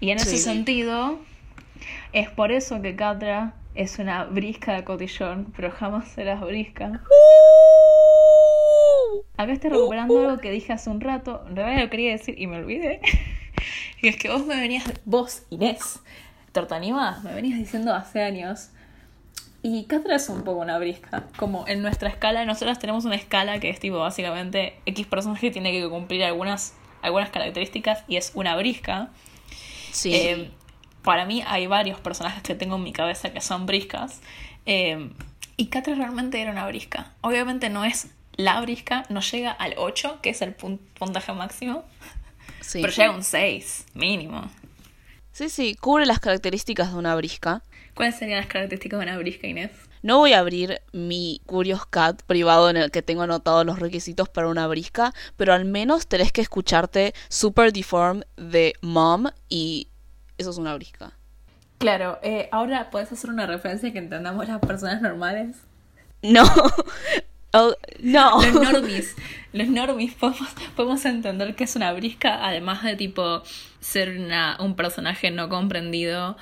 Y 0.00 0.08
en 0.08 0.16
ese 0.16 0.38
sentido, 0.38 1.18
es 2.14 2.30
por 2.30 2.50
eso 2.50 2.80
que 2.80 2.96
Catra 2.96 3.52
es 3.74 3.98
una 3.98 4.24
brisca 4.24 4.72
de 4.72 4.84
cotillón, 4.84 5.52
pero 5.54 5.70
jamás 5.70 6.08
serás 6.08 6.40
brisca. 6.40 7.02
Acá 9.36 9.52
estoy 9.52 9.68
recuperando 9.68 10.18
algo 10.18 10.40
que 10.40 10.50
dije 10.50 10.72
hace 10.72 10.88
un 10.88 11.02
rato. 11.02 11.44
En 11.46 11.56
realidad 11.56 11.82
lo 11.82 11.90
quería 11.90 12.12
decir 12.12 12.40
y 12.40 12.46
me 12.46 12.56
olvidé. 12.56 13.02
y 14.00 14.08
es 14.08 14.16
que 14.16 14.30
vos 14.30 14.46
me 14.46 14.58
venías, 14.58 14.90
vos, 15.04 15.42
Inés, 15.50 16.00
Tortanima, 16.52 17.20
me 17.22 17.34
venías 17.34 17.58
diciendo 17.58 17.92
hace 17.92 18.22
años. 18.22 18.70
Y 19.62 19.84
Catra 19.84 20.16
es 20.16 20.28
un 20.28 20.42
poco 20.42 20.60
una 20.60 20.78
brisca. 20.78 21.24
Como 21.36 21.66
en 21.68 21.82
nuestra 21.82 22.08
escala, 22.08 22.44
nosotras 22.44 22.78
tenemos 22.80 23.04
una 23.04 23.14
escala 23.14 23.60
que 23.60 23.70
es 23.70 23.78
tipo 23.78 23.98
básicamente 23.98 24.80
X 24.86 25.06
personaje 25.06 25.50
tiene 25.50 25.70
que 25.72 25.88
cumplir 25.88 26.24
algunas, 26.24 26.74
algunas 27.00 27.30
características 27.30 28.02
y 28.08 28.16
es 28.16 28.32
una 28.34 28.56
brisca. 28.56 29.10
Sí. 29.92 30.14
Eh, 30.14 30.50
para 31.04 31.26
mí 31.26 31.44
hay 31.46 31.66
varios 31.68 32.00
personajes 32.00 32.42
que 32.42 32.54
tengo 32.56 32.76
en 32.76 32.82
mi 32.82 32.92
cabeza 32.92 33.32
que 33.32 33.40
son 33.40 33.66
briscas. 33.66 34.20
eh, 34.66 35.10
y 35.56 35.66
Catra 35.66 35.94
realmente 35.94 36.40
era 36.40 36.50
una 36.50 36.66
brisca. 36.66 37.12
Obviamente 37.20 37.68
no 37.68 37.84
es 37.84 38.08
la 38.36 38.60
brisca, 38.62 39.04
no 39.10 39.20
llega 39.20 39.50
al 39.52 39.74
8, 39.76 40.18
que 40.22 40.30
es 40.30 40.42
el 40.42 40.56
pun- 40.56 40.78
puntaje 40.98 41.32
máximo, 41.34 41.84
sí. 42.62 42.80
pero 42.80 42.92
llega 42.92 43.12
a 43.12 43.14
un 43.16 43.22
6, 43.22 43.84
mínimo. 43.94 44.50
sí, 45.32 45.50
sí, 45.50 45.76
cubre 45.76 46.06
las 46.06 46.18
características 46.20 46.92
de 46.92 46.98
una 46.98 47.14
brisca. 47.14 47.62
¿Cuáles 47.94 48.16
serían 48.16 48.38
las 48.38 48.46
características 48.46 48.98
de 48.98 49.06
una 49.06 49.18
brisca, 49.18 49.46
Inés? 49.46 49.70
No 50.02 50.18
voy 50.18 50.32
a 50.32 50.40
abrir 50.40 50.80
mi 50.92 51.40
Curious 51.46 51.86
Cat 51.86 52.22
privado 52.22 52.68
en 52.68 52.76
el 52.76 52.90
que 52.90 53.02
tengo 53.02 53.22
anotados 53.22 53.64
los 53.64 53.78
requisitos 53.78 54.28
para 54.28 54.48
una 54.48 54.66
brisca, 54.66 55.12
pero 55.36 55.52
al 55.52 55.64
menos 55.64 56.08
tenés 56.08 56.32
que 56.32 56.40
escucharte 56.40 57.14
Super 57.28 57.72
Deformed 57.72 58.24
de 58.36 58.74
Mom 58.80 59.26
y 59.48 59.88
eso 60.38 60.50
es 60.50 60.58
una 60.58 60.74
brisca. 60.74 61.12
Claro, 61.78 62.18
eh, 62.22 62.48
ahora 62.50 62.90
puedes 62.90 63.12
hacer 63.12 63.30
una 63.30 63.46
referencia 63.46 63.92
que 63.92 63.98
entendamos 63.98 64.48
las 64.48 64.60
personas 64.60 65.02
normales. 65.02 65.56
No. 66.22 66.44
Oh, 67.54 67.74
no. 68.00 68.42
Los 68.42 68.54
normies, 68.72 69.14
los 69.52 69.68
normies 69.68 70.14
podemos, 70.14 70.48
podemos 70.74 71.04
entender 71.04 71.54
que 71.54 71.64
es 71.64 71.76
una 71.76 71.92
brisca, 71.92 72.46
además 72.46 72.82
de 72.82 72.96
tipo 72.96 73.42
ser 73.78 74.18
una, 74.18 74.56
un 74.58 74.74
personaje 74.74 75.30
no 75.30 75.50
comprendido 75.50 76.38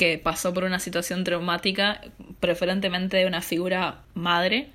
que 0.00 0.16
pasó 0.16 0.54
por 0.54 0.64
una 0.64 0.78
situación 0.78 1.24
traumática, 1.24 2.00
preferentemente 2.40 3.18
de 3.18 3.26
una 3.26 3.42
figura 3.42 4.00
madre, 4.14 4.70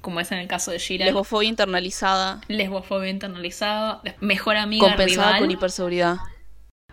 como 0.00 0.20
es 0.20 0.32
en 0.32 0.38
el 0.38 0.48
caso 0.48 0.70
de 0.70 0.78
Shira. 0.78 1.04
Lesbofobia 1.04 1.50
internalizada, 1.50 2.40
Lesbofobia 2.48 3.10
internalizada, 3.10 4.00
mejor 4.20 4.56
amiga 4.56 4.86
compensada 4.88 5.32
rival. 5.32 5.40
con 5.42 5.50
hiperseguridad. 5.50 6.16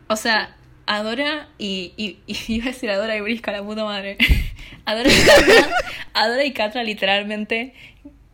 O 0.10 0.18
sea, 0.18 0.58
Adora 0.86 1.48
y, 1.58 1.94
y, 1.96 2.18
y 2.28 2.36
iba 2.56 2.66
a 2.66 2.68
decir 2.74 2.90
Adora 2.90 3.16
y 3.16 3.22
Brisca, 3.22 3.54
la 3.54 3.64
puta 3.64 3.86
madre. 3.86 4.18
Adora 4.86 5.10
y 5.10 5.26
Catra, 5.26 5.70
Adora 6.14 6.44
y 6.44 6.52
Catra 6.52 6.84
literalmente 6.84 7.74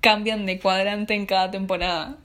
cambian 0.01 0.47
de 0.47 0.57
cuadrante 0.57 1.13
en 1.13 1.27
cada 1.27 1.51
temporada. 1.51 2.17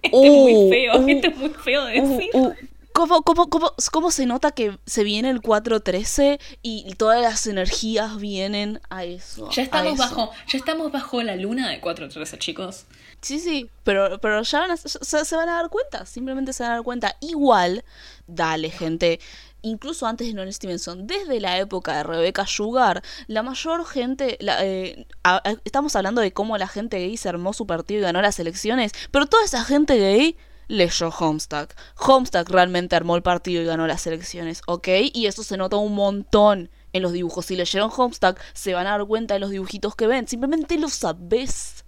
Esto 0.00 0.24
es 0.24 0.32
muy 0.32 0.70
feo, 0.70 0.98
uh, 0.98 1.06
esto 1.06 1.28
es 1.28 1.36
muy 1.36 1.50
feo 1.50 1.84
de 1.84 2.00
decir. 2.00 2.30
uh, 2.32 2.54
¿Cómo, 2.94 3.22
cómo, 3.22 3.48
cómo, 3.48 3.72
cómo 3.90 4.10
se 4.10 4.26
nota 4.26 4.50
que 4.52 4.78
se 4.86 5.04
viene 5.04 5.30
el 5.30 5.40
413 5.40 6.38
y 6.62 6.94
todas 6.96 7.20
las 7.22 7.46
energías 7.46 8.16
vienen 8.18 8.80
a 8.90 9.04
eso? 9.04 9.48
ya 9.50 9.62
estamos 9.62 9.94
eso? 9.94 10.02
bajo, 10.02 10.30
ya 10.48 10.58
estamos 10.58 10.92
bajo 10.92 11.22
la 11.22 11.36
luna 11.36 11.68
de 11.70 11.80
413, 11.80 12.38
chicos. 12.38 12.84
Sí, 13.20 13.38
sí, 13.38 13.70
pero, 13.84 14.18
pero 14.20 14.42
ya 14.42 14.60
van 14.60 14.72
a- 14.72 14.76
se, 14.76 15.24
se 15.24 15.36
van 15.36 15.48
a 15.48 15.54
dar 15.54 15.68
cuenta, 15.70 16.06
simplemente 16.06 16.52
se 16.52 16.62
van 16.64 16.72
a 16.72 16.74
dar 16.76 16.82
cuenta. 16.84 17.16
Igual, 17.20 17.84
dale, 18.26 18.70
gente. 18.70 19.20
Incluso 19.64 20.06
antes 20.06 20.26
de 20.26 20.34
Noel 20.34 20.52
Stevenson, 20.52 21.06
desde 21.06 21.38
la 21.40 21.56
época 21.58 21.96
de 21.96 22.02
Rebecca 22.02 22.46
Sugar, 22.48 23.00
la 23.28 23.44
mayor 23.44 23.86
gente, 23.86 24.36
la- 24.40 24.64
eh, 24.64 25.06
a- 25.22 25.36
a- 25.48 25.54
estamos 25.64 25.94
hablando 25.94 26.20
de 26.20 26.32
cómo 26.32 26.58
la 26.58 26.66
gente 26.66 26.98
gay 26.98 27.16
se 27.16 27.28
armó 27.28 27.52
su 27.52 27.64
partido 27.66 28.00
y 28.00 28.02
ganó 28.02 28.20
las 28.20 28.40
elecciones, 28.40 28.92
pero 29.12 29.26
toda 29.26 29.44
esa 29.44 29.64
gente 29.64 29.96
gay 29.98 30.36
leyó 30.72 31.10
Homestuck. 31.10 31.74
Homestuck 31.96 32.48
realmente 32.48 32.96
armó 32.96 33.14
el 33.16 33.22
partido 33.22 33.62
y 33.62 33.66
ganó 33.66 33.86
las 33.86 34.06
elecciones, 34.06 34.62
¿ok? 34.66 34.88
Y 35.12 35.26
eso 35.26 35.42
se 35.42 35.56
nota 35.56 35.76
un 35.76 35.94
montón 35.94 36.70
en 36.94 37.02
los 37.02 37.12
dibujos. 37.12 37.46
Si 37.46 37.56
leyeron 37.56 37.90
Homestuck, 37.94 38.38
se 38.54 38.72
van 38.72 38.86
a 38.86 38.92
dar 38.92 39.04
cuenta 39.06 39.34
de 39.34 39.40
los 39.40 39.50
dibujitos 39.50 39.94
que 39.94 40.06
ven, 40.06 40.26
simplemente 40.26 40.78
lo 40.78 40.88
sabés 40.88 41.84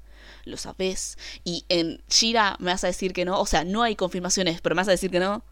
lo 0.47 0.59
sabés. 0.59 1.17
Y 1.43 1.65
en 1.71 2.03
Shira 2.11 2.57
me 2.59 2.71
vas 2.71 2.85
a 2.85 2.89
decir 2.89 3.15
que 3.15 3.25
no. 3.25 3.41
O 3.41 3.47
sea, 3.47 3.65
no 3.65 3.83
hay 3.83 3.97
confirmaciones, 3.97 4.61
pero 4.61 4.75
me 4.75 4.81
vas 4.81 4.89
a 4.89 4.91
decir 4.91 5.11
que 5.11 5.19
no. 5.19 5.43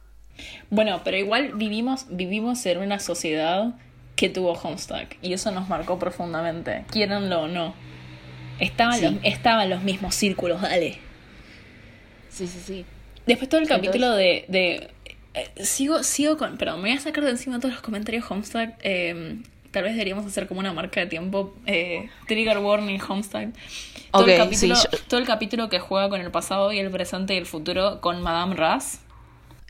Bueno, 0.68 1.00
pero 1.02 1.16
igual 1.16 1.52
vivimos, 1.54 2.04
vivimos 2.10 2.66
en 2.66 2.76
una 2.76 2.98
sociedad 2.98 3.74
que 4.16 4.28
tuvo 4.28 4.52
Homestuck 4.52 5.16
y 5.22 5.32
eso 5.32 5.50
nos 5.50 5.70
marcó 5.70 5.98
profundamente, 5.98 6.84
quieranlo 6.90 7.44
o 7.44 7.48
no. 7.48 7.74
Estaban, 8.58 8.98
Sí. 8.98 9.04
los, 9.06 9.14
estaban 9.22 9.70
los 9.70 9.82
mismos 9.82 10.14
círculos, 10.14 10.60
dale. 10.60 10.98
Sí, 12.28 12.46
sí, 12.46 12.60
sí. 12.62 12.84
Después 13.26 13.48
todo 13.48 13.58
el 13.60 13.64
Entonces- 13.64 13.86
capítulo 13.88 14.10
de... 14.12 14.44
de 14.48 14.90
eh, 15.34 15.64
sigo, 15.64 16.02
sigo 16.02 16.36
con... 16.36 16.56
Pero 16.58 16.76
me 16.76 16.90
voy 16.90 16.92
a 16.98 17.00
sacar 17.00 17.24
de 17.24 17.30
encima 17.30 17.58
todos 17.58 17.72
los 17.74 17.82
comentarios 17.82 18.30
Homestuck. 18.30 18.70
eh, 18.82 19.38
tal 19.70 19.84
vez 19.84 19.92
deberíamos 19.92 20.26
hacer 20.26 20.46
como 20.46 20.60
una 20.60 20.72
marca 20.74 21.00
de 21.00 21.06
tiempo. 21.06 21.54
eh, 21.66 22.10
trigger 22.28 22.58
warning 22.58 23.00
Homestuck. 23.08 23.48
Todo, 24.10 24.26
el 24.26 24.36
capítulo, 24.36 24.76
sí, 24.76 24.86
yo- 24.92 24.98
todo 25.08 25.18
el 25.20 25.26
capítulo 25.26 25.68
que 25.70 25.78
juega 25.78 26.08
con 26.10 26.20
el 26.20 26.30
pasado 26.30 26.72
y 26.72 26.78
el 26.78 26.90
presente 26.90 27.34
y 27.34 27.38
el 27.38 27.46
futuro 27.46 28.00
con 28.02 28.20
Madame 28.20 28.54
Raz. 28.56 28.98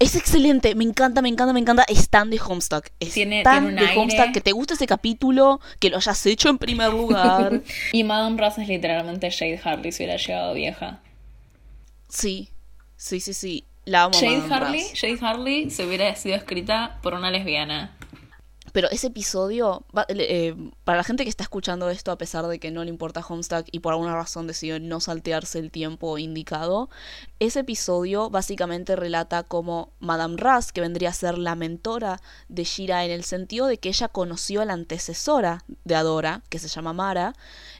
Es 0.00 0.16
excelente, 0.16 0.74
me 0.74 0.82
encanta, 0.82 1.22
me 1.22 1.28
encanta, 1.28 1.52
me 1.52 1.60
encanta. 1.60 1.84
Stan 1.88 2.28
de 2.28 2.40
Homestuck. 2.44 2.88
Tiene- 3.14 3.38
Stan 3.42 3.54
tiene 3.62 3.68
un 3.68 3.74
de 3.76 3.80
aire. 3.86 4.00
Homestuck, 4.00 4.32
que 4.32 4.40
te 4.40 4.50
guste 4.50 4.74
ese 4.74 4.86
capítulo, 4.88 5.60
que 5.78 5.90
lo 5.90 5.98
hayas 5.98 6.26
hecho 6.26 6.48
en 6.48 6.58
primer 6.58 6.90
lugar. 6.92 7.60
Y 7.92 8.02
Madame 8.02 8.36
Raz 8.40 8.58
es 8.58 8.66
literalmente 8.66 9.30
Jade 9.30 9.60
Harley 9.62 9.92
si 9.92 10.02
hubiera 10.02 10.16
llegado 10.18 10.54
vieja. 10.54 10.98
sí, 12.08 12.48
sí, 13.02 13.20
sí, 13.20 13.34
sí. 13.34 13.64
La 13.84 14.04
amo. 14.04 14.14
Jade 14.18 14.52
Harley. 14.52 14.84
Jade 14.94 15.18
Harley 15.20 15.70
se 15.70 15.84
hubiera 15.84 16.14
sido 16.14 16.36
escrita 16.36 16.98
por 17.02 17.14
una 17.14 17.30
lesbiana. 17.30 17.96
Pero 18.72 18.88
ese 18.90 19.08
episodio, 19.08 19.84
eh, 20.08 20.54
para 20.84 20.96
la 20.96 21.04
gente 21.04 21.24
que 21.24 21.28
está 21.28 21.42
escuchando 21.42 21.90
esto, 21.90 22.10
a 22.10 22.16
pesar 22.16 22.46
de 22.46 22.58
que 22.58 22.70
no 22.70 22.82
le 22.84 22.90
importa 22.90 23.24
Homestuck 23.26 23.66
y 23.70 23.80
por 23.80 23.92
alguna 23.92 24.14
razón 24.14 24.46
decidió 24.46 24.80
no 24.80 24.98
saltearse 24.98 25.58
el 25.58 25.70
tiempo 25.70 26.16
indicado, 26.16 26.88
ese 27.38 27.60
episodio 27.60 28.30
básicamente 28.30 28.96
relata 28.96 29.42
cómo 29.42 29.92
Madame 30.00 30.36
Raz, 30.38 30.72
que 30.72 30.80
vendría 30.80 31.10
a 31.10 31.12
ser 31.12 31.36
la 31.36 31.54
mentora 31.54 32.22
de 32.48 32.64
Shira 32.64 33.04
en 33.04 33.10
el 33.10 33.24
sentido 33.24 33.66
de 33.66 33.76
que 33.76 33.90
ella 33.90 34.08
conoció 34.08 34.62
a 34.62 34.64
la 34.64 34.72
antecesora 34.72 35.64
de 35.84 35.94
Adora, 35.94 36.42
que 36.48 36.58
se 36.58 36.68
llama 36.68 36.94
Mara, 36.94 37.34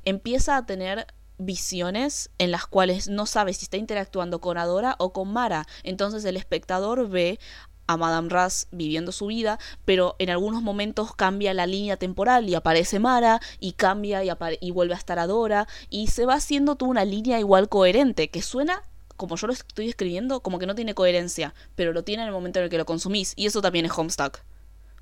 empieza 0.04 0.58
a 0.58 0.66
tener 0.66 1.06
visiones 1.44 2.30
en 2.38 2.50
las 2.50 2.66
cuales 2.66 3.08
no 3.08 3.26
sabe 3.26 3.52
si 3.52 3.64
está 3.64 3.76
interactuando 3.76 4.40
con 4.40 4.58
Adora 4.58 4.96
o 4.98 5.12
con 5.12 5.32
Mara. 5.32 5.66
Entonces 5.82 6.24
el 6.24 6.36
espectador 6.36 7.08
ve 7.08 7.38
a 7.86 7.96
Madame 7.96 8.28
Raz 8.28 8.68
viviendo 8.70 9.12
su 9.12 9.26
vida, 9.26 9.58
pero 9.84 10.16
en 10.18 10.30
algunos 10.30 10.62
momentos 10.62 11.14
cambia 11.14 11.52
la 11.54 11.66
línea 11.66 11.96
temporal 11.96 12.48
y 12.48 12.54
aparece 12.54 12.98
Mara 12.98 13.40
y 13.60 13.72
cambia 13.72 14.24
y, 14.24 14.30
y 14.60 14.70
vuelve 14.70 14.94
a 14.94 14.98
estar 14.98 15.18
Adora 15.18 15.66
y 15.90 16.08
se 16.08 16.26
va 16.26 16.34
haciendo 16.34 16.76
toda 16.76 16.90
una 16.90 17.04
línea 17.04 17.38
igual 17.38 17.68
coherente 17.68 18.30
que 18.30 18.42
suena 18.42 18.82
como 19.16 19.36
yo 19.36 19.46
lo 19.46 19.52
estoy 19.52 19.88
escribiendo 19.88 20.40
como 20.40 20.58
que 20.58 20.66
no 20.66 20.74
tiene 20.74 20.94
coherencia, 20.94 21.54
pero 21.76 21.92
lo 21.92 22.02
tiene 22.02 22.22
en 22.22 22.28
el 22.28 22.34
momento 22.34 22.58
en 22.58 22.64
el 22.64 22.70
que 22.70 22.78
lo 22.78 22.86
consumís 22.86 23.34
y 23.36 23.46
eso 23.46 23.62
también 23.62 23.84
es 23.84 23.92
Homestuck. 23.96 24.40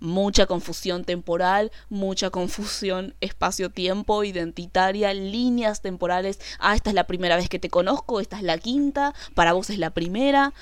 Mucha 0.01 0.47
confusión 0.47 1.05
temporal, 1.05 1.71
mucha 1.89 2.31
confusión 2.31 3.15
espacio-tiempo, 3.21 4.25
identitaria, 4.25 5.13
líneas 5.13 5.83
temporales. 5.83 6.41
Ah, 6.59 6.75
esta 6.75 6.91
es 6.91 6.95
la 6.95 7.07
primera 7.07 7.37
vez 7.37 7.49
que 7.49 7.59
te 7.59 7.71
conozco, 7.71 8.21
esta 8.21 8.39
es 8.39 8.43
la 8.43 8.59
quinta, 8.59 9.15
para 9.35 9.53
vos 9.53 9.71
es 9.71 9.79
la 9.79 9.91
primera. 9.91 10.53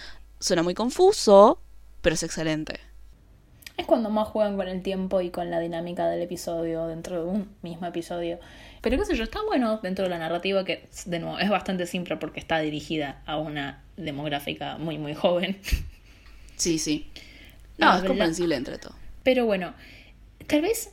Suena 0.41 0.63
muy 0.63 0.75
confuso, 0.75 1.61
pero 2.03 2.15
es 2.15 2.23
excelente. 2.23 2.81
Es 3.77 3.87
cuando 3.87 4.11
más 4.11 4.27
juegan 4.27 4.57
con 4.57 4.67
el 4.67 4.83
tiempo 4.83 5.21
y 5.21 5.31
con 5.31 5.51
la 5.51 5.61
dinámica 5.61 6.09
del 6.09 6.21
episodio 6.21 6.89
dentro 6.89 7.23
de 7.23 7.31
un 7.31 7.49
mismo 7.63 7.87
episodio. 7.87 8.41
Pero 8.81 8.99
qué 8.99 9.05
sé 9.05 9.17
yo, 9.17 9.23
está 9.23 9.41
bueno 9.47 9.79
dentro 9.79 10.05
de 10.05 10.11
la 10.11 10.19
narrativa 10.19 10.65
que, 10.65 10.89
de 11.07 11.21
nuevo, 11.21 11.39
es 11.39 11.49
bastante 11.49 11.87
simple 11.87 12.17
porque 12.17 12.41
está 12.41 12.59
dirigida 12.59 13.23
a 13.25 13.37
una 13.37 13.85
demográfica 13.97 14.79
muy, 14.79 14.99
muy 14.99 15.15
joven. 15.15 15.61
Sí, 16.57 16.81
sí. 16.81 17.09
No, 17.79 17.87
La 17.93 17.99
es 17.99 18.05
comprensible 18.05 18.57
entre 18.57 18.79
todo. 18.79 18.95
Pero 19.29 19.45
bueno, 19.45 19.75
tal 20.47 20.63
vez 20.63 20.89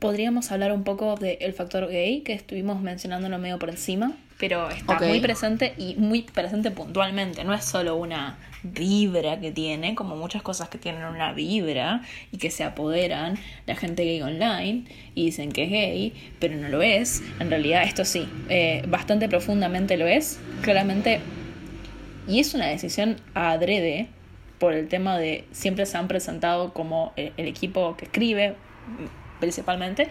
podríamos 0.00 0.50
hablar 0.50 0.72
un 0.72 0.82
poco 0.82 1.14
del 1.14 1.52
factor 1.52 1.86
gay, 1.86 2.22
que 2.22 2.32
estuvimos 2.32 2.80
mencionándolo 2.80 3.38
medio 3.38 3.60
por 3.60 3.70
encima, 3.70 4.16
pero 4.36 4.68
está 4.68 4.98
muy 4.98 5.20
presente 5.20 5.74
y 5.78 5.94
muy 5.94 6.22
presente 6.22 6.72
puntualmente. 6.72 7.44
No 7.44 7.54
es 7.54 7.64
solo 7.64 7.94
una 7.94 8.36
vibra 8.64 9.38
que 9.38 9.52
tiene, 9.52 9.94
como 9.94 10.16
muchas 10.16 10.42
cosas 10.42 10.68
que 10.68 10.78
tienen 10.78 11.04
una 11.04 11.32
vibra 11.34 12.02
y 12.32 12.38
que 12.38 12.50
se 12.50 12.64
apoderan 12.64 13.38
la 13.66 13.76
gente 13.76 14.02
gay 14.02 14.22
online 14.22 14.86
y 15.14 15.26
dicen 15.26 15.52
que 15.52 15.62
es 15.62 15.70
gay, 15.70 16.32
pero 16.40 16.56
no 16.56 16.68
lo 16.70 16.82
es. 16.82 17.22
En 17.38 17.48
realidad 17.48 17.84
esto 17.84 18.04
sí, 18.04 18.28
eh, 18.48 18.82
bastante 18.88 19.28
profundamente 19.28 19.96
lo 19.96 20.08
es, 20.08 20.40
claramente. 20.62 21.20
Y 22.26 22.40
es 22.40 22.54
una 22.54 22.66
decisión 22.66 23.18
adrede 23.34 24.08
por 24.58 24.72
el 24.72 24.88
tema 24.88 25.18
de 25.18 25.44
siempre 25.52 25.86
se 25.86 25.96
han 25.96 26.08
presentado 26.08 26.72
como 26.72 27.12
el, 27.16 27.32
el 27.36 27.46
equipo 27.46 27.96
que 27.96 28.06
escribe 28.06 28.56
principalmente 29.40 30.08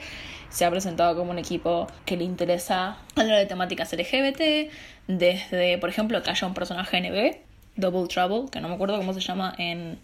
se 0.50 0.66
ha 0.66 0.72
presentado 0.72 1.16
como 1.16 1.32
un 1.32 1.40
equipo 1.40 1.88
que 2.06 2.18
le 2.18 2.24
interesa 2.24 2.98
hablar 3.16 3.40
de 3.40 3.46
temáticas 3.46 3.92
LGBT, 3.94 4.72
desde, 5.08 5.78
por 5.78 5.90
ejemplo, 5.90 6.22
que 6.24 6.30
haya 6.30 6.48
un 6.48 6.54
personaje 6.54 7.02
NB, 7.02 7.38
Double 7.76 8.08
Trouble, 8.08 8.50
que 8.50 8.62
no 8.62 8.70
me 8.70 8.76
acuerdo 8.76 8.98
cómo 8.98 9.14
se 9.14 9.20
llama 9.20 9.54
en 9.58 10.00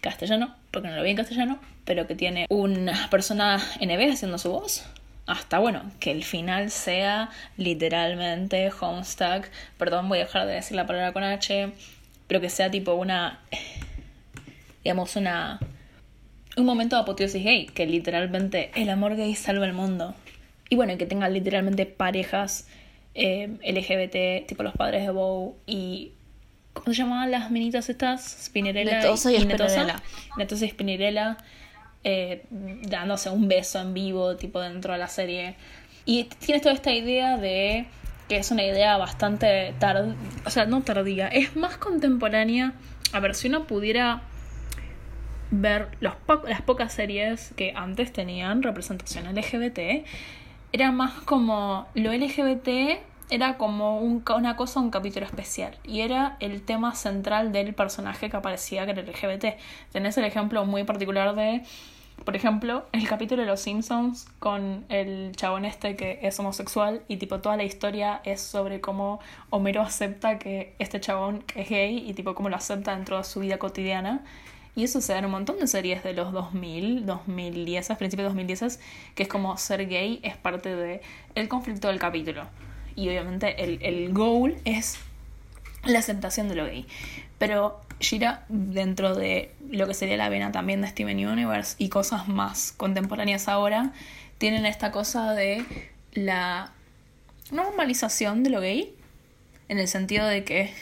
castellano, 0.00 0.54
porque 0.70 0.88
no 0.88 0.96
lo 0.96 1.02
vi 1.02 1.10
en 1.10 1.16
castellano, 1.16 1.58
pero 1.84 2.06
que 2.06 2.14
tiene 2.14 2.46
una 2.48 3.08
persona 3.10 3.58
NB 3.80 4.12
haciendo 4.12 4.38
su 4.38 4.50
voz. 4.50 4.84
Hasta 5.26 5.58
bueno, 5.58 5.90
que 6.00 6.10
el 6.10 6.22
final 6.22 6.70
sea 6.70 7.30
literalmente 7.56 8.70
Homestuck. 8.78 9.46
Perdón, 9.78 10.08
voy 10.10 10.18
a 10.18 10.24
dejar 10.24 10.46
de 10.46 10.52
decir 10.52 10.76
la 10.76 10.86
palabra 10.86 11.12
con 11.14 11.24
H. 11.24 11.72
Pero 12.26 12.40
que 12.40 12.50
sea 12.50 12.70
tipo 12.70 12.94
una. 12.94 13.40
Digamos, 14.82 15.16
una 15.16 15.60
un 16.56 16.66
momento 16.66 16.96
de 16.96 17.02
apoteosis 17.02 17.42
gay, 17.42 17.66
que 17.66 17.86
literalmente 17.86 18.70
el 18.74 18.88
amor 18.90 19.16
gay 19.16 19.34
salva 19.34 19.66
el 19.66 19.72
mundo. 19.72 20.14
Y 20.68 20.76
bueno, 20.76 20.96
que 20.96 21.06
tengan 21.06 21.32
literalmente 21.32 21.86
parejas 21.86 22.68
eh, 23.14 23.56
LGBT, 23.62 24.46
tipo 24.46 24.62
los 24.62 24.74
padres 24.74 25.02
de 25.02 25.10
Bow 25.10 25.56
y... 25.66 26.12
¿Cómo 26.72 26.92
se 26.92 27.02
llamaban 27.02 27.30
las 27.30 27.52
minitas 27.52 27.88
estas? 27.88 28.46
Spinnerella 28.46 28.98
Netosa 28.98 29.30
y, 29.30 29.36
y 29.36 29.46
Netosa. 29.46 30.02
Netosa 30.36 30.64
y 30.64 30.70
Spinnerella 30.70 31.36
eh, 32.02 32.42
dándose 32.50 33.30
un 33.30 33.46
beso 33.46 33.80
en 33.80 33.94
vivo, 33.94 34.34
tipo 34.34 34.60
dentro 34.60 34.92
de 34.92 34.98
la 34.98 35.06
serie. 35.06 35.54
Y 36.04 36.24
tienes 36.24 36.62
toda 36.62 36.74
esta 36.74 36.92
idea 36.92 37.36
de 37.36 37.86
que 38.28 38.36
es 38.36 38.50
una 38.50 38.64
idea 38.64 38.96
bastante 38.96 39.74
tardía, 39.78 40.14
o 40.44 40.50
sea, 40.50 40.66
no 40.66 40.82
tardía, 40.82 41.28
es 41.28 41.56
más 41.56 41.76
contemporánea. 41.76 42.72
A 43.12 43.20
ver, 43.20 43.34
si 43.34 43.48
uno 43.48 43.64
pudiera 43.64 44.22
ver 45.50 45.88
los 46.00 46.14
las 46.48 46.62
pocas 46.62 46.92
series 46.92 47.52
que 47.56 47.72
antes 47.76 48.12
tenían 48.12 48.62
representación 48.62 49.32
LGBT, 49.34 50.06
era 50.72 50.90
más 50.90 51.12
como 51.22 51.86
lo 51.94 52.12
LGBT 52.12 52.68
era 53.30 53.56
como 53.56 54.00
un, 54.00 54.22
una 54.36 54.56
cosa, 54.56 54.80
un 54.80 54.90
capítulo 54.90 55.26
especial. 55.26 55.76
Y 55.84 56.00
era 56.00 56.36
el 56.40 56.62
tema 56.62 56.94
central 56.94 57.52
del 57.52 57.74
personaje 57.74 58.30
que 58.30 58.36
aparecía 58.36 58.84
que 58.84 58.92
era 58.92 59.02
LGBT. 59.02 59.58
Tenés 59.92 60.16
el 60.18 60.24
ejemplo 60.24 60.64
muy 60.66 60.84
particular 60.84 61.34
de, 61.34 61.62
por 62.24 62.36
ejemplo, 62.36 62.86
el 62.92 63.06
capítulo 63.06 63.42
de 63.42 63.48
Los 63.48 63.60
Simpsons 63.60 64.26
con 64.38 64.84
el 64.88 65.32
chabón 65.36 65.64
este 65.64 65.94
que 65.94 66.20
es 66.22 66.38
homosexual 66.38 67.02
y 67.06 67.18
tipo 67.18 67.40
toda 67.40 67.56
la 67.56 67.64
historia 67.64 68.22
es 68.24 68.40
sobre 68.40 68.80
cómo 68.80 69.20
Homero 69.50 69.82
acepta 69.82 70.38
que 70.38 70.74
este 70.78 71.00
chabón 71.00 71.44
es 71.54 71.68
gay 71.68 71.98
y 72.08 72.14
tipo 72.14 72.34
cómo 72.34 72.48
lo 72.48 72.56
acepta 72.56 72.96
dentro 72.96 73.18
de 73.18 73.24
su 73.24 73.40
vida 73.40 73.58
cotidiana. 73.58 74.24
Y 74.74 74.84
eso 74.84 75.00
se 75.00 75.12
da 75.12 75.20
en 75.20 75.26
un 75.26 75.32
montón 75.32 75.58
de 75.58 75.66
series 75.66 76.02
de 76.02 76.14
los 76.14 76.32
2000, 76.32 77.06
2010, 77.06 77.86
principios 77.98 78.24
de 78.24 78.28
2010, 78.30 78.80
que 79.14 79.22
es 79.22 79.28
como 79.28 79.56
ser 79.56 79.86
gay 79.86 80.18
es 80.22 80.36
parte 80.36 80.74
del 80.74 81.00
el 81.34 81.48
conflicto 81.48 81.88
del 81.88 81.98
capítulo. 81.98 82.44
Y 82.96 83.08
obviamente 83.08 83.62
el, 83.62 83.78
el 83.82 84.12
goal 84.12 84.56
es 84.64 84.98
la 85.84 85.98
aceptación 85.98 86.48
de 86.48 86.54
lo 86.54 86.64
gay. 86.64 86.86
Pero 87.38 87.80
gira 88.04 88.44
dentro 88.48 89.14
de 89.14 89.52
lo 89.70 89.86
que 89.86 89.94
sería 89.94 90.16
la 90.16 90.28
vena 90.28 90.52
también 90.52 90.80
de 90.80 90.88
Steven 90.88 91.26
Universe 91.26 91.76
y 91.78 91.88
cosas 91.88 92.28
más 92.28 92.72
contemporáneas 92.76 93.48
ahora, 93.48 93.92
tienen 94.38 94.66
esta 94.66 94.90
cosa 94.90 95.32
de 95.32 95.64
la 96.12 96.72
normalización 97.50 98.42
de 98.42 98.50
lo 98.50 98.60
gay, 98.60 98.94
en 99.68 99.78
el 99.78 99.88
sentido 99.88 100.26
de 100.26 100.44
que 100.44 100.72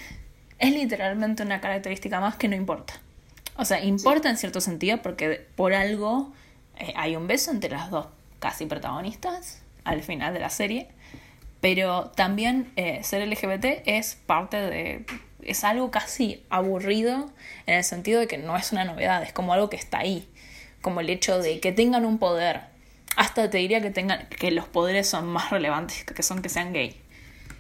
es 0.59 0.73
literalmente 0.73 1.43
una 1.43 1.61
característica 1.61 2.21
más 2.21 2.37
que 2.37 2.49
no 2.49 2.57
importa. 2.57 2.95
O 3.57 3.65
sea, 3.65 3.83
importa 3.85 4.31
en 4.31 4.37
cierto 4.37 4.61
sentido 4.61 5.03
porque 5.03 5.47
por 5.57 5.75
algo 5.75 6.33
eh, 6.79 6.93
hay 6.97 7.17
un 7.17 7.27
beso 7.27 7.51
entre 7.51 7.71
las 7.71 7.91
dos 7.91 8.07
casi 8.39 8.67
protagonistas 8.67 9.63
al 9.85 10.03
final 10.03 10.35
de 10.35 10.41
la 10.41 10.51
serie. 10.51 10.89
Pero 11.61 12.11
también 12.17 12.73
eh, 12.77 13.01
ser 13.05 13.27
LGBT 13.27 13.87
es 13.87 14.17
parte 14.27 14.57
de. 14.57 15.07
Es 15.43 15.65
algo 15.65 15.91
casi 15.91 16.43
aburrido 16.51 17.31
en 17.67 17.75
el 17.75 17.85
sentido 17.85 18.21
de 18.21 18.27
que 18.27 18.39
no 18.39 18.57
es 18.57 18.73
una 18.73 18.85
novedad, 18.85 19.23
es 19.23 19.33
como 19.33 19.53
algo 19.53 19.71
que 19.71 19.77
está 19.77 19.99
ahí. 19.99 20.29
Como 20.81 21.01
el 21.01 21.11
hecho 21.11 21.39
de 21.39 21.61
que 21.61 21.73
tengan 21.73 22.05
un 22.05 22.19
poder. 22.19 22.63
Hasta 23.17 23.51
te 23.51 23.59
diría 23.59 23.81
que 23.81 23.91
tengan. 23.91 24.27
que 24.29 24.51
los 24.51 24.67
poderes 24.67 25.09
son 25.09 25.27
más 25.27 25.51
relevantes 25.51 26.05
que 26.05 26.23
son 26.23 26.43
que 26.43 26.49
sean 26.49 26.73
gay. 26.73 27.01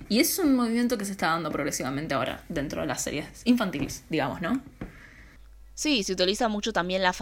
Y 0.08 0.20
es 0.20 0.38
un 0.38 0.56
movimiento 0.56 0.98
que 0.98 1.04
se 1.04 1.12
está 1.12 1.28
dando 1.28 1.50
progresivamente 1.50 2.14
ahora 2.14 2.44
dentro 2.48 2.80
de 2.80 2.86
las 2.86 3.02
series 3.02 3.26
infantiles, 3.44 4.04
digamos, 4.10 4.40
¿no? 4.40 4.60
Sí, 5.74 6.02
se 6.02 6.12
utiliza 6.12 6.48
mucho 6.48 6.72
también 6.72 7.02
la 7.02 7.14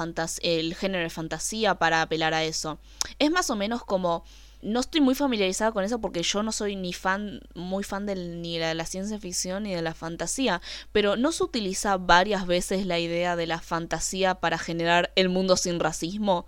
el 0.42 0.74
género 0.74 1.04
de 1.04 1.10
fantasía 1.10 1.76
para 1.76 2.02
apelar 2.02 2.34
a 2.34 2.42
eso. 2.42 2.80
Es 3.18 3.30
más 3.30 3.48
o 3.50 3.56
menos 3.56 3.84
como 3.84 4.24
no 4.62 4.80
estoy 4.80 5.00
muy 5.00 5.14
familiarizada 5.14 5.72
con 5.72 5.84
eso 5.84 6.00
porque 6.00 6.22
yo 6.22 6.42
no 6.42 6.52
soy 6.52 6.76
ni 6.76 6.92
fan, 6.92 7.40
muy 7.54 7.84
fan 7.84 8.06
del, 8.06 8.42
ni 8.42 8.58
de 8.58 8.74
la 8.74 8.84
ciencia 8.84 9.18
ficción 9.18 9.64
ni 9.64 9.74
de 9.74 9.82
la 9.82 9.94
fantasía, 9.94 10.60
pero 10.92 11.16
no 11.16 11.32
se 11.32 11.44
utiliza 11.44 11.96
varias 11.96 12.46
veces 12.46 12.86
la 12.86 12.98
idea 12.98 13.36
de 13.36 13.46
la 13.46 13.60
fantasía 13.60 14.36
para 14.36 14.58
generar 14.58 15.12
el 15.16 15.28
mundo 15.28 15.56
sin 15.56 15.80
racismo, 15.80 16.46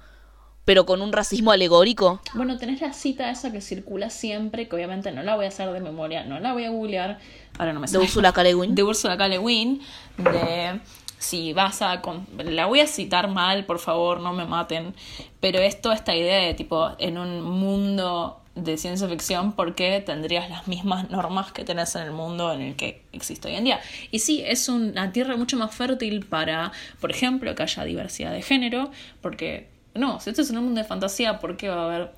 pero 0.65 0.87
con 0.87 1.03
un 1.03 1.13
racismo 1.13 1.51
alegórico. 1.51 2.21
Bueno, 2.35 2.57
tenés 2.59 2.81
la 2.81 2.93
cita 2.93 3.31
esa 3.31 3.51
que 3.51 3.61
circula 3.61 4.11
siempre, 4.11 4.69
que 4.69 4.77
obviamente 4.77 5.11
no 5.11 5.23
la 5.23 5.35
voy 5.35 5.47
a 5.47 5.49
hacer 5.49 5.71
de 5.73 5.81
memoria, 5.81 6.25
no 6.25 6.39
la 6.39 6.53
voy 6.53 6.65
a 6.65 6.71
googlear, 6.71 7.19
ahora 7.59 7.73
no 7.73 7.81
me 7.81 7.87
De 7.89 7.99
Ursula 7.99 8.33
K. 8.33 8.43
Le 8.45 8.55
De 8.69 8.83
Ursula 8.83 9.17
K. 9.17 9.29
Le 9.29 9.39
de 9.39 10.81
si 11.23 11.53
vas 11.53 11.83
a... 11.83 12.03
la 12.45 12.67
voy 12.67 12.81
a 12.81 12.87
citar 12.87 13.29
mal, 13.29 13.65
por 13.65 13.79
favor, 13.79 14.21
no 14.21 14.33
me 14.33 14.45
maten, 14.45 14.95
pero 15.41 15.61
es 15.61 15.81
toda 15.81 15.95
esta 15.95 16.17
idea 16.17 16.39
de 16.39 16.55
tipo, 16.55 16.91
en 16.99 17.17
un 17.17 17.43
mundo 17.43 18.41
de 18.57 18.77
ciencia 18.77 19.09
ficción, 19.09 19.53
¿por 19.53 19.75
qué 19.77 20.03
tendrías 20.05 20.51
las 20.51 20.67
mismas 20.67 21.11
normas 21.11 21.53
que 21.53 21.65
tenés 21.65 21.95
en 21.95 22.03
el 22.03 22.11
mundo 22.11 22.53
en 22.53 22.61
el 22.61 22.77
que 22.77 23.05
existe 23.13 23.49
hoy 23.49 23.55
en 23.55 23.65
día? 23.65 23.81
Y 24.11 24.19
sí, 24.19 24.43
es 24.45 24.69
una 24.69 25.13
tierra 25.13 25.37
mucho 25.37 25.57
más 25.57 25.73
fértil 25.73 26.27
para, 26.27 26.73
por 27.01 27.13
ejemplo, 27.13 27.55
que 27.55 27.63
haya 27.63 27.85
diversidad 27.85 28.33
de 28.33 28.43
género, 28.43 28.91
porque, 29.21 29.69
no, 29.95 30.19
si 30.19 30.31
esto 30.31 30.43
es 30.43 30.51
un 30.51 30.57
mundo 30.57 30.81
de 30.81 30.87
fantasía, 30.87 31.39
¿por 31.39 31.57
qué 31.57 31.69
va 31.69 31.83
a 31.83 31.85
haber 31.85 32.13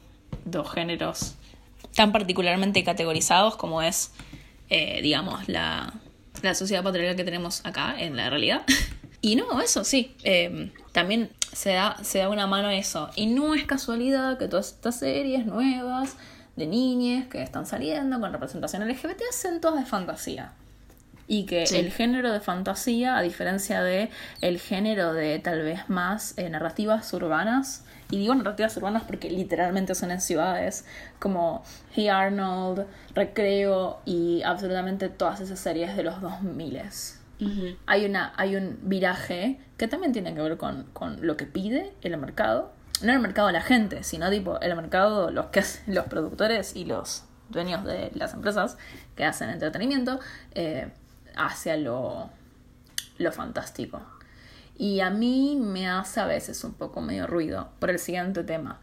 dos 0.46 0.72
géneros 0.72 1.34
tan 1.94 2.10
particularmente 2.10 2.82
categorizados 2.82 3.56
como 3.56 3.82
es, 3.82 4.12
eh, 4.70 5.00
digamos, 5.02 5.46
la, 5.46 5.92
la 6.44 6.54
sociedad 6.54 6.82
patriarcal 6.82 7.16
que 7.16 7.24
tenemos 7.24 7.64
acá 7.64 7.94
en 7.98 8.16
la 8.16 8.30
realidad. 8.30 8.62
Y 9.20 9.36
no, 9.36 9.62
eso 9.62 9.84
sí, 9.84 10.14
eh, 10.22 10.70
también 10.92 11.30
se 11.54 11.70
da, 11.70 11.96
se 12.02 12.18
da 12.18 12.28
una 12.28 12.46
mano 12.46 12.68
a 12.68 12.74
eso. 12.74 13.08
Y 13.16 13.24
no 13.24 13.54
es 13.54 13.64
casualidad 13.64 14.36
que 14.36 14.48
todas 14.48 14.72
estas 14.72 14.98
series 14.98 15.46
nuevas 15.46 16.16
de 16.56 16.66
niñas 16.66 17.26
que 17.28 17.42
están 17.42 17.64
saliendo 17.64 18.20
con 18.20 18.30
representación 18.32 18.86
LGBT 18.86 19.22
hacen 19.30 19.62
todas 19.62 19.80
de 19.80 19.86
fantasía. 19.86 20.52
Y 21.26 21.46
que 21.46 21.62
el 21.64 21.90
género 21.90 22.32
de 22.32 22.40
fantasía, 22.40 23.16
a 23.16 23.22
diferencia 23.22 23.82
de 23.82 24.10
el 24.42 24.60
género 24.60 25.14
de 25.14 25.38
tal 25.38 25.62
vez 25.62 25.88
más 25.88 26.36
eh, 26.36 26.50
narrativas 26.50 27.10
urbanas, 27.14 27.82
y 28.14 28.18
digo 28.18 28.32
narrativas 28.32 28.76
urbanas 28.76 29.02
porque 29.02 29.28
literalmente 29.28 29.96
son 29.96 30.12
en 30.12 30.20
ciudades 30.20 30.84
como 31.18 31.64
Hey 31.90 32.08
Arnold, 32.08 32.86
Recreo 33.12 33.98
y 34.04 34.42
absolutamente 34.42 35.08
todas 35.08 35.40
esas 35.40 35.58
series 35.58 35.96
de 35.96 36.04
los 36.04 36.20
2000 36.20 36.80
hay, 37.86 38.06
una, 38.06 38.32
hay 38.36 38.54
un 38.54 38.78
viraje 38.82 39.58
que 39.76 39.88
también 39.88 40.12
tiene 40.12 40.32
que 40.32 40.40
ver 40.40 40.56
con, 40.56 40.86
lo 41.20 41.36
que 41.36 41.44
pide 41.44 41.92
el 42.02 42.16
mercado. 42.16 42.72
No 43.02 43.12
el 43.12 43.18
mercado 43.18 43.48
de 43.48 43.54
la 43.54 43.60
gente, 43.60 44.04
sino 44.04 44.30
tipo 44.30 44.60
el 44.60 44.76
mercado, 44.76 45.32
los, 45.32 45.46
que, 45.46 45.64
los 45.88 46.06
productores 46.06 46.76
y 46.76 46.84
los 46.84 47.24
dueños 47.48 47.84
de 47.84 48.12
las 48.14 48.32
empresas 48.32 48.78
que 49.16 49.24
hacen 49.24 49.50
entretenimiento 49.50 50.20
eh, 50.54 50.88
hacia 51.36 51.76
lo, 51.76 52.30
lo 53.18 53.32
fantástico. 53.32 54.00
Y 54.76 55.00
a 55.00 55.10
mí 55.10 55.56
me 55.60 55.88
hace 55.88 56.20
a 56.20 56.26
veces 56.26 56.64
un 56.64 56.74
poco 56.74 57.00
medio 57.00 57.26
ruido 57.26 57.68
por 57.78 57.90
el 57.90 57.98
siguiente 57.98 58.42
tema. 58.44 58.80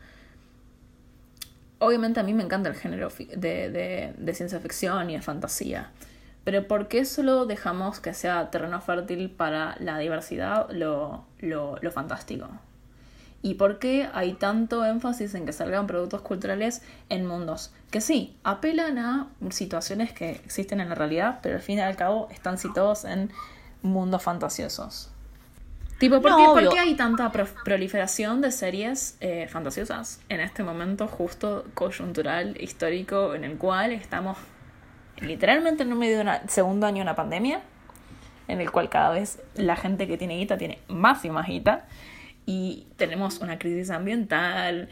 Obviamente 1.79 2.19
a 2.19 2.23
mí 2.23 2.33
me 2.33 2.43
encanta 2.43 2.69
el 2.69 2.75
género 2.75 3.09
de, 3.35 4.13
de 4.17 4.33
ciencia 4.33 4.59
ficción 4.59 5.09
y 5.09 5.15
de 5.15 5.21
fantasía. 5.21 5.91
Pero 6.43 6.67
¿por 6.67 6.87
qué 6.87 7.05
solo 7.05 7.45
dejamos 7.45 7.99
que 7.99 8.13
sea 8.13 8.49
terreno 8.49 8.81
fértil 8.81 9.29
para 9.29 9.75
la 9.79 9.97
diversidad 9.99 10.69
lo, 10.71 11.25
lo, 11.39 11.77
lo 11.81 11.91
fantástico? 11.91 12.47
¿Y 13.43 13.55
por 13.55 13.79
qué 13.79 14.07
hay 14.13 14.33
tanto 14.33 14.85
énfasis 14.85 15.33
en 15.35 15.45
que 15.45 15.53
salgan 15.53 15.87
productos 15.87 16.21
culturales 16.21 16.81
en 17.09 17.25
mundos 17.25 17.73
que 17.89 18.01
sí, 18.01 18.37
apelan 18.43 18.97
a 18.97 19.29
situaciones 19.49 20.13
que 20.13 20.31
existen 20.31 20.79
en 20.79 20.89
la 20.89 20.95
realidad, 20.95 21.39
pero 21.41 21.55
al 21.55 21.61
fin 21.61 21.79
y 21.79 21.81
al 21.81 21.95
cabo 21.95 22.27
están 22.31 22.57
situados 22.57 23.03
en 23.05 23.31
mundos 23.81 24.23
fantasiosos? 24.23 25.09
Tipo, 26.01 26.19
¿por, 26.19 26.67
qué, 26.69 26.79
hay 26.79 26.95
tanta 26.95 27.31
proliferación 27.31 28.41
de 28.41 28.51
series 28.51 29.17
eh, 29.19 29.47
fantasiosas 29.47 30.19
en 30.29 30.39
este 30.39 30.63
momento 30.63 31.07
justo 31.07 31.63
coyuntural, 31.75 32.57
histórico, 32.59 33.35
en 33.35 33.43
el 33.43 33.59
cual 33.59 33.91
estamos 33.91 34.35
literalmente 35.19 35.83
en 35.83 35.93
un 35.93 35.99
medio 35.99 36.17
de 36.17 36.23
un 36.23 36.49
segundo 36.49 36.87
año 36.87 36.95
de 36.95 37.01
una 37.03 37.15
pandemia, 37.15 37.61
en 38.47 38.61
el 38.61 38.71
cual 38.71 38.89
cada 38.89 39.11
vez 39.11 39.43
la 39.53 39.75
gente 39.75 40.07
que 40.07 40.17
tiene 40.17 40.37
guita 40.37 40.57
tiene 40.57 40.79
más 40.87 41.23
y 41.23 41.29
más 41.29 41.45
guita 41.45 41.85
y 42.47 42.87
tenemos 42.97 43.37
una 43.37 43.59
crisis 43.59 43.91
ambiental, 43.91 44.89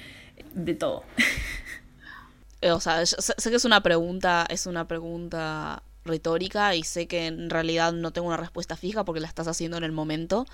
de 0.53 0.75
todo. 0.75 1.03
O 2.71 2.81
sea, 2.81 3.05
sé, 3.05 3.33
sé 3.37 3.49
que 3.49 3.55
es 3.55 3.63
una 3.63 3.81
pregunta, 3.81 4.45
es 4.49 4.65
una 4.65 4.85
pregunta 4.85 5.81
retórica 6.09 6.75
y 6.75 6.83
sé 6.83 7.07
que 7.07 7.27
en 7.27 7.49
realidad 7.49 7.93
no 7.93 8.11
tengo 8.11 8.27
una 8.27 8.37
respuesta 8.37 8.75
fija 8.75 9.05
porque 9.05 9.21
la 9.21 9.27
estás 9.27 9.47
haciendo 9.47 9.77
en 9.77 9.83
el 9.83 9.91
momento, 9.93 10.45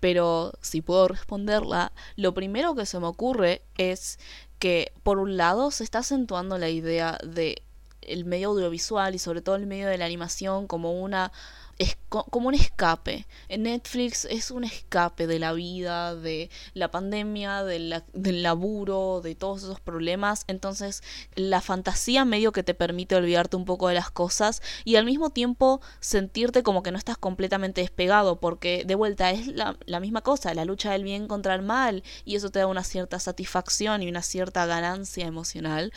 pero 0.00 0.52
si 0.62 0.80
puedo 0.80 1.08
responderla, 1.08 1.92
lo 2.16 2.32
primero 2.32 2.74
que 2.74 2.86
se 2.86 2.98
me 2.98 3.06
ocurre 3.06 3.62
es 3.76 4.18
que 4.58 4.92
por 5.02 5.18
un 5.18 5.36
lado 5.36 5.70
se 5.70 5.84
está 5.84 5.98
acentuando 5.98 6.56
la 6.58 6.68
idea 6.68 7.18
de 7.24 7.62
el 8.02 8.24
medio 8.24 8.48
audiovisual 8.48 9.14
y 9.14 9.18
sobre 9.18 9.42
todo 9.42 9.56
el 9.56 9.66
medio 9.66 9.88
de 9.88 9.98
la 9.98 10.06
animación 10.06 10.66
como 10.66 11.00
una 11.00 11.32
es 11.80 11.96
como 12.10 12.48
un 12.48 12.54
escape. 12.54 13.26
Netflix 13.48 14.26
es 14.26 14.50
un 14.50 14.64
escape 14.64 15.26
de 15.26 15.38
la 15.38 15.54
vida, 15.54 16.14
de 16.14 16.50
la 16.74 16.90
pandemia, 16.90 17.64
del 17.64 18.42
laburo, 18.42 19.22
de 19.22 19.34
todos 19.34 19.62
esos 19.62 19.80
problemas. 19.80 20.44
Entonces, 20.46 21.02
la 21.36 21.62
fantasía 21.62 22.26
medio 22.26 22.52
que 22.52 22.62
te 22.62 22.74
permite 22.74 23.16
olvidarte 23.16 23.56
un 23.56 23.64
poco 23.64 23.88
de 23.88 23.94
las 23.94 24.10
cosas 24.10 24.60
y 24.84 24.96
al 24.96 25.06
mismo 25.06 25.30
tiempo 25.30 25.80
sentirte 26.00 26.62
como 26.62 26.82
que 26.82 26.92
no 26.92 26.98
estás 26.98 27.16
completamente 27.16 27.80
despegado, 27.80 28.40
porque 28.40 28.84
de 28.86 28.94
vuelta 28.94 29.30
es 29.30 29.46
la, 29.46 29.78
la 29.86 30.00
misma 30.00 30.20
cosa, 30.20 30.52
la 30.52 30.66
lucha 30.66 30.92
del 30.92 31.04
bien 31.04 31.28
contra 31.28 31.54
el 31.54 31.62
mal, 31.62 32.02
y 32.26 32.36
eso 32.36 32.50
te 32.50 32.58
da 32.58 32.66
una 32.66 32.84
cierta 32.84 33.18
satisfacción 33.18 34.02
y 34.02 34.08
una 34.10 34.20
cierta 34.20 34.66
ganancia 34.66 35.26
emocional. 35.26 35.94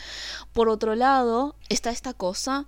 Por 0.54 0.70
otro 0.70 0.94
lado, 0.94 1.56
está 1.68 1.90
esta 1.90 2.14
cosa 2.14 2.66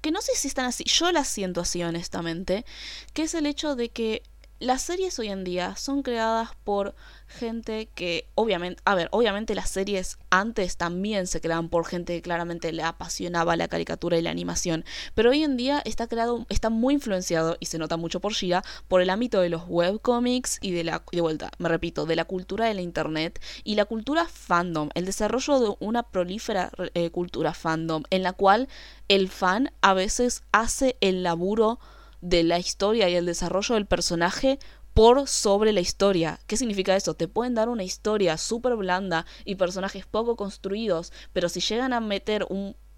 que 0.00 0.10
no 0.10 0.20
sé 0.22 0.32
si 0.34 0.48
están 0.48 0.66
así, 0.66 0.84
yo 0.84 1.12
las 1.12 1.28
siento 1.28 1.60
así 1.60 1.82
honestamente, 1.82 2.64
que 3.12 3.22
es 3.22 3.34
el 3.34 3.46
hecho 3.46 3.76
de 3.76 3.88
que 3.90 4.22
las 4.60 4.82
series 4.82 5.18
hoy 5.18 5.28
en 5.28 5.42
día 5.42 5.74
son 5.76 6.02
creadas 6.02 6.50
por 6.64 6.94
gente 7.26 7.88
que 7.94 8.28
obviamente, 8.34 8.82
a 8.84 8.94
ver, 8.94 9.08
obviamente 9.10 9.54
las 9.54 9.70
series 9.70 10.18
antes 10.28 10.76
también 10.76 11.26
se 11.26 11.40
creaban 11.40 11.70
por 11.70 11.86
gente 11.86 12.14
que 12.14 12.22
claramente 12.22 12.70
le 12.70 12.82
apasionaba 12.82 13.56
la 13.56 13.68
caricatura 13.68 14.18
y 14.18 14.22
la 14.22 14.30
animación, 14.30 14.84
pero 15.14 15.30
hoy 15.30 15.44
en 15.44 15.56
día 15.56 15.80
está 15.86 16.06
creado, 16.08 16.44
está 16.50 16.68
muy 16.68 16.94
influenciado 16.94 17.56
y 17.58 17.66
se 17.66 17.78
nota 17.78 17.96
mucho 17.96 18.20
por 18.20 18.34
Shira 18.34 18.62
por 18.86 19.00
el 19.00 19.08
ámbito 19.08 19.40
de 19.40 19.48
los 19.48 19.62
webcomics 19.66 20.58
y 20.60 20.72
de 20.72 20.84
la 20.84 21.02
de 21.10 21.20
vuelta, 21.22 21.50
me 21.58 21.70
repito, 21.70 22.04
de 22.04 22.16
la 22.16 22.26
cultura 22.26 22.66
de 22.66 22.74
la 22.74 22.82
internet 22.82 23.40
y 23.64 23.76
la 23.76 23.86
cultura 23.86 24.26
fandom, 24.26 24.90
el 24.94 25.06
desarrollo 25.06 25.58
de 25.58 25.76
una 25.80 26.02
prolífera 26.02 26.70
eh, 26.92 27.10
cultura 27.10 27.54
fandom 27.54 28.02
en 28.10 28.22
la 28.22 28.34
cual 28.34 28.68
el 29.08 29.30
fan 29.30 29.72
a 29.80 29.94
veces 29.94 30.42
hace 30.52 30.98
el 31.00 31.22
laburo 31.22 31.78
de 32.20 32.42
la 32.42 32.58
historia 32.58 33.08
y 33.08 33.14
el 33.14 33.26
desarrollo 33.26 33.74
del 33.74 33.86
personaje 33.86 34.58
por 34.94 35.28
sobre 35.28 35.72
la 35.72 35.80
historia. 35.80 36.40
¿Qué 36.46 36.56
significa 36.56 36.96
eso? 36.96 37.14
Te 37.14 37.28
pueden 37.28 37.54
dar 37.54 37.68
una 37.68 37.84
historia 37.84 38.36
súper 38.36 38.76
blanda 38.76 39.26
y 39.44 39.54
personajes 39.54 40.06
poco 40.06 40.36
construidos, 40.36 41.12
pero 41.32 41.48
si 41.48 41.60
llegan 41.60 41.92
a 41.92 42.00
meter 42.00 42.46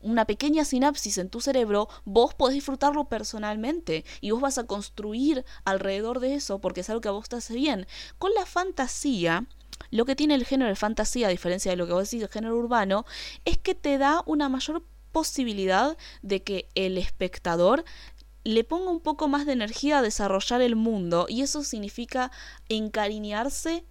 una 0.00 0.24
pequeña 0.24 0.64
sinapsis 0.64 1.18
en 1.18 1.28
tu 1.28 1.40
cerebro, 1.40 1.88
vos 2.04 2.34
podés 2.34 2.54
disfrutarlo 2.54 3.04
personalmente 3.04 4.04
y 4.20 4.30
vos 4.30 4.40
vas 4.40 4.58
a 4.58 4.66
construir 4.66 5.44
alrededor 5.64 6.20
de 6.20 6.34
eso 6.34 6.60
porque 6.60 6.80
es 6.80 6.90
algo 6.90 7.00
que 7.00 7.08
a 7.08 7.12
vos 7.12 7.28
te 7.28 7.36
hace 7.36 7.54
bien. 7.54 7.86
Con 8.18 8.32
la 8.34 8.46
fantasía, 8.46 9.46
lo 9.90 10.04
que 10.04 10.16
tiene 10.16 10.34
el 10.34 10.46
género 10.46 10.70
de 10.70 10.76
fantasía, 10.76 11.28
a 11.28 11.30
diferencia 11.30 11.70
de 11.70 11.76
lo 11.76 11.86
que 11.86 11.92
vos 11.92 12.10
decís, 12.10 12.22
el 12.22 12.30
género 12.30 12.56
urbano, 12.56 13.04
es 13.44 13.58
que 13.58 13.74
te 13.74 13.98
da 13.98 14.22
una 14.26 14.48
mayor 14.48 14.82
posibilidad 15.12 15.96
de 16.22 16.42
que 16.42 16.68
el 16.74 16.98
espectador 16.98 17.84
le 18.44 18.64
ponga 18.64 18.90
un 18.90 19.00
poco 19.00 19.28
más 19.28 19.46
de 19.46 19.52
energía 19.52 19.98
a 19.98 20.02
desarrollar 20.02 20.62
el 20.62 20.76
mundo 20.76 21.26
y 21.28 21.42
eso 21.42 21.62
significa 21.62 22.30
encariñarse 22.68 23.84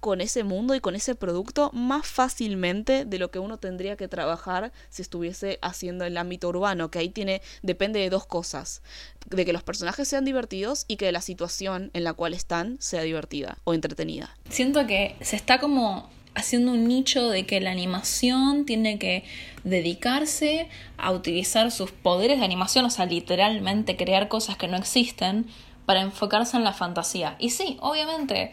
con 0.00 0.20
ese 0.20 0.44
mundo 0.44 0.74
y 0.74 0.80
con 0.80 0.94
ese 0.94 1.14
producto 1.14 1.70
más 1.72 2.06
fácilmente 2.06 3.04
de 3.04 3.18
lo 3.18 3.30
que 3.30 3.38
uno 3.38 3.58
tendría 3.58 3.96
que 3.96 4.08
trabajar 4.08 4.72
si 4.88 5.02
estuviese 5.02 5.58
haciendo 5.62 6.04
el 6.04 6.16
ámbito 6.16 6.48
urbano, 6.48 6.90
que 6.90 6.98
ahí 6.98 7.08
tiene 7.08 7.42
depende 7.62 7.98
de 7.98 8.10
dos 8.10 8.26
cosas, 8.26 8.82
de 9.26 9.44
que 9.44 9.52
los 9.52 9.62
personajes 9.62 10.06
sean 10.06 10.24
divertidos 10.24 10.84
y 10.86 10.96
que 10.96 11.10
la 11.10 11.20
situación 11.20 11.90
en 11.92 12.04
la 12.04 12.12
cual 12.12 12.34
están 12.34 12.76
sea 12.80 13.02
divertida 13.02 13.58
o 13.64 13.74
entretenida. 13.74 14.36
Siento 14.48 14.86
que 14.86 15.16
se 15.22 15.36
está 15.36 15.58
como 15.58 16.08
haciendo 16.36 16.72
un 16.72 16.86
nicho 16.86 17.28
de 17.30 17.46
que 17.46 17.60
la 17.60 17.70
animación 17.70 18.66
tiene 18.66 18.98
que 18.98 19.24
dedicarse 19.64 20.68
a 20.98 21.10
utilizar 21.10 21.72
sus 21.72 21.90
poderes 21.90 22.38
de 22.38 22.44
animación, 22.44 22.84
o 22.84 22.90
sea, 22.90 23.06
literalmente 23.06 23.96
crear 23.96 24.28
cosas 24.28 24.56
que 24.56 24.68
no 24.68 24.76
existen 24.76 25.46
para 25.86 26.02
enfocarse 26.02 26.56
en 26.56 26.64
la 26.64 26.74
fantasía. 26.74 27.36
Y 27.38 27.50
sí, 27.50 27.78
obviamente, 27.80 28.52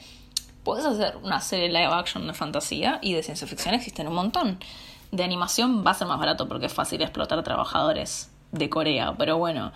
puedes 0.64 0.86
hacer 0.86 1.18
una 1.24 1.42
serie 1.42 1.68
live 1.68 1.92
action 1.92 2.26
de 2.26 2.34
fantasía 2.34 3.00
y 3.02 3.14
de 3.14 3.22
ciencia 3.22 3.48
ficción 3.48 3.76
existen 3.76 4.08
un 4.08 4.16
montón. 4.16 4.60
De 5.12 5.24
animación 5.24 5.86
va 5.86 5.92
a 5.92 5.94
ser 5.94 6.08
más 6.08 6.20
barato 6.20 6.48
porque 6.48 6.68
es 6.68 6.74
fácil 6.74 7.02
explotar 7.02 7.44
trabajadores 7.44 8.32
de 8.54 8.70
Corea, 8.70 9.14
pero 9.18 9.38
bueno, 9.38 9.74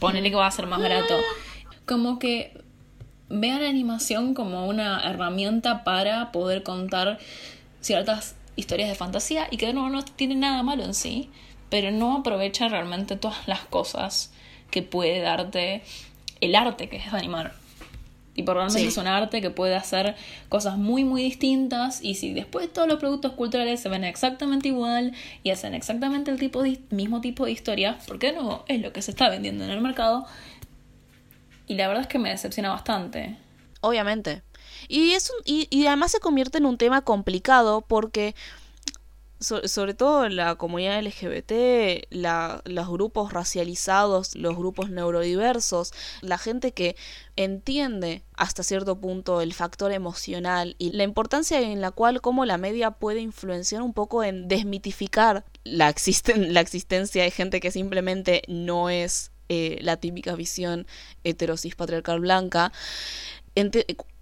ponele 0.00 0.30
que 0.30 0.36
va 0.36 0.46
a 0.46 0.50
ser 0.50 0.66
más 0.66 0.80
barato. 0.80 1.14
Como 1.84 2.18
que 2.18 2.63
vean 3.28 3.62
la 3.62 3.68
animación 3.68 4.34
como 4.34 4.66
una 4.66 5.00
herramienta 5.08 5.84
para 5.84 6.32
poder 6.32 6.62
contar 6.62 7.18
ciertas 7.80 8.36
historias 8.56 8.88
de 8.88 8.94
fantasía 8.94 9.48
y 9.50 9.56
que 9.56 9.72
no, 9.72 9.90
no 9.90 10.04
tiene 10.04 10.34
nada 10.34 10.62
malo 10.62 10.84
en 10.84 10.94
sí, 10.94 11.30
pero 11.70 11.90
no 11.90 12.18
aprovecha 12.18 12.68
realmente 12.68 13.16
todas 13.16 13.48
las 13.48 13.60
cosas 13.60 14.32
que 14.70 14.82
puede 14.82 15.20
darte 15.20 15.82
el 16.40 16.54
arte 16.54 16.88
que 16.88 16.96
es 16.96 17.12
animar. 17.12 17.54
Y 18.36 18.42
por 18.42 18.56
realmente 18.56 18.84
es 18.84 18.96
un 18.96 19.06
arte 19.06 19.40
que 19.40 19.50
puede 19.50 19.76
hacer 19.76 20.16
cosas 20.48 20.76
muy, 20.76 21.04
muy 21.04 21.22
distintas. 21.22 22.02
Y 22.02 22.16
si 22.16 22.32
después 22.32 22.72
todos 22.72 22.88
los 22.88 22.98
productos 22.98 23.32
culturales 23.32 23.80
se 23.80 23.88
ven 23.88 24.02
exactamente 24.02 24.68
igual 24.68 25.12
y 25.44 25.50
hacen 25.50 25.74
exactamente 25.74 26.32
el 26.32 26.38
tipo 26.38 26.64
mismo 26.90 27.20
tipo 27.20 27.44
de 27.44 27.52
historia, 27.52 27.98
porque 28.08 28.32
no 28.32 28.64
es 28.66 28.80
lo 28.80 28.92
que 28.92 29.02
se 29.02 29.12
está 29.12 29.28
vendiendo 29.30 29.64
en 29.64 29.70
el 29.70 29.80
mercado, 29.80 30.26
y 31.66 31.74
la 31.74 31.88
verdad 31.88 32.02
es 32.02 32.08
que 32.08 32.18
me 32.18 32.30
decepciona 32.30 32.70
bastante. 32.70 33.36
Obviamente. 33.80 34.42
Y, 34.88 35.12
es 35.12 35.32
y, 35.44 35.68
y 35.70 35.86
además 35.86 36.12
se 36.12 36.20
convierte 36.20 36.58
en 36.58 36.66
un 36.66 36.78
tema 36.78 37.02
complicado 37.02 37.82
porque 37.82 38.34
sobre 39.44 39.94
todo 39.94 40.28
la 40.28 40.56
comunidad 40.56 41.02
LGBT, 41.02 42.06
los 42.10 42.88
grupos 42.88 43.32
racializados, 43.32 44.34
los 44.34 44.56
grupos 44.56 44.90
neurodiversos, 44.90 45.92
la 46.22 46.38
gente 46.38 46.72
que 46.72 46.96
entiende 47.36 48.22
hasta 48.36 48.62
cierto 48.62 48.98
punto 49.00 49.40
el 49.40 49.52
factor 49.52 49.92
emocional 49.92 50.76
y 50.78 50.92
la 50.92 51.02
importancia 51.02 51.60
en 51.60 51.80
la 51.80 51.90
cual 51.90 52.20
como 52.20 52.44
la 52.44 52.58
media 52.58 52.92
puede 52.92 53.20
influenciar 53.20 53.82
un 53.82 53.92
poco 53.92 54.24
en 54.24 54.48
desmitificar 54.48 55.44
la, 55.64 55.88
existen 55.88 56.54
la 56.54 56.60
existencia 56.60 57.22
de 57.22 57.30
gente 57.30 57.60
que 57.60 57.70
simplemente 57.70 58.42
no 58.48 58.88
es 58.88 59.30
eh, 59.48 59.78
la 59.82 59.96
típica 59.96 60.34
visión 60.34 60.86
heterosis 61.22 61.74
patriarcal 61.74 62.20
blanca, 62.20 62.72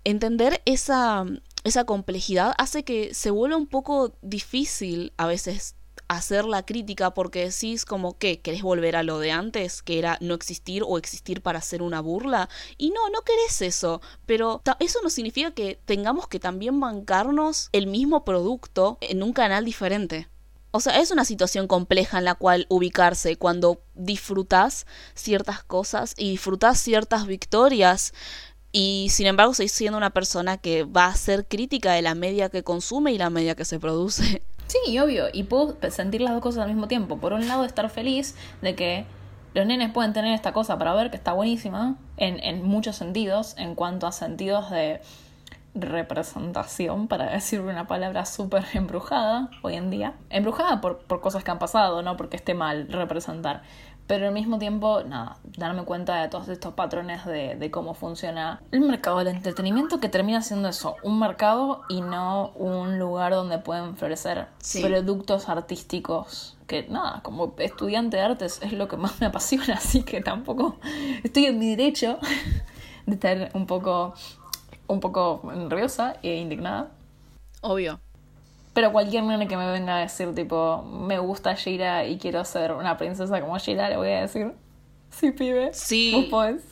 entender 0.05 0.62
esa, 0.64 1.25
esa 1.64 1.85
complejidad 1.85 2.55
hace 2.59 2.85
que 2.85 3.14
se 3.14 3.31
vuelva 3.31 3.57
un 3.57 3.66
poco 3.66 4.14
difícil 4.23 5.12
a 5.16 5.27
veces 5.27 5.77
hacer 6.09 6.45
la 6.45 6.64
crítica 6.64 7.14
porque 7.14 7.49
decís 7.49 7.85
como 7.85 8.18
que 8.18 8.41
querés 8.41 8.62
volver 8.62 8.97
a 8.97 9.03
lo 9.03 9.18
de 9.18 9.31
antes, 9.31 9.83
que 9.83 9.99
era 9.99 10.18
no 10.20 10.35
existir 10.35 10.83
o 10.87 10.99
existir 10.99 11.43
para 11.43 11.59
hacer 11.59 11.83
una 11.83 12.01
burla. 12.01 12.49
Y 12.77 12.91
no, 12.91 13.09
no 13.11 13.23
querés 13.23 13.62
eso, 13.62 14.01
pero 14.27 14.62
eso 14.79 15.01
no 15.03 15.11
significa 15.11 15.53
que 15.53 15.79
tengamos 15.85 16.29
que 16.29 16.41
también 16.41 16.81
bancarnos 16.81 17.68
el 17.73 17.87
mismo 17.87 18.25
producto 18.25 18.99
en 19.01 19.23
un 19.23 19.33
canal 19.33 19.64
diferente. 19.64 20.29
O 20.75 20.81
sea, 20.81 21.01
es 21.01 21.11
una 21.11 21.27
situación 21.27 21.66
compleja 21.66 22.18
en 22.18 22.25
la 22.25 22.35
cual 22.35 22.66
ubicarse 22.70 23.37
cuando 23.37 23.83
disfrutas 23.95 24.87
ciertas 25.14 25.62
cosas 25.62 26.14
y 26.16 26.31
disfrutas 26.31 26.81
ciertas 26.81 27.27
victorias 27.27 28.14
y 28.73 29.09
sin 29.11 29.27
embargo 29.27 29.53
seguís 29.53 29.73
siendo 29.73 29.99
una 29.99 30.11
persona 30.11 30.57
que 30.57 30.85
va 30.85 31.09
a 31.09 31.14
ser 31.14 31.47
crítica 31.47 31.93
de 31.93 32.01
la 32.01 32.14
media 32.14 32.49
que 32.49 32.62
consume 32.62 33.12
y 33.12 33.18
la 33.18 33.29
media 33.29 33.55
que 33.55 33.64
se 33.64 33.79
produce. 33.79 34.43
Sí, 34.68 34.99
obvio, 34.99 35.27
y 35.31 35.43
puedo 35.43 35.77
sentir 35.91 36.23
las 36.23 36.33
dos 36.33 36.41
cosas 36.41 36.62
al 36.62 36.70
mismo 36.70 36.89
tiempo. 36.89 37.18
Por 37.18 37.35
un 37.35 37.47
lado, 37.47 37.66
estar 37.66 37.91
feliz 37.91 38.35
de 38.62 38.75
que 38.75 39.05
los 39.53 39.66
nenes 39.66 39.93
pueden 39.93 40.14
tener 40.14 40.33
esta 40.33 40.55
cosa 40.55 40.79
para 40.79 40.95
ver 40.95 41.11
que 41.11 41.18
está 41.18 41.35
buenísima 41.35 41.99
en, 42.16 42.43
en 42.43 42.64
muchos 42.64 42.97
sentidos, 42.97 43.55
en 43.59 43.75
cuanto 43.75 44.07
a 44.07 44.12
sentidos 44.12 44.70
de 44.70 45.03
representación, 45.75 47.09
para 47.09 47.31
decir 47.31 47.61
una 47.61 47.87
palabra 47.87 48.27
súper 48.27 48.64
embrujada 48.75 49.51
hoy 49.62 49.75
en 49.77 49.91
día. 49.91 50.14
Embrujada 50.31 50.81
por, 50.81 50.99
por 50.99 51.20
cosas 51.20 51.45
que 51.45 51.51
han 51.51 51.59
pasado, 51.59 52.03
no 52.03 52.16
porque 52.16 52.37
esté 52.37 52.55
mal 52.55 52.89
representar. 52.89 53.62
Pero 54.09 54.27
al 54.27 54.35
mismo 54.35 54.59
tiempo, 54.59 55.03
nada, 55.05 55.37
darme 55.57 55.85
cuenta 55.85 56.20
de 56.20 56.29
todos 56.29 56.49
estos 56.49 56.75
patrones 56.75 57.25
de, 57.25 57.55
de 57.55 57.70
cómo 57.70 57.95
funciona 57.95 58.61
el 58.73 58.81
mercado 58.81 59.18
del 59.18 59.29
entretenimiento, 59.29 60.01
que 60.01 60.09
termina 60.09 60.43
siendo 60.43 60.68
eso, 60.68 60.97
un 61.05 61.18
mercado 61.20 61.83
y 61.89 62.01
no 62.01 62.49
un 62.57 62.99
lugar 62.99 63.33
donde 63.33 63.59
pueden 63.59 63.97
florecer 63.97 64.49
Sí. 64.59 64.83
productos 64.83 65.49
artísticos. 65.49 66.59
Que 66.66 66.87
nada, 66.89 67.20
como 67.23 67.55
estudiante 67.59 68.16
de 68.16 68.23
artes 68.25 68.61
es 68.62 68.73
lo 68.73 68.89
que 68.89 68.97
más 68.97 69.20
me 69.20 69.27
apasiona, 69.29 69.75
así 69.77 70.03
que 70.03 70.20
tampoco 70.20 70.77
estoy 71.23 71.47
en 71.47 71.59
mi 71.59 71.70
derecho 71.70 72.18
de 73.07 73.14
estar 73.14 73.51
un 73.55 73.66
poco, 73.66 74.14
un 74.87 75.01
poco 75.01 75.43
nerviosa 75.55 76.16
e 76.22 76.37
indignada. 76.37 76.91
Obvio. 77.61 78.01
Pero 78.74 78.91
cualquier 78.93 79.22
nene 79.24 79.49
que 79.49 79.57
me 79.57 79.70
venga 79.70 79.97
a 79.97 80.01
decir, 80.01 80.35
tipo, 80.35 80.83
me 80.83 81.18
gusta 81.18 81.55
Shira 81.55 82.07
y 82.07 82.16
quiero 82.18 82.45
ser 82.45 82.72
una 82.72 82.97
princesa 82.97 83.41
como 83.41 83.59
Shira, 83.59 83.89
le 83.91 83.97
voy 83.99 84.09
a 84.09 84.22
decir, 84.22 84.53
sí, 85.11 85.30
pibe, 85.30 85.66
vos 85.66 85.76
Sí. 85.76 86.28
podés. 86.30 86.62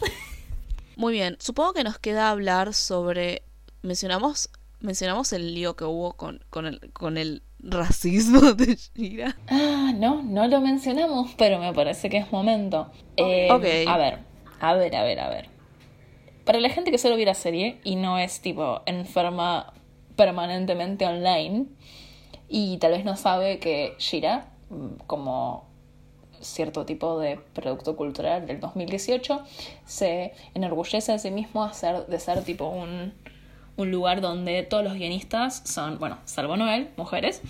Muy 0.97 1.13
bien. 1.13 1.37
Supongo 1.41 1.73
que 1.75 1.85
nos 1.85 1.99
queda 1.99 2.31
hablar 2.31 2.75
sobre. 2.75 3.43
Mencionamos. 3.83 4.51
Mencionamos 4.81 5.33
el 5.35 5.55
lío 5.55 5.77
que 5.77 5.85
hubo 5.85 6.15
con, 6.15 6.43
con, 6.49 6.65
el, 6.67 6.81
con 6.95 7.19
el 7.19 7.43
racismo 7.59 8.55
de 8.55 8.77
Shira. 8.77 9.37
Ah, 9.49 9.93
no, 9.95 10.23
no 10.23 10.49
lo 10.49 10.61
mencionamos, 10.63 11.33
pero 11.37 11.59
me 11.59 11.75
parece 11.75 12.09
que 12.09 12.17
es 12.17 12.33
momento. 12.33 12.91
Eh, 13.19 13.49
Ok. 13.51 13.65
A 13.87 13.99
ver, 13.99 14.21
a 14.59 14.73
ver, 14.75 14.97
a 14.97 15.03
ver, 15.03 15.21
a 15.21 15.29
ver. 15.29 15.49
Para 16.51 16.59
la 16.59 16.69
gente 16.71 16.91
que 16.91 16.99
solo 16.99 17.15
ve 17.17 17.25
la 17.25 17.35
serie 17.35 17.79
y 17.85 17.95
no 17.95 18.19
es 18.19 18.41
tipo 18.41 18.83
enferma 18.85 19.73
permanentemente 20.17 21.07
online 21.07 21.67
y 22.49 22.77
tal 22.79 22.91
vez 22.91 23.05
no 23.05 23.17
sabe 23.17 23.61
que 23.61 23.95
Shira, 24.01 24.49
mm, 24.69 25.05
como 25.07 25.69
cierto 26.41 26.85
tipo 26.85 27.21
de 27.21 27.37
producto 27.55 27.95
cultural 27.95 28.49
del 28.49 28.59
2018, 28.59 29.45
se 29.85 30.33
enorgullece 30.53 31.13
de 31.13 31.21
sí 31.21 31.31
mismo 31.31 31.63
a 31.63 31.73
ser- 31.73 32.07
de 32.09 32.19
ser 32.19 32.43
tipo 32.43 32.67
un, 32.67 33.13
un 33.77 33.91
lugar 33.93 34.21
donde 34.21 34.65
todos 34.65 34.83
los 34.83 34.95
guionistas 34.95 35.63
son, 35.65 36.01
bueno, 36.01 36.19
salvo 36.25 36.57
Noel, 36.57 36.89
mujeres, 36.97 37.43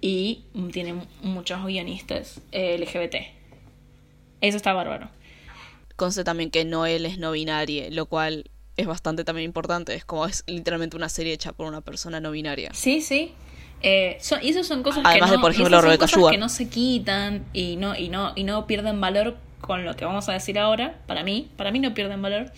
y 0.00 0.46
tiene 0.72 0.96
muchos 1.22 1.64
guionistas 1.64 2.40
eh, 2.50 2.74
LGBT. 2.76 3.14
Eso 4.40 4.56
está 4.56 4.72
bárbaro. 4.72 5.10
Conste 6.00 6.24
también 6.24 6.50
que 6.50 6.64
Noel 6.64 7.04
es 7.04 7.18
no 7.18 7.30
binaria, 7.32 7.90
lo 7.90 8.06
cual 8.06 8.48
es 8.78 8.86
bastante 8.86 9.22
también 9.22 9.44
importante. 9.44 9.94
Es 9.94 10.06
como 10.06 10.24
es 10.24 10.44
literalmente 10.46 10.96
una 10.96 11.10
serie 11.10 11.34
hecha 11.34 11.52
por 11.52 11.66
una 11.66 11.82
persona 11.82 12.20
no 12.20 12.30
binaria. 12.30 12.70
Sí, 12.72 13.02
sí. 13.02 13.34
Eh, 13.82 14.16
son- 14.22 14.38
y 14.42 14.48
esas 14.48 14.66
son 14.66 14.82
cosas 14.82 15.02
Además 15.04 15.28
que 15.28 15.32
de, 15.32 15.36
no, 15.36 15.42
por 15.42 15.50
ejemplo, 15.52 15.78
son 15.82 15.96
cosas 15.98 16.10
Sugar. 16.10 16.32
que 16.32 16.38
no 16.38 16.48
se 16.48 16.70
quitan 16.70 17.44
y 17.52 17.76
no, 17.76 17.94
y 17.94 18.08
no, 18.08 18.32
y 18.34 18.44
no 18.44 18.66
pierden 18.66 18.98
valor 18.98 19.36
con 19.60 19.84
lo 19.84 19.94
que 19.94 20.06
vamos 20.06 20.26
a 20.30 20.32
decir 20.32 20.58
ahora. 20.58 20.98
Para 21.06 21.22
mí, 21.22 21.50
para 21.58 21.70
mí 21.70 21.80
no 21.80 21.92
pierden 21.92 22.22
valor. 22.22 22.50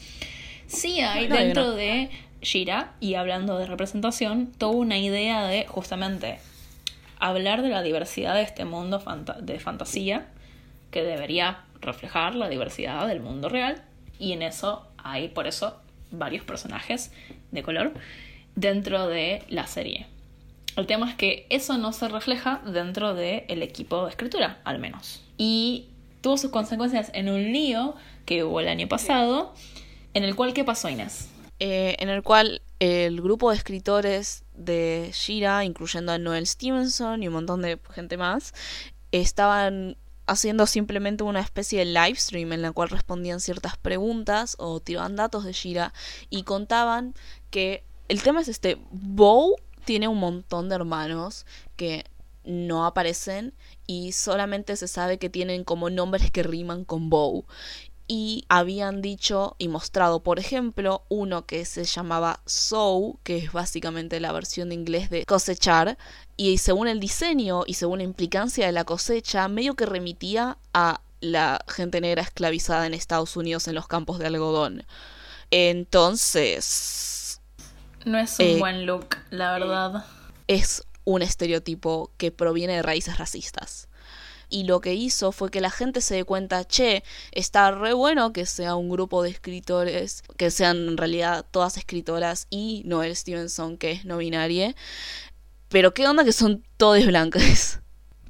Sí 0.69 1.01
hay 1.01 1.27
No, 1.27 1.35
dentro 1.37 1.65
no. 1.65 1.71
de 1.73 2.11
Shira, 2.43 2.93
y 3.01 3.15
hablando 3.15 3.59
de 3.59 3.67
representación, 3.67 4.53
toda 4.57 4.73
una 4.77 4.99
idea 4.99 5.45
de 5.49 5.67
justamente 5.67 6.39
hablar 7.19 7.63
de 7.63 7.71
la 7.71 7.83
diversidad 7.83 8.35
de 8.37 8.43
este 8.43 8.65
mundo 8.65 9.01
fanta- 9.01 9.41
de 9.41 9.59
fantasía 9.59 10.29
que 10.93 11.03
debería 11.03 11.65
reflejar 11.83 12.35
la 12.35 12.49
diversidad 12.49 13.07
del 13.07 13.21
mundo 13.21 13.49
real 13.49 13.83
y 14.19 14.33
en 14.33 14.43
eso 14.43 14.87
hay 14.97 15.29
por 15.29 15.47
eso 15.47 15.81
varios 16.11 16.45
personajes 16.45 17.13
de 17.51 17.63
color 17.63 17.93
dentro 18.55 19.07
de 19.07 19.43
la 19.49 19.67
serie. 19.67 20.07
El 20.77 20.87
tema 20.87 21.11
es 21.11 21.17
que 21.17 21.47
eso 21.51 21.77
no 21.77 21.93
se 21.93 22.09
refleja 22.09 22.63
dentro 22.65 23.15
del 23.15 23.63
equipo 23.63 24.05
de 24.05 24.11
escritura, 24.11 24.61
al 24.65 24.79
menos. 24.79 25.23
Y 25.37 25.89
tuvo 26.23 26.39
sus 26.39 26.51
consecuencias 26.51 27.11
en 27.15 27.29
un 27.29 27.53
lío 27.53 27.95
que 28.25 28.45
hubo 28.45 28.61
el 28.61 28.69
año 28.69 28.89
pasado, 28.89 29.53
en 30.15 30.25
el 30.25 30.35
cual, 30.35 30.55
¿qué 30.55 30.65
pasó, 30.65 30.89
Inés? 30.89 31.29
eh, 31.65 31.95
en 32.01 32.09
el 32.09 32.25
cual 32.25 32.61
el 32.81 33.23
grupo 33.23 33.51
de 33.51 33.57
escritores 33.57 34.43
de 34.53 35.11
Shira, 35.13 35.65
incluyendo 35.65 36.11
a 36.11 36.19
Noel 36.19 36.49
Stevenson 36.49 37.23
y 37.23 37.29
un 37.29 37.35
montón 37.35 37.63
de 37.63 37.79
gente 37.95 38.17
más, 38.17 38.53
estaban 39.13 39.97
haciendo 40.27 40.67
simplemente 40.67 41.25
una 41.25 41.41
especie 41.41 41.81
de 41.81 41.87
live 41.87 42.17
stream 42.17 42.53
en 42.53 42.63
la 42.63 42.73
cual 42.73 42.89
respondían 42.89 43.41
ciertas 43.41 43.77
preguntas 43.77 44.57
o 44.59 44.81
tiraban 44.81 45.17
datos 45.17 45.45
de 45.45 45.53
Shira 45.53 45.93
y 46.31 46.45
contaban 46.45 47.15
que 47.51 47.85
el 48.09 48.23
tema 48.23 48.41
es 48.41 48.49
este, 48.49 48.79
Bow 48.91 49.57
tiene 49.85 50.09
un 50.09 50.19
montón 50.19 50.69
de 50.69 50.77
hermanos 50.77 51.47
que 51.77 52.05
no 52.45 52.87
aparecen 52.87 53.55
y 53.87 54.13
solamente 54.13 54.77
se 54.77 54.89
sabe 54.89 55.19
que 55.19 55.31
tienen 55.31 55.65
como 55.65 55.91
nombres 55.91 56.31
que 56.31 56.43
riman 56.43 56.85
con 56.85 57.09
Bow 57.09 57.45
y 58.15 58.45
habían 58.51 59.01
dicho 59.01 59.57
y 59.59 59.69
mostrado, 59.69 60.23
por 60.23 60.39
ejemplo, 60.39 61.03
uno 61.09 61.47
que 61.47 61.65
se 61.65 61.85
llamaba 61.85 62.41
Sow, 62.45 63.19
que 63.23 63.39
es 63.39 63.53
básicamente 63.53 64.21
la 64.21 64.33
versión 64.33 64.69
de 64.69 64.75
inglés 64.75 65.09
de 65.09 65.25
cosechar, 65.25 65.97
y 66.37 66.59
según 66.59 66.89
el 66.89 67.01
diseño 67.01 67.63
y 67.67 67.73
según 67.75 67.99
la 68.01 68.05
implicancia 68.05 68.67
de 68.67 68.73
la 68.73 68.85
cosecha, 68.85 69.49
medio 69.49 69.77
que 69.77 69.87
remitía 69.87 70.59
a 70.75 71.01
la 71.23 71.65
gente 71.69 72.03
negra 72.03 72.21
esclavizada 72.21 72.87
en 72.87 72.93
Estados 72.93 73.35
Unidos 73.37 73.67
en 73.67 73.75
los 73.77 73.87
campos 73.89 74.19
de 74.19 74.27
algodón. 74.27 74.85
Entonces, 75.51 77.41
No 78.05 78.19
es 78.19 78.39
un 78.41 78.45
Eh, 78.47 78.59
buen 78.59 78.85
look, 78.85 79.17
la 79.31 79.53
verdad. 79.53 80.05
es 80.49 80.83
un 81.05 81.23
estereotipo 81.23 82.11
que 82.19 82.31
proviene 82.31 82.75
de 82.75 82.83
raíces 82.83 83.17
racistas. 83.17 83.89
Y 84.53 84.65
lo 84.65 84.83
que 84.83 84.93
hizo 84.93 85.33
fue 85.33 85.51
que 85.51 85.63
la 85.63 85.71
gente 85.71 86.03
se 86.03 86.15
dé 86.15 86.25
cuenta, 86.25 86.67
che, 86.67 87.03
está 87.31 87.71
re 87.71 87.95
bueno 87.95 88.35
que 88.35 88.45
sea 88.45 88.77
un 88.77 88.91
grupo 88.91 89.23
de 89.23 89.31
escritores, 89.31 90.23
que 90.37 90.51
sean 90.51 90.77
en 90.89 90.97
realidad 90.99 91.47
todas 91.51 91.79
escritoras 91.79 92.49
y 92.51 92.83
Noel 92.85 93.17
Stevenson, 93.17 93.79
que 93.79 93.93
es 93.93 94.05
no 94.05 94.19
binaria, 94.19 94.77
pero 95.71 95.95
qué 95.95 96.07
onda 96.07 96.23
que 96.23 96.33
son 96.33 96.63
todas 96.77 97.07
blancas. 97.07 97.81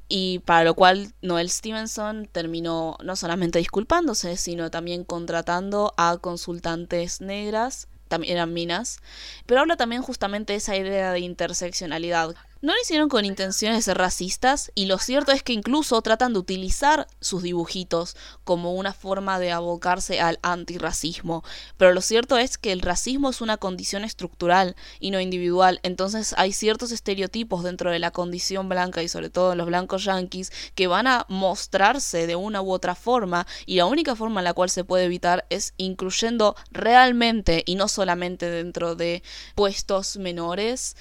Y 0.07 0.39
para 0.45 0.63
lo 0.63 0.75
cual 0.75 1.13
Noel 1.21 1.49
Stevenson 1.49 2.29
terminó 2.31 2.97
no 3.03 3.15
solamente 3.17 3.59
disculpándose, 3.59 4.37
sino 4.37 4.71
también 4.71 5.03
contratando 5.03 5.93
a 5.97 6.17
consultantes 6.19 7.19
negras, 7.19 7.87
también 8.07 8.37
eran 8.37 8.53
minas, 8.53 8.99
pero 9.45 9.61
habla 9.61 9.75
también 9.75 10.03
justamente 10.03 10.53
de 10.53 10.57
esa 10.57 10.77
idea 10.77 11.11
de 11.11 11.19
interseccionalidad. 11.19 12.35
No 12.63 12.71
lo 12.71 12.79
hicieron 12.81 13.09
con 13.09 13.25
intenciones 13.25 13.79
de 13.79 13.81
ser 13.81 13.97
racistas 13.97 14.71
y 14.73 14.85
lo 14.85 14.97
cierto 14.97 15.33
es 15.33 15.43
que 15.43 15.51
incluso 15.51 16.01
tratan 16.01 16.31
de 16.31 16.39
utilizar 16.39 17.07
sus 17.19 17.43
dibujitos 17.43 18.15
como 18.45 18.75
una 18.75 18.93
forma 18.93 19.37
de 19.37 19.51
abocarse 19.51 20.21
al 20.21 20.39
antirracismo. 20.43 21.43
Pero 21.75 21.91
lo 21.91 21.99
cierto 21.99 22.37
es 22.37 22.57
que 22.57 22.71
el 22.71 22.79
racismo 22.79 23.31
es 23.31 23.41
una 23.41 23.57
condición 23.57 24.05
estructural 24.05 24.77
y 25.01 25.11
no 25.11 25.19
individual. 25.19 25.81
Entonces 25.83 26.33
hay 26.37 26.53
ciertos 26.53 26.93
estereotipos 26.93 27.65
dentro 27.65 27.91
de 27.91 27.99
la 27.99 28.11
condición 28.11 28.69
blanca 28.69 29.03
y 29.03 29.09
sobre 29.09 29.29
todo 29.29 29.51
en 29.51 29.57
los 29.57 29.67
blancos 29.67 30.05
yanquis 30.05 30.53
que 30.73 30.87
van 30.87 31.07
a 31.07 31.25
mostrarse 31.27 32.27
de 32.27 32.37
una 32.37 32.61
u 32.61 32.71
otra 32.71 32.95
forma 32.95 33.45
y 33.65 33.75
la 33.75 33.87
única 33.87 34.15
forma 34.15 34.39
en 34.39 34.45
la 34.45 34.53
cual 34.53 34.69
se 34.69 34.85
puede 34.85 35.03
evitar 35.03 35.45
es 35.49 35.73
incluyendo 35.75 36.55
realmente 36.71 37.63
y 37.65 37.75
no 37.75 37.89
solamente 37.89 38.49
dentro 38.49 38.95
de 38.95 39.21
puestos 39.53 40.15
menores 40.15 40.95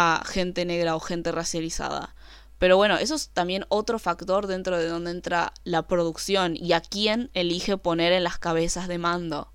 a 0.00 0.22
gente 0.24 0.64
negra 0.64 0.94
o 0.94 1.00
gente 1.00 1.32
racializada. 1.32 2.14
Pero 2.60 2.76
bueno, 2.76 2.98
eso 2.98 3.16
es 3.16 3.30
también 3.30 3.64
otro 3.68 3.98
factor 3.98 4.46
dentro 4.46 4.78
de 4.78 4.86
donde 4.86 5.10
entra 5.10 5.52
la 5.64 5.88
producción 5.88 6.56
y 6.56 6.72
a 6.72 6.80
quién 6.80 7.30
elige 7.34 7.76
poner 7.78 8.12
en 8.12 8.22
las 8.22 8.38
cabezas 8.38 8.86
de 8.86 8.98
mando. 8.98 9.52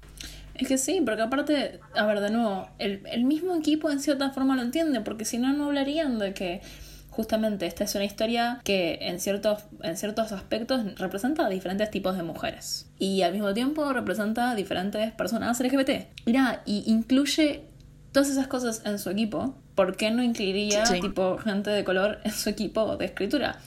Es 0.56 0.68
que 0.68 0.78
sí, 0.78 1.02
porque 1.04 1.22
aparte, 1.22 1.80
a 1.96 2.06
ver, 2.06 2.20
de 2.20 2.30
nuevo, 2.30 2.68
el, 2.78 3.04
el 3.10 3.24
mismo 3.24 3.56
equipo 3.56 3.90
en 3.90 4.02
cierta 4.02 4.32
forma 4.32 4.58
lo 4.58 4.64
entiende, 4.64 5.00
porque 5.00 5.24
si 5.24 5.38
no, 5.38 5.54
no 5.54 5.68
hablarían 5.68 6.20
de 6.20 6.34
que 6.34 6.62
justamente 7.10 7.66
esta 7.66 7.86
es 7.86 7.96
una 7.96 8.04
historia 8.04 8.60
que 8.66 9.00
en 9.00 9.22
ciertos, 9.22 9.64
en 9.82 9.96
ciertos 9.96 10.34
aspectos 10.34 11.00
representa 11.00 11.46
a 11.46 11.50
diferentes 11.50 11.90
tipos 11.90 12.18
de 12.18 12.24
mujeres. 12.24 12.88
Y 13.00 13.22
al 13.22 13.32
mismo 13.32 13.54
tiempo 13.54 13.94
representa 13.94 14.52
a 14.52 14.56
diferentes 14.56 15.14
personas 15.14 15.58
LGBT. 15.58 16.08
Mira, 16.26 16.64
y 16.66 16.84
incluye 16.92 17.64
todas 18.12 18.30
esas 18.30 18.48
cosas 18.48 18.82
en 18.86 19.00
su 19.00 19.10
equipo. 19.10 19.56
¿Por 19.76 19.96
qué 19.98 20.12
no 20.12 20.22
incluiría 20.24 20.86
Sí. 20.86 21.00
tipo 21.00 21.38
gente 21.38 21.70
de 21.72 21.84
color 21.84 22.20
en 22.24 22.32
su 22.32 22.50
equipo 22.50 22.96
de 22.98 23.06
escritura? 23.06 23.58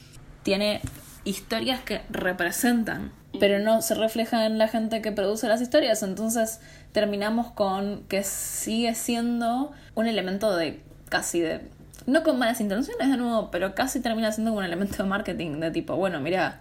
Tiene 0.42 0.80
historias 1.24 1.80
que 1.80 2.02
representan, 2.10 3.12
pero 3.40 3.58
no 3.58 3.82
se 3.82 3.94
refleja 3.94 4.46
en 4.46 4.58
la 4.58 4.68
gente 4.68 5.02
que 5.02 5.10
produce 5.12 5.48
las 5.48 5.60
historias. 5.60 6.02
Entonces 6.02 6.60
terminamos 6.92 7.50
con 7.52 8.04
que 8.08 8.22
sigue 8.22 8.94
siendo 8.94 9.72
un 9.94 10.06
elemento 10.06 10.56
de 10.56 10.80
casi 11.08 11.40
de. 11.40 11.68
No 12.06 12.22
con 12.22 12.38
malas 12.38 12.60
intenciones 12.60 13.10
de 13.10 13.16
nuevo, 13.16 13.50
pero 13.50 13.74
casi 13.74 13.98
termina 14.00 14.30
siendo 14.30 14.52
un 14.52 14.62
elemento 14.62 15.02
de 15.02 15.08
marketing 15.08 15.58
de 15.58 15.70
tipo, 15.72 15.96
bueno, 15.96 16.20
mira. 16.20 16.60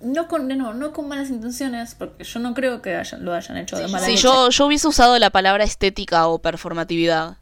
No 0.00 0.26
con, 0.26 0.48
nuevo, 0.48 0.72
no 0.72 0.94
con 0.94 1.06
malas 1.06 1.28
intenciones, 1.28 1.94
porque 1.96 2.24
yo 2.24 2.40
no 2.40 2.54
creo 2.54 2.80
que 2.80 2.96
hayan- 2.96 3.22
lo 3.26 3.34
hayan 3.34 3.58
hecho 3.58 3.76
de 3.76 3.88
mala 3.88 4.06
Si 4.06 4.12
leche. 4.12 4.22
yo, 4.22 4.48
yo 4.48 4.64
hubiese 4.64 4.88
usado 4.88 5.18
la 5.18 5.28
palabra 5.28 5.64
estética 5.64 6.28
o 6.28 6.38
performatividad. 6.40 7.36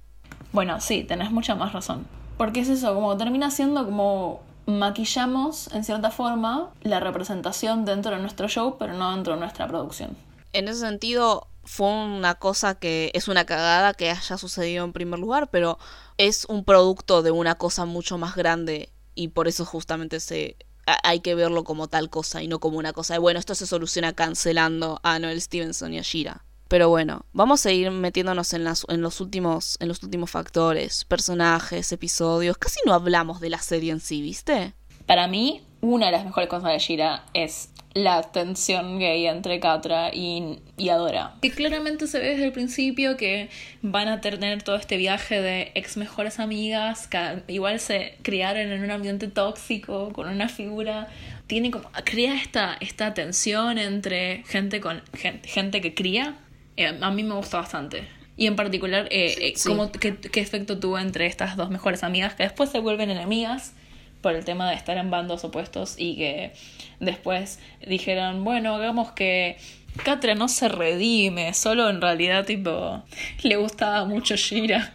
Bueno, 0.54 0.80
sí, 0.80 1.02
tenés 1.02 1.32
mucha 1.32 1.56
más 1.56 1.72
razón. 1.72 2.06
Porque 2.38 2.60
es 2.60 2.68
eso, 2.68 2.94
como 2.94 3.16
termina 3.16 3.50
siendo 3.50 3.84
como 3.84 4.40
maquillamos 4.66 5.68
en 5.74 5.82
cierta 5.82 6.12
forma 6.12 6.70
la 6.82 7.00
representación 7.00 7.84
dentro 7.84 8.14
de 8.14 8.22
nuestro 8.22 8.48
show, 8.48 8.76
pero 8.78 8.92
no 8.92 9.12
dentro 9.12 9.34
de 9.34 9.40
nuestra 9.40 9.66
producción. 9.66 10.16
En 10.52 10.68
ese 10.68 10.78
sentido, 10.78 11.48
fue 11.64 11.88
una 11.88 12.36
cosa 12.36 12.76
que 12.76 13.10
es 13.14 13.26
una 13.26 13.44
cagada 13.44 13.94
que 13.94 14.10
haya 14.10 14.38
sucedido 14.38 14.84
en 14.84 14.92
primer 14.92 15.18
lugar, 15.18 15.50
pero 15.50 15.76
es 16.18 16.44
un 16.44 16.64
producto 16.64 17.22
de 17.22 17.32
una 17.32 17.56
cosa 17.56 17.84
mucho 17.84 18.16
más 18.16 18.36
grande 18.36 18.90
y 19.16 19.28
por 19.28 19.48
eso 19.48 19.64
justamente 19.64 20.20
se 20.20 20.56
hay 20.86 21.20
que 21.20 21.34
verlo 21.34 21.64
como 21.64 21.88
tal 21.88 22.10
cosa 22.10 22.42
y 22.42 22.48
no 22.48 22.60
como 22.60 22.78
una 22.78 22.92
cosa 22.92 23.14
de 23.14 23.18
bueno, 23.18 23.40
esto 23.40 23.56
se 23.56 23.66
soluciona 23.66 24.12
cancelando 24.12 25.00
a 25.02 25.18
Noel 25.18 25.40
Stevenson 25.40 25.94
y 25.94 25.98
a 25.98 26.02
Shira. 26.02 26.44
Pero 26.68 26.88
bueno, 26.88 27.24
vamos 27.32 27.66
a 27.66 27.72
ir 27.72 27.90
metiéndonos 27.90 28.52
en, 28.52 28.64
las, 28.64 28.86
en, 28.88 29.00
los 29.00 29.20
últimos, 29.20 29.76
en 29.80 29.88
los 29.88 30.02
últimos 30.02 30.30
factores, 30.30 31.04
personajes, 31.04 31.92
episodios. 31.92 32.56
Casi 32.58 32.80
no 32.86 32.94
hablamos 32.94 33.40
de 33.40 33.50
la 33.50 33.58
serie 33.58 33.92
en 33.92 34.00
sí, 34.00 34.22
¿viste? 34.22 34.72
Para 35.06 35.28
mí, 35.28 35.62
una 35.82 36.06
de 36.06 36.12
las 36.12 36.24
mejores 36.24 36.48
cosas 36.48 36.72
de 36.72 36.78
Shira 36.78 37.26
es 37.34 37.68
la 37.94 38.22
tensión 38.22 38.98
gay 38.98 39.26
entre 39.26 39.60
Katra 39.60 40.12
y, 40.12 40.58
y, 40.76 40.88
Adora. 40.88 41.34
Que 41.40 41.50
claramente 41.50 42.06
se 42.06 42.18
ve 42.18 42.30
desde 42.30 42.46
el 42.46 42.52
principio 42.52 43.16
que 43.16 43.50
van 43.82 44.08
a 44.08 44.20
tener 44.20 44.62
todo 44.62 44.76
este 44.76 44.96
viaje 44.96 45.40
de 45.40 45.70
ex 45.74 45.96
mejores 45.96 46.40
amigas, 46.40 47.06
que 47.06 47.42
igual 47.48 47.78
se 47.78 48.18
criaron 48.22 48.72
en 48.72 48.82
un 48.82 48.90
ambiente 48.90 49.28
tóxico, 49.28 50.12
con 50.12 50.28
una 50.28 50.48
figura. 50.48 51.08
Tiene 51.46 51.70
como. 51.70 51.88
crea 52.04 52.34
esta, 52.34 52.76
esta 52.80 53.14
tensión 53.14 53.78
entre 53.78 54.42
gente 54.46 54.80
con. 54.80 55.02
gente, 55.12 55.48
gente 55.48 55.80
que 55.80 55.94
cría. 55.94 56.36
Eh, 56.76 56.98
a 57.00 57.10
mí 57.10 57.22
me 57.22 57.34
gusta 57.34 57.58
bastante. 57.58 58.08
Y 58.36 58.46
en 58.46 58.56
particular, 58.56 59.06
eh, 59.10 59.54
eh 59.54 59.54
qué, 60.00 60.16
qué 60.16 60.40
efecto 60.40 60.78
tuvo 60.78 60.98
entre 60.98 61.26
estas 61.26 61.56
dos 61.56 61.70
mejores 61.70 62.02
amigas 62.02 62.34
que 62.34 62.42
después 62.42 62.70
se 62.70 62.80
vuelven 62.80 63.10
enemigas 63.10 63.74
por 64.20 64.34
el 64.34 64.44
tema 64.44 64.70
de 64.70 64.76
estar 64.76 64.96
en 64.96 65.10
bandos 65.10 65.44
opuestos 65.44 65.96
y 65.98 66.16
que 66.16 66.52
después 66.98 67.60
dijeron, 67.86 68.42
bueno, 68.42 68.74
hagamos 68.74 69.12
que 69.12 69.58
Catra 70.02 70.34
no 70.34 70.48
se 70.48 70.68
redime, 70.68 71.54
solo 71.54 71.88
en 71.88 72.00
realidad 72.00 72.44
tipo 72.44 73.04
le 73.42 73.56
gustaba 73.56 74.04
mucho 74.06 74.34
Shira. 74.34 74.92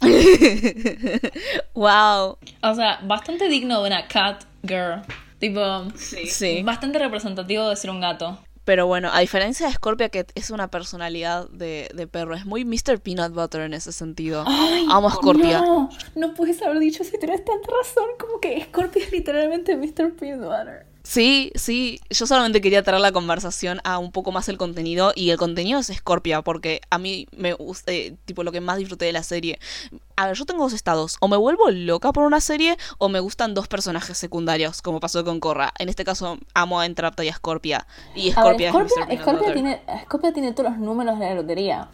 wow. 1.74 2.38
O 2.62 2.74
sea, 2.74 3.00
bastante 3.02 3.48
digno 3.48 3.82
de 3.82 3.88
una 3.88 4.06
cat 4.06 4.44
girl. 4.62 5.02
Tipo, 5.38 5.84
sí. 5.96 6.62
bastante 6.62 6.98
representativo 6.98 7.68
de 7.68 7.76
ser 7.76 7.90
un 7.90 8.00
gato. 8.00 8.38
Pero 8.68 8.86
bueno, 8.86 9.08
a 9.10 9.20
diferencia 9.20 9.66
de 9.66 9.72
Scorpia, 9.72 10.10
que 10.10 10.26
es 10.34 10.50
una 10.50 10.70
personalidad 10.70 11.48
de, 11.48 11.88
de 11.94 12.06
perro, 12.06 12.34
es 12.34 12.44
muy 12.44 12.66
Mr. 12.66 13.00
Peanut 13.00 13.32
Butter 13.32 13.62
en 13.62 13.72
ese 13.72 13.92
sentido. 13.92 14.44
Amo 14.90 15.08
a 15.08 15.10
Scorpia. 15.10 15.62
No, 15.62 15.88
no 16.14 16.34
puedes 16.34 16.60
haber 16.60 16.78
dicho 16.78 17.02
si 17.02 17.16
tienes 17.16 17.42
tanta 17.46 17.66
razón, 17.82 18.04
como 18.20 18.40
que 18.40 18.62
Scorpia 18.64 19.06
es 19.06 19.10
literalmente 19.10 19.74
Mr. 19.74 20.12
Peanut 20.12 20.44
Butter. 20.44 20.84
Sí, 21.08 21.52
sí, 21.54 22.02
yo 22.10 22.26
solamente 22.26 22.60
quería 22.60 22.82
traer 22.82 23.00
la 23.00 23.12
conversación 23.12 23.80
a 23.82 23.96
un 23.96 24.12
poco 24.12 24.30
más 24.30 24.50
el 24.50 24.58
contenido 24.58 25.12
y 25.14 25.30
el 25.30 25.38
contenido 25.38 25.78
es 25.78 25.86
Scorpia 25.86 26.42
porque 26.42 26.82
a 26.90 26.98
mí 26.98 27.26
me 27.34 27.54
gusta, 27.54 27.92
eh, 27.92 28.14
tipo 28.26 28.42
lo 28.44 28.52
que 28.52 28.60
más 28.60 28.76
disfruté 28.76 29.06
de 29.06 29.14
la 29.14 29.22
serie. 29.22 29.58
A 30.16 30.26
ver, 30.26 30.36
yo 30.36 30.44
tengo 30.44 30.64
dos 30.64 30.74
estados, 30.74 31.16
o 31.20 31.28
me 31.28 31.38
vuelvo 31.38 31.70
loca 31.70 32.12
por 32.12 32.24
una 32.24 32.42
serie 32.42 32.76
o 32.98 33.08
me 33.08 33.20
gustan 33.20 33.54
dos 33.54 33.68
personajes 33.68 34.18
secundarios, 34.18 34.82
como 34.82 35.00
pasó 35.00 35.24
con 35.24 35.40
Korra. 35.40 35.72
En 35.78 35.88
este 35.88 36.04
caso 36.04 36.36
amo 36.52 36.78
a 36.78 36.84
Entrapta 36.84 37.24
y 37.24 37.30
a 37.30 37.34
Scorpia. 37.34 37.86
Y 38.14 38.30
Scorpia, 38.32 38.68
es 39.08 39.20
Scorpia 39.22 39.54
tiene, 39.54 39.80
Scorpia 40.02 40.34
tiene 40.34 40.52
todos 40.52 40.72
los 40.72 40.78
números 40.78 41.18
de 41.18 41.24
la 41.24 41.34
lotería. 41.36 41.88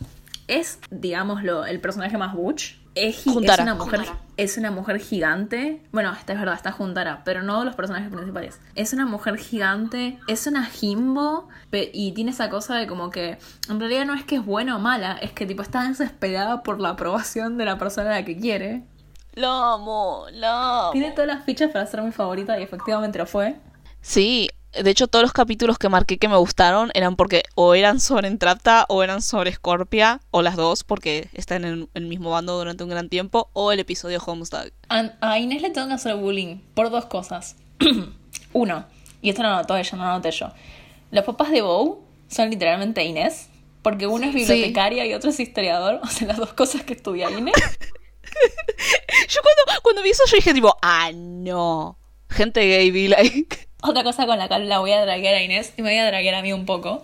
Es, 0.49 0.81
digámoslo, 0.91 1.67
el 1.67 1.81
personaje 1.81 2.19
más 2.19 2.35
butch 2.35 2.84
es, 2.95 3.26
una 3.26 3.74
mujer, 3.74 4.07
es 4.36 4.57
una 4.57 4.70
mujer 4.70 4.99
gigante. 4.99 5.82
Bueno, 5.92 6.12
esta 6.12 6.32
es 6.32 6.38
verdad, 6.38 6.55
está 6.55 6.72
Juntara, 6.72 7.22
pero 7.24 7.42
no 7.42 7.64
los 7.64 7.74
personajes 7.74 8.11
principales. 8.11 8.61
Es 8.74 8.92
una 8.92 9.07
mujer 9.07 9.36
gigante, 9.36 10.18
es 10.28 10.47
una 10.47 10.64
Jimbo 10.64 11.49
y 11.72 12.12
tiene 12.12 12.30
esa 12.30 12.51
cosa 12.51 12.76
de 12.76 12.86
como 12.86 13.11
que 13.11 13.38
en 13.68 13.80
realidad 13.80 14.07
no 14.07 14.14
es 14.14 14.24
que 14.24 14.36
es 14.36 14.45
buena 14.45 14.76
o 14.76 14.78
mala, 14.78 15.18
es 15.20 15.32
que 15.32 15.47
tipo 15.47 15.62
está 15.62 15.88
desesperada 15.88 16.62
por 16.62 16.80
la 16.80 16.90
aprobación 16.90 17.59
de 17.59 17.64
la 17.64 17.78
persona 17.78 18.11
a 18.11 18.20
la 18.20 18.24
que 18.24 18.36
quiere. 18.36 18.84
Lo 19.34 19.49
amo, 19.49 20.26
lo 20.32 20.47
amo. 20.47 20.90
Tiene 20.92 21.11
todas 21.11 21.26
las 21.26 21.45
fichas 21.45 21.70
para 21.72 21.86
ser 21.86 22.03
mi 22.03 22.12
favorita 22.12 22.59
y 22.59 22.62
efectivamente 22.62 23.18
lo 23.18 23.26
fue. 23.26 23.57
Sí, 24.01 24.49
de 24.83 24.91
hecho, 24.91 25.07
todos 25.07 25.22
los 25.22 25.33
capítulos 25.33 25.79
que 25.79 25.89
marqué 25.89 26.18
que 26.18 26.29
me 26.29 26.37
gustaron 26.37 26.91
eran 26.95 27.16
porque 27.16 27.43
o 27.55 27.75
eran 27.75 28.01
sobre 28.01 28.29
Entrapta 28.29 28.87
o 28.89 29.03
eran 29.03 29.22
sobre 29.22 29.53
Scorpia, 29.53 30.20
o 30.31 30.43
las 30.43 30.57
dos, 30.57 30.85
porque 30.85 31.29
están 31.35 31.64
en 31.64 31.89
el 31.95 32.07
mismo 32.07 32.31
bando 32.31 32.57
durante 32.57 32.83
un 32.83 32.91
gran 32.91 33.09
tiempo, 33.09 33.51
o 33.53 33.72
el 33.72 33.81
episodio 33.81 34.20
Homestuck. 34.25 34.72
A 34.89 35.39
Inés 35.39 35.62
le 35.62 35.70
tengo 35.70 35.89
que 35.89 35.95
hacer 35.95 36.16
bullying 36.16 36.59
por 36.75 36.91
dos 36.91 37.07
cosas. 37.07 37.57
Uno, 38.53 38.87
y 39.22 39.31
esto 39.31 39.43
no 39.43 39.51
lo 39.51 39.57
notó 39.57 39.77
ella, 39.77 39.97
no 39.97 40.05
lo 40.05 40.11
noté 40.11 40.31
yo. 40.31 40.51
Los 41.11 41.25
papás 41.25 41.51
de 41.51 41.62
Bow 41.62 42.05
son 42.29 42.51
literalmente 42.51 43.05
Inés, 43.05 43.49
porque 43.83 44.07
uno 44.07 44.27
es 44.27 44.35
bibliotecaria 44.35 45.07
y 45.07 45.14
otro 45.14 45.31
es 45.31 45.39
historiador, 45.39 46.01
o 46.03 46.07
sea, 46.07 46.27
las 46.27 46.39
dos 46.39 46.53
cosas 46.55 46.83
que 46.83 46.95
estudia 46.95 47.31
Inés. 47.31 47.55
yo 49.29 49.41
cuando, 49.43 49.83
cuando 49.83 50.03
vi 50.03 50.11
eso, 50.11 50.25
yo 50.27 50.37
dije 50.37 50.55
tipo, 50.55 50.77
ah, 50.83 51.11
no. 51.14 51.99
Gente 52.31 52.66
gay, 52.66 52.91
be 52.91 53.09
like. 53.09 53.68
Otra 53.87 54.03
cosa 54.03 54.24
con 54.24 54.39
la 54.39 54.49
cual 54.49 54.66
la 54.66 54.78
voy 54.78 54.93
a 54.93 55.03
draguear 55.03 55.35
a 55.35 55.43
Inés 55.43 55.74
y 55.76 55.82
me 55.82 55.91
voy 55.91 55.99
a 55.99 56.07
draguear 56.07 56.37
a 56.37 56.43
mí 56.43 56.55
un 56.55 56.64
poco. 56.64 57.03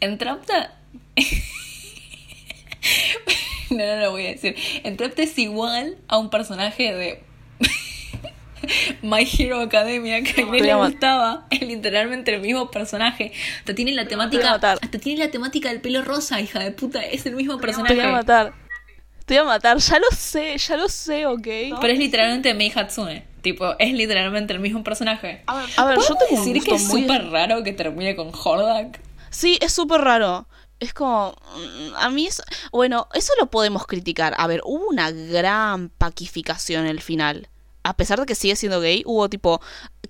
En 0.00 0.18
Trapta. 0.18 0.74
no, 3.70 3.78
no 3.78 3.96
lo 3.96 4.10
voy 4.10 4.26
a 4.26 4.32
decir. 4.32 4.54
En 4.82 4.98
Trapta 4.98 5.22
es 5.22 5.38
igual 5.38 5.96
a 6.08 6.18
un 6.18 6.28
personaje 6.28 6.94
de. 6.94 7.22
My 9.02 9.26
Hero 9.26 9.60
Academia 9.60 10.22
que 10.22 10.42
a 10.42 10.46
mí 10.46 10.60
le 10.60 10.74
gustaba 10.74 11.46
es 11.48 11.62
literalmente 11.62 12.34
el 12.34 12.42
mismo 12.42 12.70
personaje. 12.70 13.32
Hasta 13.60 13.74
tiene 13.74 13.92
la 13.92 14.06
temática. 14.06 14.52
Hasta 14.52 14.98
tiene 14.98 15.24
la 15.24 15.30
temática 15.30 15.70
del 15.70 15.80
pelo 15.80 16.02
rosa, 16.02 16.38
hija 16.38 16.60
de 16.60 16.72
puta. 16.72 17.02
Es 17.02 17.24
el 17.24 17.34
mismo 17.34 17.58
personaje. 17.58 17.94
Te 17.94 18.00
voy 18.02 18.10
a 18.10 18.12
matar. 18.12 18.63
Te 19.26 19.34
voy 19.34 19.42
a 19.42 19.44
matar, 19.44 19.78
ya 19.78 19.98
lo 19.98 20.08
sé, 20.14 20.58
ya 20.58 20.76
lo 20.76 20.88
sé, 20.88 21.26
ok. 21.26 21.42
Pero 21.80 21.92
es 21.92 21.98
literalmente 21.98 22.52
Mei 22.52 22.70
Hatsune. 22.74 23.26
Tipo, 23.40 23.74
es 23.78 23.92
literalmente 23.92 24.52
el 24.52 24.60
mismo 24.60 24.82
personaje. 24.82 25.42
A 25.46 25.84
ver, 25.84 25.98
yo 25.98 26.14
te 26.16 26.34
decir 26.34 26.62
que 26.62 26.74
es 26.74 26.86
súper 26.88 27.30
raro 27.30 27.62
que 27.62 27.72
termine 27.72 28.16
con 28.16 28.30
Hordak. 28.34 29.00
Sí, 29.30 29.58
es 29.60 29.72
súper 29.72 30.00
raro. 30.00 30.46
Es 30.80 30.94
como. 30.94 31.34
Mm, 31.56 31.94
a 31.96 32.10
mí. 32.10 32.26
Es, 32.26 32.42
bueno, 32.72 33.08
eso 33.14 33.32
lo 33.40 33.50
podemos 33.50 33.86
criticar. 33.86 34.34
A 34.38 34.46
ver, 34.46 34.60
hubo 34.64 34.88
una 34.88 35.10
gran 35.10 35.88
paquificación 35.90 36.86
el 36.86 37.00
final. 37.00 37.48
A 37.82 37.96
pesar 37.96 38.20
de 38.20 38.26
que 38.26 38.34
sigue 38.34 38.56
siendo 38.56 38.80
gay, 38.80 39.02
hubo 39.06 39.28
tipo. 39.28 39.60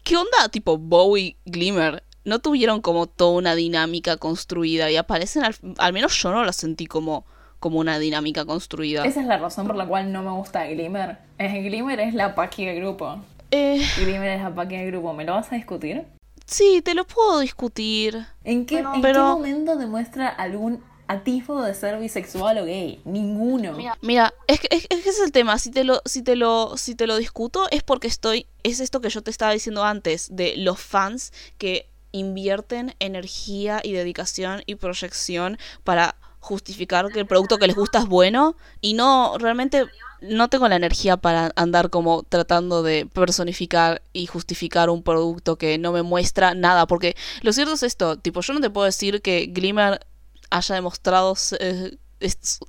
¿Qué 0.02 0.16
onda? 0.16 0.48
Tipo 0.50 0.78
Bowie 0.78 1.36
Glimmer. 1.44 2.04
No 2.24 2.38
tuvieron 2.38 2.80
como 2.80 3.06
toda 3.06 3.32
una 3.32 3.54
dinámica 3.54 4.16
construida. 4.16 4.90
Y 4.90 4.96
aparecen. 4.96 5.44
Al, 5.44 5.56
al 5.78 5.92
menos 5.92 6.16
yo 6.20 6.30
no 6.30 6.44
la 6.44 6.52
sentí 6.52 6.86
como 6.86 7.26
como 7.64 7.80
una 7.80 7.98
dinámica 7.98 8.44
construida. 8.44 9.06
Esa 9.06 9.22
es 9.22 9.26
la 9.26 9.38
razón 9.38 9.66
por 9.66 9.74
la 9.74 9.86
cual 9.86 10.12
no 10.12 10.22
me 10.22 10.30
gusta 10.32 10.66
Glimmer. 10.66 11.16
Glimmer 11.38 11.98
es 11.98 12.12
la 12.12 12.34
paqui 12.34 12.66
del 12.66 12.76
grupo. 12.76 13.22
Eh... 13.50 13.82
Glimmer 13.96 14.32
es 14.32 14.42
la 14.42 14.54
paqui 14.54 14.76
del 14.76 14.88
grupo. 14.88 15.14
¿Me 15.14 15.24
lo 15.24 15.32
vas 15.32 15.50
a 15.50 15.56
discutir? 15.56 16.04
Sí, 16.44 16.82
te 16.84 16.92
lo 16.92 17.06
puedo 17.06 17.38
discutir. 17.38 18.26
¿En 18.44 18.66
qué, 18.66 18.80
¿en 18.80 19.00
qué 19.00 19.14
momento 19.14 19.76
demuestra 19.76 20.28
algún 20.28 20.82
atisbo 21.06 21.62
de 21.62 21.72
ser 21.72 21.98
bisexual 21.98 22.58
o 22.58 22.66
gay? 22.66 23.00
Ninguno. 23.06 23.78
Mira, 24.02 24.34
es, 24.46 24.60
que, 24.60 24.68
es, 24.70 24.86
es, 24.90 25.06
es 25.06 25.20
el 25.20 25.32
tema. 25.32 25.58
Si 25.58 25.70
te 25.70 25.84
lo, 25.84 26.02
si 26.04 26.20
te 26.20 26.36
lo, 26.36 26.76
si 26.76 26.94
te 26.94 27.06
lo 27.06 27.16
discuto 27.16 27.66
es 27.70 27.82
porque 27.82 28.08
estoy. 28.08 28.44
Es 28.62 28.78
esto 28.78 29.00
que 29.00 29.08
yo 29.08 29.22
te 29.22 29.30
estaba 29.30 29.52
diciendo 29.52 29.84
antes 29.84 30.28
de 30.36 30.58
los 30.58 30.78
fans 30.78 31.32
que 31.56 31.88
invierten 32.12 32.94
energía 33.00 33.80
y 33.82 33.92
dedicación 33.92 34.62
y 34.66 34.74
proyección 34.74 35.56
para 35.82 36.16
justificar 36.44 37.10
que 37.10 37.20
el 37.20 37.26
producto 37.26 37.56
que 37.56 37.66
les 37.66 37.74
gusta 37.74 38.00
es 38.00 38.06
bueno 38.06 38.54
y 38.82 38.92
no 38.92 39.36
realmente 39.38 39.86
no 40.20 40.48
tengo 40.48 40.68
la 40.68 40.76
energía 40.76 41.16
para 41.16 41.52
andar 41.56 41.88
como 41.88 42.22
tratando 42.22 42.82
de 42.82 43.06
personificar 43.06 44.02
y 44.12 44.26
justificar 44.26 44.90
un 44.90 45.02
producto 45.02 45.56
que 45.56 45.78
no 45.78 45.90
me 45.90 46.02
muestra 46.02 46.54
nada 46.54 46.86
porque 46.86 47.16
lo 47.40 47.52
cierto 47.54 47.72
es 47.72 47.82
esto 47.82 48.18
tipo 48.18 48.42
yo 48.42 48.52
no 48.52 48.60
te 48.60 48.68
puedo 48.68 48.84
decir 48.84 49.22
que 49.22 49.46
Glimmer 49.46 50.06
haya 50.50 50.74
demostrado 50.74 51.34
eh, 51.58 51.96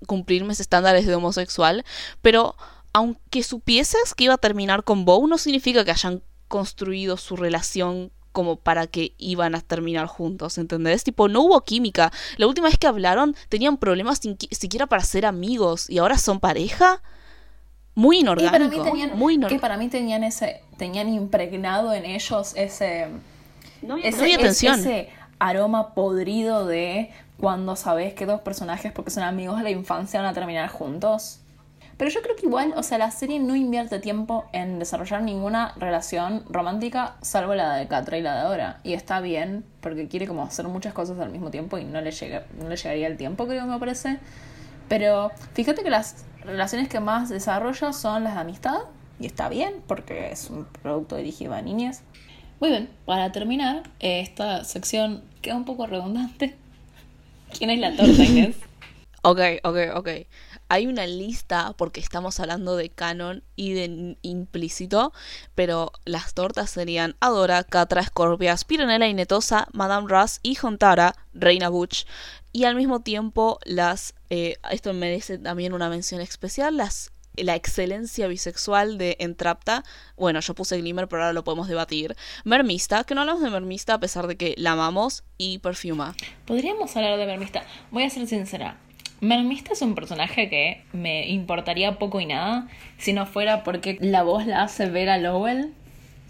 cumplir 0.07 0.45
mis 0.45 0.61
estándares 0.61 1.05
de 1.05 1.15
homosexual 1.15 1.83
pero 2.21 2.55
aunque 2.93 3.43
supieses 3.43 4.13
que 4.15 4.23
iba 4.23 4.35
a 4.35 4.37
terminar 4.37 4.85
con 4.85 5.03
Bow 5.03 5.27
no 5.27 5.37
significa 5.37 5.83
que 5.83 5.91
hayan 5.91 6.23
construido 6.47 7.17
su 7.17 7.35
relación 7.35 8.11
como 8.35 8.57
para 8.57 8.85
que 8.85 9.13
iban 9.17 9.55
a 9.55 9.61
terminar 9.61 10.07
juntos, 10.07 10.57
¿entendés? 10.57 11.05
Tipo, 11.05 11.29
no 11.29 11.39
hubo 11.41 11.61
química. 11.61 12.11
La 12.35 12.47
última 12.47 12.67
vez 12.67 12.77
que 12.77 12.85
hablaron 12.85 13.33
tenían 13.47 13.77
problemas 13.77 14.19
siquiera 14.51 14.87
para 14.87 15.01
ser 15.05 15.25
amigos 15.25 15.89
y 15.89 15.99
ahora 15.99 16.17
son 16.17 16.41
pareja. 16.41 17.01
Muy 17.95 18.19
inorgánico. 18.19 18.93
muy 19.15 19.39
que 19.39 19.57
para 19.57 19.77
mí 19.77 19.87
tenían 19.87 20.25
ese, 20.25 20.61
tenían 20.77 21.07
impregnado 21.07 21.93
en 21.93 22.03
ellos 22.03 22.51
ese, 22.57 23.07
no, 23.81 23.95
ese, 23.95 25.09
aroma 25.39 25.93
podrido 25.93 26.65
de 26.65 27.11
cuando 27.39 27.77
sabes 27.77 28.13
que 28.15 28.25
dos 28.25 28.41
personajes, 28.41 28.91
porque 28.91 29.11
son 29.11 29.23
amigos 29.23 29.59
de 29.59 29.63
la 29.63 29.69
infancia, 29.69 30.19
van 30.19 30.29
a 30.29 30.33
terminar 30.33 30.67
juntos. 30.67 31.39
Pero 31.97 32.11
yo 32.11 32.21
creo 32.21 32.35
que 32.35 32.45
igual, 32.45 32.73
o 32.75 32.83
sea, 32.83 32.97
la 32.97 33.09
serie 33.09 33.39
no 33.39 33.55
invierte 33.55 33.99
tiempo 33.99 34.45
en 34.51 34.79
desarrollar 34.79 35.21
ninguna 35.21 35.73
relación 35.77 36.43
romántica, 36.49 37.15
salvo 37.21 37.55
la 37.55 37.75
de 37.75 37.87
Catra 37.87 38.17
y 38.17 38.21
la 38.21 38.35
de 38.35 38.41
ahora. 38.41 38.79
Y 38.83 38.93
está 38.93 39.21
bien, 39.21 39.63
porque 39.79 40.09
quiere 40.09 40.27
como 40.27 40.43
hacer 40.43 40.67
muchas 40.67 40.93
cosas 40.93 41.19
al 41.19 41.29
mismo 41.29 41.51
tiempo 41.51 41.77
y 41.77 41.85
no 41.85 42.01
le, 42.01 42.11
llega, 42.11 42.45
no 42.59 42.67
le 42.67 42.75
llegaría 42.75 43.07
el 43.07 43.15
tiempo, 43.15 43.47
creo 43.47 43.63
que 43.63 43.71
me 43.71 43.79
parece. 43.79 44.19
Pero 44.89 45.31
fíjate 45.53 45.83
que 45.83 45.89
las 45.89 46.25
relaciones 46.43 46.89
que 46.89 46.99
más 46.99 47.29
desarrolla 47.29 47.93
son 47.93 48.25
las 48.25 48.35
de 48.35 48.41
amistad, 48.41 48.79
y 49.19 49.25
está 49.25 49.47
bien, 49.47 49.75
porque 49.87 50.31
es 50.31 50.49
un 50.49 50.65
producto 50.81 51.15
dirigido 51.15 51.53
a 51.53 51.61
niñas. 51.61 52.03
Muy 52.59 52.69
bien, 52.69 52.89
para 53.05 53.31
terminar, 53.31 53.83
esta 53.99 54.65
sección 54.65 55.23
queda 55.41 55.55
un 55.55 55.65
poco 55.65 55.87
redundante. 55.87 56.55
¿Quién 57.57 57.69
es 57.69 57.79
la 57.79 57.95
torta, 57.95 58.23
Inés? 58.23 58.57
Ok, 59.27 59.39
ok, 59.63 59.77
ok. 59.95 60.09
Hay 60.67 60.87
una 60.87 61.05
lista, 61.05 61.73
porque 61.77 61.99
estamos 61.99 62.39
hablando 62.39 62.75
de 62.75 62.89
canon 62.89 63.43
y 63.55 63.73
de 63.73 64.17
implícito, 64.21 65.13
pero 65.53 65.91
las 66.05 66.33
tortas 66.33 66.69
serían 66.69 67.15
Adora, 67.19 67.63
Catra, 67.63 68.03
Scorpia, 68.03 68.57
Spironella 68.57 69.07
y 69.07 69.13
Netosa, 69.13 69.67
Madame 69.73 70.07
Russ 70.09 70.39
y 70.43 70.57
Hontara, 70.61 71.15
Reina 71.33 71.69
Butch. 71.69 72.05
Y 72.51 72.63
al 72.63 72.75
mismo 72.75 73.01
tiempo, 73.01 73.59
las. 73.65 74.15
Eh, 74.29 74.57
esto 74.71 74.93
merece 74.93 75.37
también 75.37 75.73
una 75.73 75.89
mención 75.89 76.21
especial: 76.21 76.77
las 76.77 77.11
la 77.37 77.55
excelencia 77.55 78.27
bisexual 78.27 78.97
de 78.97 79.17
Entrapta. 79.19 79.83
Bueno, 80.15 80.39
yo 80.39 80.53
puse 80.55 80.77
Glimmer, 80.77 81.07
pero 81.07 81.23
ahora 81.23 81.33
lo 81.33 81.43
podemos 81.43 81.67
debatir. 81.67 82.15
Mermista, 82.43 83.03
que 83.03 83.15
no 83.15 83.21
hablamos 83.21 83.43
de 83.43 83.49
Mermista 83.49 83.95
a 83.95 83.99
pesar 83.99 84.27
de 84.27 84.37
que 84.37 84.55
la 84.57 84.71
amamos, 84.71 85.23
y 85.37 85.59
Perfuma. 85.59 86.15
Podríamos 86.45 86.95
hablar 86.95 87.17
de 87.17 87.25
Mermista. 87.25 87.65
Voy 87.91 88.03
a 88.03 88.09
ser 88.09 88.27
sincera. 88.27 88.77
Mermista 89.21 89.73
es 89.73 89.81
un 89.81 89.95
personaje 89.95 90.49
que 90.49 90.81
me 90.93 91.27
importaría 91.27 91.97
poco 91.97 92.19
y 92.19 92.25
nada 92.25 92.67
si 92.97 93.13
no 93.13 93.25
fuera 93.25 93.63
porque 93.63 93.97
la 94.01 94.23
voz 94.23 94.45
la 94.45 94.63
hace 94.63 94.87
Vera 94.89 95.17
Lowell, 95.17 95.71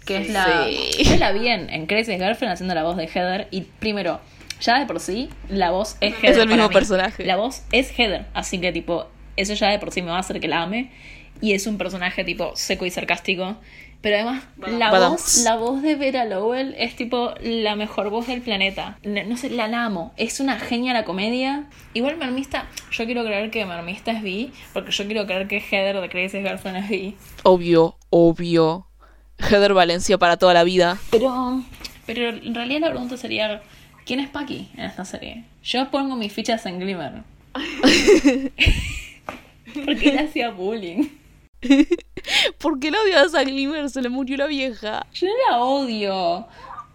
que 0.04 0.18
es 0.18 0.30
la. 0.30 0.66
Sí. 0.66 1.04
Yo 1.04 1.16
la 1.16 1.32
vi 1.32 1.48
en, 1.48 1.68
en 1.70 1.86
Crazy 1.86 2.12
Girlfriend 2.12 2.52
haciendo 2.52 2.74
la 2.74 2.84
voz 2.84 2.96
de 2.96 3.08
Heather 3.08 3.48
y 3.50 3.62
primero, 3.62 4.20
ya 4.60 4.78
de 4.78 4.86
por 4.86 5.00
sí, 5.00 5.28
la 5.48 5.70
voz 5.70 5.96
es 6.00 6.14
Heather. 6.14 6.30
Es 6.30 6.38
el 6.38 6.48
mismo 6.48 6.68
mí. 6.68 6.74
personaje. 6.74 7.24
La 7.24 7.36
voz 7.36 7.64
es 7.72 7.90
Heather, 7.98 8.26
así 8.34 8.60
que 8.60 8.72
tipo, 8.72 9.08
eso 9.36 9.54
ya 9.54 9.68
de 9.68 9.78
por 9.78 9.90
sí 9.90 10.02
me 10.02 10.10
va 10.10 10.16
a 10.16 10.20
hacer 10.20 10.40
que 10.40 10.48
la 10.48 10.62
ame. 10.62 10.90
Y 11.40 11.52
es 11.52 11.66
un 11.66 11.76
personaje 11.76 12.24
tipo 12.24 12.52
seco 12.56 12.86
y 12.86 12.90
sarcástico. 12.90 13.56
Pero 14.06 14.18
además, 14.18 14.44
la 14.68 14.92
Badam. 14.92 15.10
voz, 15.10 15.38
la 15.38 15.56
voz 15.56 15.82
de 15.82 15.96
Vera 15.96 16.24
Lowell 16.26 16.76
es 16.78 16.94
tipo 16.94 17.34
la 17.42 17.74
mejor 17.74 18.08
voz 18.08 18.28
del 18.28 18.40
planeta. 18.40 19.00
No, 19.02 19.24
no 19.24 19.36
sé, 19.36 19.50
la, 19.50 19.66
la 19.66 19.84
amo. 19.84 20.12
Es 20.16 20.38
una 20.38 20.60
genia 20.60 20.92
la 20.92 21.02
comedia. 21.02 21.64
Igual 21.92 22.16
Mermista, 22.16 22.68
yo 22.92 23.04
quiero 23.04 23.24
creer 23.24 23.50
que 23.50 23.66
Mermista 23.66 24.12
es 24.12 24.22
bi, 24.22 24.52
porque 24.72 24.92
yo 24.92 25.06
quiero 25.06 25.26
creer 25.26 25.48
que 25.48 25.58
Heather 25.58 26.00
de 26.00 26.08
Crazy 26.08 26.38
Girlfriend 26.38 26.84
es 26.84 26.88
bi. 26.88 27.16
Obvio, 27.42 27.96
obvio. 28.10 28.86
Heather 29.40 29.74
Valencia 29.74 30.18
para 30.18 30.36
toda 30.36 30.54
la 30.54 30.62
vida. 30.62 30.98
Pero, 31.10 31.64
pero 32.06 32.28
en 32.28 32.54
realidad 32.54 32.82
la 32.82 32.90
pregunta 32.90 33.16
sería, 33.16 33.60
¿quién 34.04 34.20
es 34.20 34.28
Paki 34.28 34.70
en 34.76 34.84
esta 34.84 35.04
serie? 35.04 35.46
Yo 35.64 35.90
pongo 35.90 36.14
mis 36.14 36.32
fichas 36.32 36.64
en 36.66 36.78
Glimmer. 36.78 37.24
porque 39.84 40.10
él 40.10 40.18
hacía 40.20 40.50
bullying. 40.50 41.08
¿Por 42.58 42.78
qué 42.80 42.90
la 42.90 43.00
odias 43.00 43.34
a 43.34 43.42
Glimmer? 43.44 43.88
Se 43.90 44.02
le 44.02 44.08
murió 44.08 44.36
la 44.36 44.46
vieja. 44.46 45.06
Yo 45.12 45.28
no 45.28 45.34
la 45.50 45.58
odio. 45.58 46.46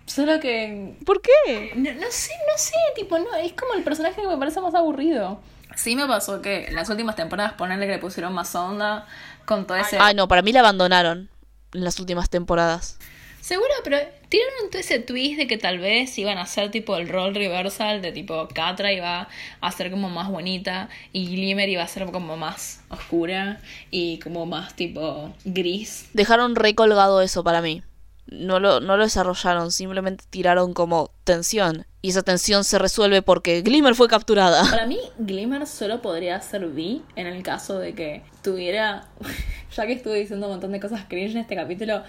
Solo 0.06 0.40
que. 0.40 0.98
¿Por 1.06 1.22
qué? 1.22 1.72
No, 1.76 1.94
no 1.94 2.08
sé, 2.10 2.32
no 2.52 2.58
sé, 2.58 2.76
tipo, 2.96 3.18
no, 3.18 3.34
es 3.36 3.54
como 3.54 3.74
el 3.74 3.84
personaje 3.84 4.22
que 4.22 4.28
me 4.28 4.38
parece 4.38 4.60
más 4.60 4.76
aburrido. 4.76 5.40
Sí 5.76 5.96
me 5.96 6.06
pasó 6.06 6.42
que 6.42 6.66
en 6.66 6.76
las 6.76 6.90
últimas 6.90 7.16
temporadas 7.16 7.54
ponerle 7.54 7.86
que 7.86 7.94
le 7.94 8.00
pusieron 8.00 8.34
más 8.34 8.54
onda 8.56 9.08
con 9.46 9.66
todo 9.66 9.78
ese. 9.78 9.98
Ay, 10.00 10.14
no, 10.14 10.28
para 10.28 10.42
mí 10.42 10.52
la 10.52 10.60
abandonaron 10.60 11.30
en 11.74 11.84
las 11.84 12.00
últimas 12.00 12.30
temporadas. 12.30 13.00
Seguro, 13.42 13.74
pero 13.84 13.98
tiraron 14.30 14.70
todo 14.70 14.80
ese 14.80 15.00
twist 15.00 15.38
de 15.38 15.48
que 15.48 15.58
tal 15.58 15.80
vez 15.80 16.18
iban 16.18 16.38
a 16.38 16.44
hacer 16.44 16.70
tipo 16.70 16.96
el 16.96 17.10
role 17.10 17.34
reversal 17.34 18.02
de 18.02 18.12
tipo 18.12 18.48
Catra 18.54 18.94
iba 18.94 19.28
a 19.60 19.72
ser 19.72 19.90
como 19.90 20.10
más 20.10 20.30
bonita 20.30 20.90
y 21.12 21.26
Glimmer 21.26 21.68
iba 21.68 21.82
a 21.82 21.88
ser 21.88 22.06
como 22.12 22.38
más 22.38 22.82
oscura 22.90 23.60
y 23.90 24.20
como 24.20 24.46
más 24.46 24.76
tipo 24.76 25.34
gris. 25.44 26.08
Dejaron 26.14 26.56
recolgado 26.56 27.22
eso 27.22 27.44
para 27.44 27.62
mí. 27.62 27.84
No 28.28 28.60
lo, 28.60 28.80
no 28.80 28.96
lo 28.96 29.04
desarrollaron, 29.04 29.72
simplemente 29.72 30.24
tiraron 30.30 30.74
como 30.74 31.12
tensión. 31.24 31.86
Y 32.04 32.12
esa 32.12 32.22
tensión 32.22 32.64
se 32.64 32.80
resuelve 32.80 33.22
porque 33.22 33.62
Glimmer 33.62 33.96
fue 33.96 34.08
capturada. 34.08 34.64
Para 34.72 34.88
mí, 34.88 35.00
Glimmer 35.20 35.68
solo 35.68 36.02
podría 36.02 36.40
ser 36.42 36.68
B 36.68 37.02
en 37.16 37.28
el 37.28 37.44
caso 37.44 37.78
de 37.80 37.94
que 37.94 38.24
tuviera. 38.42 39.08
Ya 39.74 39.88
que 39.88 39.94
estuve 39.94 40.20
diciendo 40.20 40.48
un 40.48 40.52
montón 40.52 40.74
de 40.74 40.82
cosas 40.82 41.06
cringe 41.08 41.32
en 41.32 41.38
este 41.38 41.56
capítulo, 41.56 42.04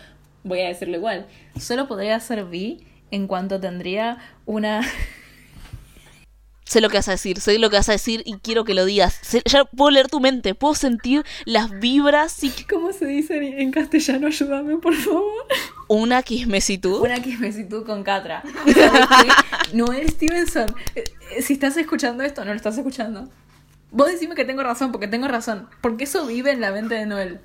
voy 0.45 0.61
a 0.61 0.69
decirlo 0.69 0.97
igual. 0.97 1.27
Solo 1.61 1.89
podría 1.89 2.19
ser 2.21 2.45
B 2.45 2.79
en 3.11 3.27
cuanto 3.27 3.61
tendría 3.61 4.19
una. 4.47 4.83
Sé 6.65 6.81
lo 6.81 6.89
que 6.89 6.97
vas 6.97 7.09
a 7.09 7.13
decir, 7.13 7.39
sé 7.39 7.59
lo 7.59 7.69
que 7.69 7.77
vas 7.77 7.91
a 7.91 7.93
decir 7.93 8.23
y 8.25 8.33
quiero 8.39 8.65
que 8.65 8.73
lo 8.73 8.87
digas. 8.87 9.19
Sé- 9.21 9.43
ya 9.45 9.67
puedo 9.67 9.91
leer 9.91 10.09
tu 10.09 10.21
mente, 10.21 10.55
puedo 10.55 10.75
sentir 10.75 11.23
las 11.45 11.69
vibras 11.81 12.43
y 12.43 12.51
¿Cómo 12.71 12.95
se 12.95 13.05
dice 13.05 13.37
en- 13.61 13.71
castellano? 13.73 14.29
Ayúdame, 14.29 14.79
por 14.79 14.95
favor. 14.95 15.25
una 15.89 16.23
quismesitud. 16.23 17.03
Una 17.03 17.21
quismesitud 17.21 17.85
con 17.85 18.03
Catra. 18.03 18.43
¿Sabes 18.75 19.07
qué? 19.71 19.77
Noel 19.77 20.09
Stevenson, 20.09 20.75
eh, 20.95 21.05
eh, 21.37 21.43
si 21.43 21.53
estás 21.55 21.77
escuchando 21.77 22.23
esto, 22.23 22.43
no 22.43 22.53
lo 22.53 22.57
estás 22.57 22.79
escuchando. 22.79 23.29
Vos 23.91 24.11
decime 24.11 24.35
que 24.35 24.47
tengo 24.47 24.63
razón, 24.63 24.93
porque 24.93 25.09
tengo 25.09 25.29
razón. 25.29 25.69
Porque 25.83 26.05
eso 26.05 26.25
vive 26.27 26.53
en 26.53 26.63
la 26.63 26.73
mente 26.73 26.95
de 26.95 27.05
Noel. 27.05 27.41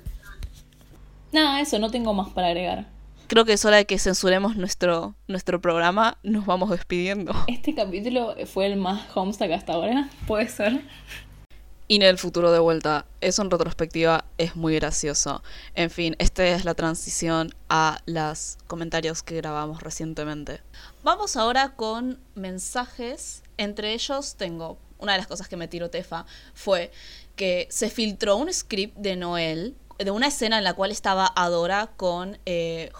Nada, 1.32 1.60
eso, 1.60 1.78
no 1.78 1.90
tengo 1.90 2.14
más 2.14 2.30
para 2.30 2.48
agregar. 2.48 2.86
Creo 3.26 3.44
que 3.44 3.52
es 3.52 3.64
hora 3.66 3.76
de 3.76 3.84
que 3.84 3.98
censuremos 3.98 4.56
nuestro, 4.56 5.14
nuestro 5.26 5.60
programa. 5.60 6.16
Nos 6.22 6.46
vamos 6.46 6.70
despidiendo. 6.70 7.34
Este 7.46 7.74
capítulo 7.74 8.34
fue 8.46 8.66
el 8.66 8.76
más 8.76 9.04
Homestuck 9.14 9.50
hasta 9.50 9.74
ahora. 9.74 10.08
Puede 10.26 10.48
ser. 10.48 10.82
Y 11.86 11.96
en 11.96 12.02
el 12.02 12.18
futuro 12.18 12.52
de 12.52 12.58
vuelta, 12.58 13.06
eso 13.20 13.42
en 13.42 13.50
retrospectiva 13.50 14.24
es 14.38 14.56
muy 14.56 14.74
gracioso. 14.74 15.42
En 15.74 15.90
fin, 15.90 16.16
esta 16.18 16.46
es 16.46 16.64
la 16.64 16.74
transición 16.74 17.54
a 17.68 18.00
los 18.06 18.58
comentarios 18.66 19.22
que 19.22 19.36
grabamos 19.36 19.82
recientemente. 19.82 20.60
Vamos 21.02 21.36
ahora 21.36 21.74
con 21.76 22.18
mensajes. 22.34 23.42
Entre 23.58 23.92
ellos 23.92 24.36
tengo, 24.36 24.78
una 24.98 25.12
de 25.12 25.18
las 25.18 25.26
cosas 25.26 25.48
que 25.48 25.56
me 25.56 25.68
tiró 25.68 25.90
Tefa 25.90 26.26
fue 26.54 26.90
que 27.36 27.66
se 27.70 27.88
filtró 27.88 28.36
un 28.36 28.52
script 28.52 28.96
de 28.96 29.16
Noel 29.16 29.74
de 29.98 30.10
una 30.10 30.28
escena 30.28 30.58
en 30.58 30.64
la 30.64 30.74
cual 30.74 30.90
estaba 30.90 31.30
Adora 31.34 31.90
con 31.96 32.38
eh, 32.46 32.90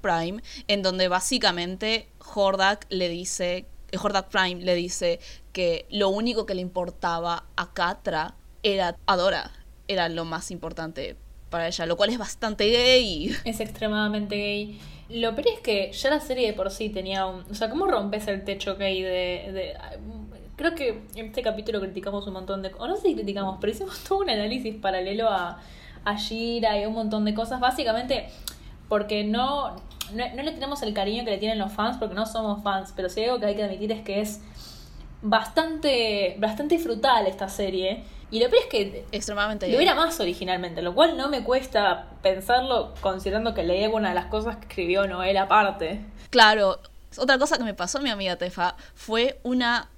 Prime, 0.00 0.42
en 0.66 0.82
donde 0.82 1.08
básicamente 1.08 2.08
Hordak 2.34 2.86
le 2.90 3.08
dice, 3.08 3.66
Hordak 4.00 4.28
Prime 4.28 4.62
le 4.62 4.74
dice 4.74 5.20
que 5.52 5.86
lo 5.90 6.08
único 6.08 6.46
que 6.46 6.54
le 6.54 6.60
importaba 6.60 7.44
a 7.56 7.72
Catra 7.72 8.34
era 8.62 8.96
Adora, 9.06 9.52
era 9.86 10.08
lo 10.08 10.24
más 10.24 10.50
importante 10.50 11.16
para 11.48 11.68
ella, 11.68 11.86
lo 11.86 11.96
cual 11.96 12.10
es 12.10 12.18
bastante 12.18 12.68
gay. 12.68 13.34
Es 13.44 13.60
extremadamente 13.60 14.36
gay. 14.36 14.80
Lo 15.08 15.34
peor 15.34 15.48
es 15.48 15.60
que 15.60 15.90
ya 15.92 16.10
la 16.10 16.20
serie 16.20 16.48
de 16.48 16.52
por 16.52 16.70
sí 16.70 16.90
tenía 16.90 17.24
un... 17.24 17.44
O 17.50 17.54
sea, 17.54 17.70
¿cómo 17.70 17.86
rompes 17.86 18.28
el 18.28 18.44
techo 18.44 18.76
gay 18.76 19.00
de... 19.02 19.08
de- 19.10 19.74
Creo 20.56 20.74
que 20.74 21.04
en 21.14 21.26
este 21.26 21.40
capítulo 21.40 21.80
criticamos 21.80 22.26
un 22.26 22.32
montón 22.34 22.62
de... 22.62 22.72
O 22.78 22.88
no 22.88 22.96
sé 22.96 23.08
si 23.08 23.14
criticamos, 23.14 23.58
pero 23.60 23.72
hicimos 23.72 23.98
todo 24.00 24.18
un 24.18 24.28
análisis 24.28 24.74
paralelo 24.74 25.28
a, 25.30 25.62
a 26.04 26.16
Shira 26.16 26.78
y 26.78 26.86
un 26.86 26.94
montón 26.94 27.24
de 27.24 27.34
cosas. 27.34 27.60
Básicamente 27.60 28.28
porque 28.88 29.24
no, 29.24 29.76
no, 30.12 30.34
no 30.34 30.42
le 30.42 30.52
tenemos 30.52 30.82
el 30.82 30.94
cariño 30.94 31.24
que 31.24 31.30
le 31.30 31.38
tienen 31.38 31.58
los 31.58 31.72
fans, 31.72 31.96
porque 31.98 32.14
no 32.14 32.26
somos 32.26 32.62
fans. 32.62 32.92
Pero 32.96 33.08
si 33.08 33.20
hay 33.20 33.26
algo 33.26 33.40
que 33.40 33.46
hay 33.46 33.56
que 33.56 33.64
admitir 33.64 33.92
es 33.92 34.02
que 34.02 34.20
es 34.20 34.40
bastante, 35.22 36.36
bastante 36.38 36.78
frutal 36.78 37.26
esta 37.26 37.48
serie. 37.48 38.04
Y 38.30 38.40
lo 38.40 38.50
peor 38.50 38.62
es 38.62 38.68
que 38.68 39.06
Extremadamente 39.10 39.68
lo 39.68 39.80
era 39.80 39.94
más 39.94 40.20
originalmente, 40.20 40.82
lo 40.82 40.94
cual 40.94 41.16
no 41.16 41.28
me 41.28 41.42
cuesta 41.42 42.08
pensarlo 42.22 42.92
considerando 43.00 43.54
que 43.54 43.62
leí 43.62 43.84
alguna 43.84 44.10
de 44.10 44.14
las 44.14 44.26
cosas 44.26 44.56
que 44.56 44.66
escribió 44.66 45.06
Noel 45.06 45.36
aparte. 45.38 46.00
Claro, 46.28 46.78
otra 47.16 47.38
cosa 47.38 47.56
que 47.56 47.64
me 47.64 47.72
pasó 47.72 48.00
mi 48.00 48.10
amiga 48.10 48.36
Tefa 48.36 48.76
fue 48.94 49.40
una 49.44 49.88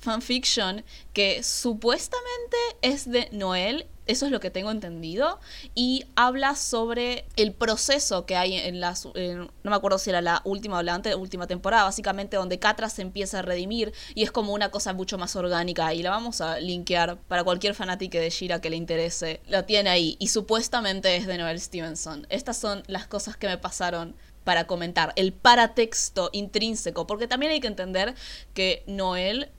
fanfiction 0.00 0.84
que 1.12 1.42
supuestamente 1.42 2.56
es 2.82 3.10
de 3.10 3.28
Noel, 3.32 3.86
eso 4.06 4.26
es 4.26 4.32
lo 4.32 4.40
que 4.40 4.50
tengo 4.50 4.70
entendido, 4.72 5.38
y 5.74 6.04
habla 6.16 6.56
sobre 6.56 7.26
el 7.36 7.52
proceso 7.52 8.26
que 8.26 8.34
hay 8.34 8.54
en 8.56 8.80
las, 8.80 9.06
en- 9.14 9.38
no 9.62 9.70
me 9.70 9.76
acuerdo 9.76 9.98
si 9.98 10.10
era 10.10 10.20
la 10.20 10.40
última 10.44 10.78
o 10.78 10.82
la 10.82 10.94
anteúltima 10.94 11.46
temporada, 11.46 11.84
básicamente 11.84 12.36
donde 12.36 12.58
Catra 12.58 12.88
se 12.88 13.02
empieza 13.02 13.38
a 13.38 13.42
redimir 13.42 13.92
y 14.14 14.24
es 14.24 14.32
como 14.32 14.52
una 14.52 14.70
cosa 14.70 14.92
mucho 14.94 15.16
más 15.18 15.36
orgánica 15.36 15.94
y 15.94 16.02
la 16.02 16.10
vamos 16.10 16.40
a 16.40 16.58
linkear 16.58 17.18
para 17.28 17.44
cualquier 17.44 17.74
fanática 17.74 18.18
de 18.18 18.30
Shira 18.30 18.60
que 18.60 18.70
le 18.70 18.76
interese, 18.76 19.40
lo 19.48 19.64
tiene 19.64 19.90
ahí 19.90 20.16
y 20.18 20.28
supuestamente 20.28 21.14
es 21.16 21.26
de 21.26 21.38
Noel 21.38 21.60
Stevenson. 21.60 22.26
Estas 22.30 22.56
son 22.56 22.82
las 22.88 23.06
cosas 23.06 23.36
que 23.36 23.46
me 23.46 23.58
pasaron 23.58 24.16
para 24.42 24.66
comentar, 24.66 25.12
el 25.16 25.32
paratexto 25.34 26.30
intrínseco, 26.32 27.06
porque 27.06 27.28
también 27.28 27.52
hay 27.52 27.60
que 27.60 27.66
entender 27.66 28.14
que 28.54 28.82
Noel 28.86 29.50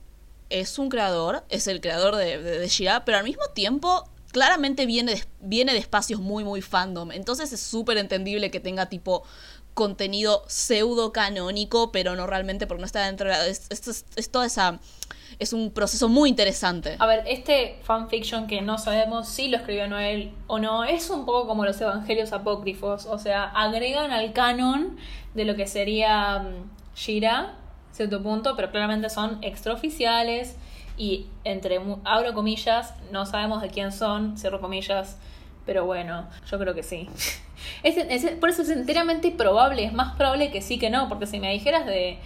es 0.52 0.78
un 0.78 0.88
creador, 0.88 1.44
es 1.48 1.66
el 1.66 1.80
creador 1.80 2.16
de, 2.16 2.38
de, 2.38 2.68
Shira, 2.68 3.04
pero 3.04 3.18
al 3.18 3.24
mismo 3.24 3.44
tiempo 3.54 4.08
claramente 4.32 4.86
viene 4.86 5.14
de, 5.14 5.24
viene 5.40 5.72
de 5.72 5.78
espacios 5.78 6.20
muy, 6.20 6.44
muy 6.44 6.62
fandom. 6.62 7.12
Entonces 7.12 7.52
es 7.52 7.60
súper 7.60 7.98
entendible 7.98 8.50
que 8.50 8.60
tenga 8.60 8.86
tipo 8.86 9.24
contenido 9.74 10.44
pseudo 10.48 11.12
canónico, 11.12 11.92
pero 11.92 12.14
no 12.16 12.26
realmente 12.26 12.66
porque 12.66 12.80
no 12.80 12.86
está 12.86 13.06
dentro 13.06 13.28
de 13.28 13.36
la... 13.36 13.46
Es, 13.46 13.68
es, 13.70 14.30
toda 14.30 14.46
esa... 14.46 14.78
Es 15.38 15.54
un 15.54 15.70
proceso 15.72 16.08
muy 16.08 16.28
interesante. 16.28 16.96
A 16.98 17.06
ver, 17.06 17.24
este 17.26 17.78
fanfiction 17.82 18.46
que 18.46 18.60
no 18.60 18.76
sabemos 18.76 19.28
si 19.28 19.48
lo 19.48 19.56
escribió 19.56 19.88
Noel 19.88 20.32
o 20.46 20.58
no, 20.58 20.84
es 20.84 21.08
un 21.08 21.24
poco 21.24 21.48
como 21.48 21.64
los 21.64 21.80
evangelios 21.80 22.32
apócrifos. 22.32 23.06
O 23.06 23.18
sea, 23.18 23.44
agregan 23.44 24.12
al 24.12 24.34
canon 24.34 24.98
de 25.34 25.44
lo 25.46 25.56
que 25.56 25.66
sería 25.66 26.38
mm, 26.40 26.70
Shira, 26.94 27.56
cierto 27.92 28.22
punto, 28.22 28.56
pero 28.56 28.70
claramente 28.70 29.10
son 29.10 29.38
extraoficiales 29.42 30.56
y 30.96 31.26
entre, 31.44 31.80
abro 32.04 32.34
comillas, 32.34 32.94
no 33.10 33.26
sabemos 33.26 33.62
de 33.62 33.68
quién 33.68 33.92
son, 33.92 34.36
cierro 34.36 34.60
comillas, 34.60 35.18
pero 35.64 35.84
bueno, 35.84 36.26
yo 36.50 36.58
creo 36.58 36.74
que 36.74 36.82
sí. 36.82 37.08
Es, 37.84 38.28
por 38.40 38.48
eso 38.48 38.62
es 38.62 38.70
enteramente 38.70 39.30
probable, 39.30 39.84
es 39.84 39.92
más 39.92 40.16
probable 40.16 40.50
que 40.50 40.60
sí 40.60 40.80
que 40.80 40.90
no, 40.90 41.08
porque 41.08 41.26
si 41.26 41.38
me 41.38 41.52
dijeras 41.52 41.86
de, 41.86 42.18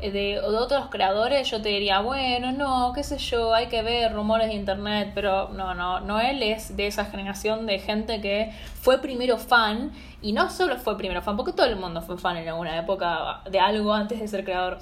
de, 0.00 0.10
de, 0.10 0.40
otros 0.40 0.86
creadores, 0.86 1.50
yo 1.50 1.60
te 1.60 1.68
diría, 1.68 2.00
bueno, 2.00 2.52
no, 2.52 2.94
qué 2.94 3.02
sé 3.02 3.18
yo, 3.18 3.52
hay 3.52 3.66
que 3.66 3.82
ver 3.82 4.14
rumores 4.14 4.48
de 4.48 4.54
internet, 4.54 5.12
pero 5.14 5.50
no, 5.50 5.74
no, 5.74 6.00
no, 6.00 6.20
él 6.20 6.42
es 6.42 6.74
de 6.74 6.86
esa 6.86 7.04
generación 7.04 7.66
de 7.66 7.80
gente 7.80 8.22
que 8.22 8.50
fue 8.80 9.02
primero 9.02 9.36
fan, 9.36 9.92
y 10.22 10.32
no 10.32 10.48
solo 10.48 10.78
fue 10.78 10.96
primero 10.96 11.20
fan, 11.20 11.36
porque 11.36 11.52
todo 11.52 11.66
el 11.66 11.76
mundo 11.76 12.00
fue 12.00 12.16
fan 12.16 12.38
en 12.38 12.48
alguna 12.48 12.78
época 12.78 13.42
de 13.50 13.60
algo 13.60 13.92
antes 13.92 14.20
de 14.20 14.26
ser 14.26 14.42
creador. 14.42 14.78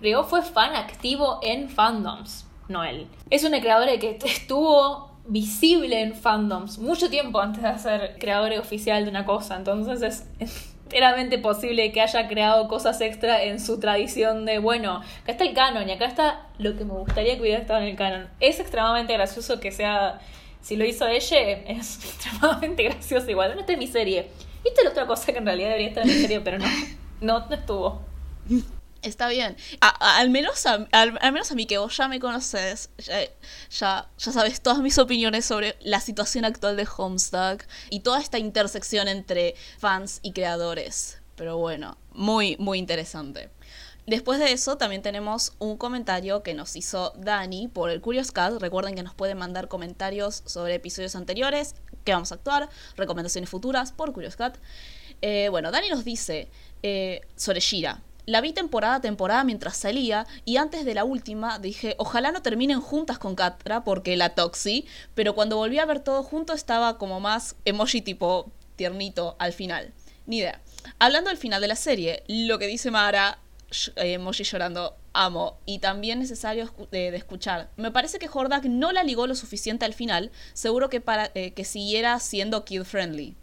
Rio 0.00 0.24
fue 0.24 0.42
fan 0.42 0.76
activo 0.76 1.40
en 1.42 1.68
fandoms, 1.68 2.46
Noel. 2.68 3.06
Es 3.30 3.44
una 3.44 3.60
creadora 3.60 3.98
que 3.98 4.18
estuvo 4.24 5.08
visible 5.26 6.00
en 6.00 6.14
fandoms 6.14 6.78
mucho 6.78 7.10
tiempo 7.10 7.38
antes 7.40 7.62
de 7.62 7.78
ser 7.78 8.16
creador 8.18 8.52
oficial 8.58 9.04
de 9.04 9.10
una 9.10 9.24
cosa. 9.24 9.56
Entonces 9.56 10.26
es 10.38 10.74
enteramente 10.84 11.38
posible 11.38 11.92
que 11.92 12.00
haya 12.00 12.28
creado 12.28 12.66
cosas 12.68 13.00
extra 13.00 13.42
en 13.42 13.60
su 13.60 13.78
tradición 13.78 14.46
de, 14.46 14.58
bueno, 14.58 15.02
acá 15.22 15.32
está 15.32 15.44
el 15.44 15.52
canon 15.52 15.88
y 15.88 15.92
acá 15.92 16.06
está 16.06 16.46
lo 16.58 16.76
que 16.76 16.84
me 16.84 16.94
gustaría 16.94 17.34
que 17.34 17.42
hubiera 17.42 17.60
estado 17.60 17.80
en 17.80 17.88
el 17.88 17.96
canon. 17.96 18.28
Es 18.40 18.58
extremadamente 18.58 19.12
gracioso 19.12 19.60
que 19.60 19.70
sea, 19.70 20.20
si 20.62 20.76
lo 20.76 20.86
hizo 20.86 21.06
ella, 21.06 21.40
es 21.40 22.04
extremadamente 22.04 22.84
gracioso 22.84 23.30
igual. 23.30 23.54
No 23.54 23.60
está 23.60 23.74
en 23.74 23.80
mi 23.80 23.86
serie. 23.86 24.30
Esta 24.64 24.82
es 24.82 24.88
otra 24.88 25.06
cosa 25.06 25.32
que 25.32 25.38
en 25.38 25.46
realidad 25.46 25.68
debería 25.68 25.88
estar 25.88 26.04
en 26.04 26.08
mi 26.08 26.20
serie, 26.20 26.40
pero 26.40 26.58
no, 26.58 26.66
no, 27.20 27.46
no 27.48 27.54
estuvo. 27.54 28.00
Está 29.02 29.28
bien. 29.28 29.56
al, 29.80 30.30
menos 30.30 30.66
a, 30.66 30.86
al, 30.92 31.12
menos 31.32 31.52
a 31.52 31.54
mí 31.54 31.66
que 31.66 31.78
vos 31.78 31.96
ya 31.96 32.08
me 32.08 32.18
conoces, 32.18 32.90
ya, 32.98 33.24
ya, 33.70 34.08
sabes 34.16 34.60
todas 34.60 34.80
mis 34.80 34.98
opiniones 34.98 35.44
sobre 35.44 35.76
la 35.80 36.00
situación 36.00 36.44
actual 36.44 36.76
de 36.76 36.86
Homestuck 36.96 37.64
y 37.90 38.00
toda 38.00 38.20
esta 38.20 38.38
intersección 38.38 39.06
entre 39.06 39.54
fans 39.78 40.18
y 40.22 40.32
creadores. 40.32 41.18
Pero 41.36 41.58
bueno, 41.58 41.96
muy, 42.12 42.56
muy 42.58 42.78
interesante. 42.78 43.50
Después 44.08 44.40
de 44.40 44.52
eso 44.52 44.78
también 44.78 45.02
tenemos 45.02 45.52
un 45.58 45.76
comentario 45.76 46.42
que 46.42 46.54
nos 46.54 46.74
hizo 46.74 47.12
Dani 47.18 47.68
por 47.68 47.90
el 47.90 48.00
Curious 48.00 48.32
Cat. 48.32 48.54
Recuerden 48.58 48.94
que 48.94 49.02
nos 49.02 49.14
pueden 49.14 49.38
mandar 49.38 49.68
comentarios 49.68 50.42
sobre 50.46 50.74
episodios 50.74 51.14
anteriores, 51.14 51.74
que 52.04 52.12
vamos 52.12 52.32
a 52.32 52.36
actuar, 52.36 52.70
recomendaciones 52.96 53.50
futuras 53.50 53.92
por 53.92 54.12
Curious 54.12 54.34
Cat. 54.34 54.56
Eh, 55.20 55.48
bueno, 55.50 55.70
Dani 55.70 55.90
nos 55.90 56.04
dice 56.04 56.48
eh, 56.82 57.20
sobre 57.36 57.60
Shira. 57.60 58.02
La 58.28 58.42
vi 58.42 58.52
temporada 58.52 58.96
a 58.96 59.00
temporada 59.00 59.42
mientras 59.42 59.78
salía 59.78 60.26
y 60.44 60.58
antes 60.58 60.84
de 60.84 60.92
la 60.92 61.04
última 61.04 61.58
dije, 61.58 61.94
ojalá 61.96 62.30
no 62.30 62.42
terminen 62.42 62.78
juntas 62.78 63.18
con 63.18 63.34
Catra 63.34 63.84
porque 63.84 64.18
la 64.18 64.34
toxi, 64.34 64.84
pero 65.14 65.34
cuando 65.34 65.56
volví 65.56 65.78
a 65.78 65.86
ver 65.86 66.00
todo 66.00 66.22
junto 66.22 66.52
estaba 66.52 66.98
como 66.98 67.20
más 67.20 67.56
emoji 67.64 68.02
tipo 68.02 68.52
tiernito 68.76 69.34
al 69.38 69.54
final. 69.54 69.94
Ni 70.26 70.40
idea. 70.40 70.60
Hablando 70.98 71.30
del 71.30 71.38
final 71.38 71.62
de 71.62 71.68
la 71.68 71.74
serie, 71.74 72.22
lo 72.28 72.58
que 72.58 72.66
dice 72.66 72.90
Mara, 72.90 73.38
eh, 73.96 74.12
emoji 74.12 74.44
llorando, 74.44 74.94
amo, 75.14 75.56
y 75.64 75.78
también 75.78 76.18
necesario 76.18 76.70
de, 76.90 77.16
escuchar. 77.16 77.70
Me 77.78 77.90
parece 77.90 78.18
que 78.18 78.28
Hordak 78.30 78.66
no 78.66 78.92
la 78.92 79.04
ligó 79.04 79.26
lo 79.26 79.36
suficiente 79.36 79.86
al 79.86 79.94
final, 79.94 80.32
seguro 80.52 80.90
que 80.90 81.00
para 81.00 81.30
eh, 81.34 81.54
que 81.54 81.64
siguiera 81.64 82.20
siendo 82.20 82.66
kid 82.66 82.84
friendly. 82.84 83.36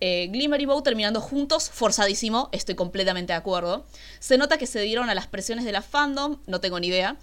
Eh, 0.00 0.28
Glimmer 0.30 0.60
y 0.60 0.66
Bow 0.66 0.82
terminando 0.82 1.20
juntos, 1.20 1.70
forzadísimo, 1.70 2.48
estoy 2.52 2.74
completamente 2.74 3.32
de 3.32 3.38
acuerdo. 3.38 3.86
Se 4.18 4.36
nota 4.38 4.58
que 4.58 4.66
se 4.66 4.80
dieron 4.80 5.08
a 5.08 5.14
las 5.14 5.26
presiones 5.26 5.64
de 5.64 5.72
la 5.72 5.82
fandom, 5.82 6.38
no 6.46 6.60
tengo 6.60 6.80
ni 6.80 6.88
idea, 6.88 7.16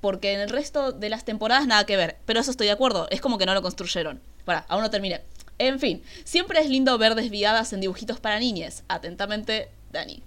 porque 0.00 0.32
en 0.32 0.40
el 0.40 0.50
resto 0.50 0.92
de 0.92 1.08
las 1.08 1.24
temporadas 1.24 1.66
nada 1.66 1.86
que 1.86 1.96
ver, 1.96 2.18
pero 2.26 2.40
eso 2.40 2.50
estoy 2.50 2.66
de 2.66 2.72
acuerdo, 2.72 3.08
es 3.10 3.20
como 3.20 3.38
que 3.38 3.46
no 3.46 3.54
lo 3.54 3.62
construyeron. 3.62 4.20
Para, 4.44 4.60
aún 4.68 4.82
no 4.82 4.90
terminé. 4.90 5.22
En 5.58 5.80
fin, 5.80 6.02
siempre 6.24 6.60
es 6.60 6.68
lindo 6.68 6.96
ver 6.98 7.14
desviadas 7.14 7.72
en 7.72 7.80
dibujitos 7.80 8.20
para 8.20 8.38
niñas. 8.38 8.84
Atentamente, 8.88 9.68
Dani. 9.90 10.22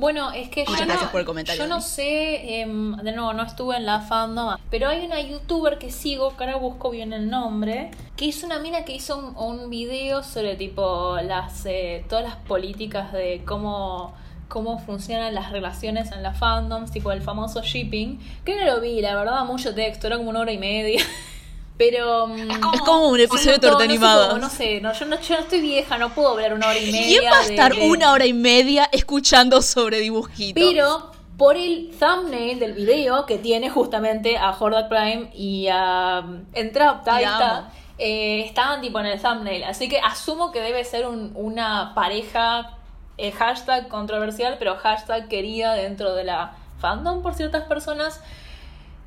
Bueno, 0.00 0.32
es 0.32 0.48
que 0.48 0.64
yo, 0.64 0.86
no, 0.86 1.54
yo 1.56 1.66
no 1.66 1.82
sé, 1.82 2.62
em, 2.62 2.96
de 2.96 3.12
nuevo, 3.12 3.34
no 3.34 3.42
estuve 3.42 3.76
en 3.76 3.84
la 3.84 4.00
fandom, 4.00 4.56
pero 4.70 4.88
hay 4.88 5.04
una 5.04 5.20
youtuber 5.20 5.76
que 5.76 5.90
sigo, 5.90 6.34
que 6.38 6.44
ahora 6.44 6.56
busco 6.56 6.88
bien 6.88 7.12
el 7.12 7.28
nombre, 7.28 7.90
que 8.16 8.24
hizo 8.24 8.46
una 8.46 8.58
mina 8.60 8.86
que 8.86 8.94
hizo 8.94 9.18
un, 9.18 9.36
un 9.36 9.68
video 9.68 10.22
sobre 10.22 10.56
tipo 10.56 11.18
las 11.22 11.66
eh, 11.66 12.02
todas 12.08 12.24
las 12.24 12.36
políticas 12.36 13.12
de 13.12 13.42
cómo 13.44 14.14
cómo 14.48 14.78
funcionan 14.78 15.34
las 15.34 15.52
relaciones 15.52 16.10
en 16.12 16.22
la 16.22 16.32
fandoms, 16.32 16.90
tipo 16.90 17.12
el 17.12 17.20
famoso 17.20 17.60
shipping, 17.62 18.18
que 18.42 18.56
no 18.56 18.64
lo 18.64 18.80
vi, 18.80 19.02
la 19.02 19.14
verdad, 19.14 19.44
mucho 19.44 19.74
texto, 19.74 20.06
era 20.06 20.16
como 20.16 20.30
una 20.30 20.40
hora 20.40 20.52
y 20.52 20.58
media. 20.58 21.04
Pero. 21.80 22.26
Mm, 22.26 22.50
es 22.74 22.80
como, 22.82 23.08
un 23.08 23.20
episodio 23.20 23.52
de 23.52 23.58
torta 23.58 23.84
animada. 23.84 24.38
No, 24.38 24.50
sé, 24.50 24.82
no, 24.82 24.92
yo, 24.92 25.06
no, 25.06 25.18
yo 25.18 25.36
no 25.36 25.40
estoy 25.40 25.62
vieja, 25.62 25.96
no 25.96 26.10
puedo 26.10 26.32
hablar 26.32 26.52
una 26.52 26.68
hora 26.68 26.78
y 26.78 26.92
media. 26.92 27.20
¿Quién 27.20 27.32
va 27.32 27.38
a 27.38 27.42
estar 27.42 27.72
una 27.80 28.12
hora 28.12 28.26
y 28.26 28.34
media 28.34 28.86
escuchando 28.92 29.62
sobre 29.62 29.98
dibujitos? 30.00 30.62
Pero 30.62 31.10
por 31.38 31.56
el 31.56 31.90
thumbnail 31.98 32.58
del 32.58 32.74
video 32.74 33.24
que 33.24 33.38
tiene 33.38 33.70
justamente 33.70 34.36
a 34.36 34.50
Hordak 34.50 34.90
Prime 34.90 35.30
y 35.34 35.68
a 35.68 36.22
um, 36.22 36.44
Entrap, 36.52 37.08
ahí 37.08 37.24
está. 37.24 37.72
Eh, 37.96 38.42
estaban 38.44 38.82
tipo 38.82 39.00
en 39.00 39.06
el 39.06 39.18
thumbnail. 39.18 39.64
Así 39.64 39.88
que 39.88 40.00
asumo 40.00 40.52
que 40.52 40.60
debe 40.60 40.84
ser 40.84 41.06
un, 41.06 41.32
una 41.34 41.94
pareja 41.94 42.76
eh, 43.16 43.32
hashtag 43.32 43.88
controversial, 43.88 44.56
pero 44.58 44.76
hashtag 44.76 45.28
querida 45.28 45.72
dentro 45.72 46.14
de 46.14 46.24
la 46.24 46.56
fandom 46.78 47.22
por 47.22 47.32
ciertas 47.32 47.62
personas. 47.62 48.20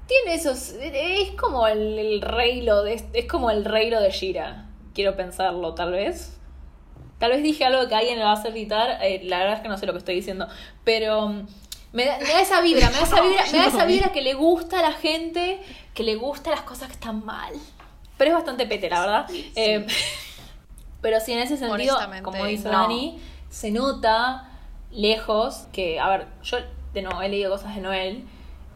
Tiene 0.08 0.36
esos. 0.36 0.76
Es 0.80 1.32
como 1.32 1.68
el, 1.68 1.98
el 1.98 2.22
reino 2.22 2.84
de. 2.84 3.04
Es 3.14 3.26
como 3.26 3.50
el 3.50 3.66
reino 3.66 4.02
de 4.02 4.12
Shira. 4.12 4.66
Quiero 4.94 5.16
pensarlo, 5.16 5.74
tal 5.74 5.92
vez. 5.92 6.38
Tal 7.20 7.32
vez 7.32 7.44
dije 7.44 7.64
algo 7.64 7.88
que 7.88 7.96
alguien 7.96 8.18
le 8.18 8.26
va 8.26 8.32
a 8.32 8.34
hacer 8.34 8.52
gritar. 8.52 9.00
Eh, 9.02 9.22
la 9.24 9.40
verdad 9.40 9.56
es 9.56 9.62
que 9.62 9.70
no 9.70 9.78
sé 9.78 9.86
lo 9.86 9.94
que 9.94 10.00
estoy 10.00 10.16
diciendo. 10.16 10.48
Pero. 10.84 11.30
Mm, 11.30 11.48
me 11.94 12.06
da, 12.06 12.18
esa 12.42 12.60
vibra, 12.62 12.90
me 12.90 12.98
da 12.98 13.04
esa 13.04 13.22
vibra, 13.22 13.44
me 13.52 13.58
da 13.60 13.68
esa 13.68 13.86
vibra 13.88 14.12
que 14.12 14.22
le 14.22 14.34
gusta 14.34 14.80
a 14.80 14.82
la 14.82 14.94
gente, 14.94 15.62
que 15.94 16.04
le 16.04 16.16
gusta 16.16 16.50
las 16.50 16.62
cosas 16.62 16.88
que 16.88 16.94
están 16.94 17.24
mal. 17.24 17.54
Pero 18.18 18.32
es 18.32 18.36
bastante 18.36 18.66
pete, 18.66 18.90
la 18.90 19.00
verdad. 19.00 19.30
Eh, 19.56 19.86
pero 21.02 21.20
sí, 21.20 21.34
en 21.34 21.40
ese 21.40 21.58
sentido, 21.58 21.98
como 22.24 22.46
dice 22.46 22.70
Dani, 22.70 23.20
se 23.50 23.72
nota 23.72 24.50
lejos 24.92 25.68
que, 25.72 26.00
a 26.00 26.10
ver, 26.10 26.28
yo 26.44 26.58
de 26.94 27.02
nuevo 27.02 27.22
he 27.22 27.30
leído 27.30 27.52
cosas 27.52 27.76
de 27.76 27.82
Noel 27.82 28.26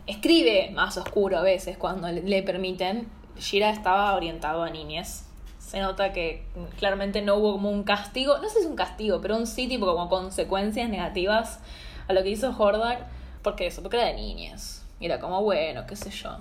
escribe 0.07 0.71
más 0.73 0.97
oscuro 0.97 1.37
a 1.37 1.41
veces 1.41 1.77
cuando 1.77 2.09
le, 2.09 2.43
permiten. 2.43 3.07
Shira 3.37 3.69
estaba 3.69 4.13
orientado 4.15 4.63
a 4.63 4.69
niñez. 4.69 5.25
Se 5.59 5.79
nota 5.79 6.13
que 6.13 6.45
claramente 6.79 7.21
no 7.21 7.35
hubo 7.35 7.53
como 7.53 7.69
un 7.69 7.83
castigo, 7.83 8.37
no 8.37 8.47
sé 8.47 8.55
si 8.55 8.59
es 8.61 8.65
un 8.65 8.75
castigo, 8.75 9.19
pero 9.21 9.35
un 9.35 9.45
sí 9.45 9.67
tipo 9.67 9.85
como 9.85 10.09
consecuencias 10.09 10.89
negativas 10.89 11.59
a 12.07 12.13
lo 12.13 12.23
que 12.23 12.29
hizo 12.29 12.55
Hordak. 12.57 13.05
Porque 13.43 13.67
eso, 13.67 13.81
porque 13.81 13.97
era 13.97 14.07
de 14.07 14.13
niñez. 14.15 14.83
Y 14.99 15.05
era 15.05 15.19
como, 15.19 15.43
bueno, 15.43 15.85
qué 15.85 15.95
sé 15.95 16.09
yo. 16.09 16.37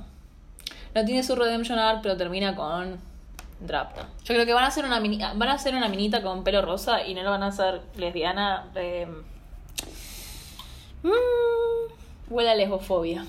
No 0.94 1.04
tiene 1.04 1.22
su 1.22 1.36
redemption 1.36 1.78
arc, 1.78 2.00
pero 2.02 2.16
termina 2.16 2.56
con 2.56 2.98
Drapta. 3.60 4.08
Yo 4.24 4.34
creo 4.34 4.46
que 4.46 4.52
van 4.52 4.64
a 4.64 4.68
hacer 4.68 4.84
una 4.84 5.00
van 5.00 5.48
a 5.48 5.52
hacer 5.52 5.74
una 5.74 5.88
minita 5.88 6.22
con 6.22 6.44
pelo 6.44 6.62
rosa 6.62 7.06
y 7.06 7.14
no 7.14 7.22
lo 7.22 7.30
van 7.30 7.42
a 7.42 7.48
hacer 7.48 7.82
lesbiana. 7.96 8.70
Eh... 8.74 9.06
Mm, 11.02 12.30
huele 12.30 12.50
a 12.50 12.54
lesbofobia. 12.54 13.24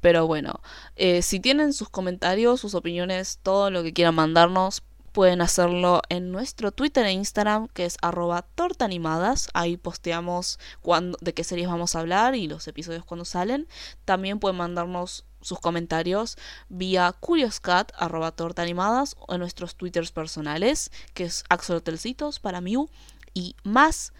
Pero 0.00 0.26
bueno, 0.26 0.60
eh, 0.96 1.22
si 1.22 1.40
tienen 1.40 1.72
sus 1.72 1.88
comentarios, 1.88 2.60
sus 2.60 2.74
opiniones, 2.74 3.40
todo 3.42 3.70
lo 3.70 3.82
que 3.82 3.92
quieran 3.92 4.14
mandarnos, 4.14 4.82
pueden 5.12 5.40
hacerlo 5.40 6.02
en 6.10 6.30
nuestro 6.30 6.70
Twitter 6.70 7.04
e 7.06 7.12
Instagram, 7.12 7.68
que 7.68 7.84
es 7.84 7.96
arroba 8.02 8.42
tortaanimadas. 8.54 9.48
Ahí 9.54 9.76
posteamos 9.76 10.60
cuando, 10.80 11.18
de 11.20 11.34
qué 11.34 11.42
series 11.42 11.68
vamos 11.68 11.96
a 11.96 12.00
hablar 12.00 12.36
y 12.36 12.46
los 12.46 12.68
episodios 12.68 13.04
cuando 13.04 13.24
salen. 13.24 13.66
También 14.04 14.38
pueden 14.38 14.58
mandarnos 14.58 15.24
sus 15.40 15.58
comentarios 15.58 16.36
vía 16.68 17.12
curioscat 17.18 17.92
arroba 17.96 18.32
tortaanimadas 18.32 19.16
o 19.18 19.34
en 19.34 19.40
nuestros 19.40 19.76
twitters 19.76 20.12
personales, 20.12 20.90
que 21.14 21.24
es 21.24 21.44
axolotelcitos 21.48 22.38
para 22.38 22.60
Mew 22.60 22.88
y 23.34 23.56
más 23.62 24.12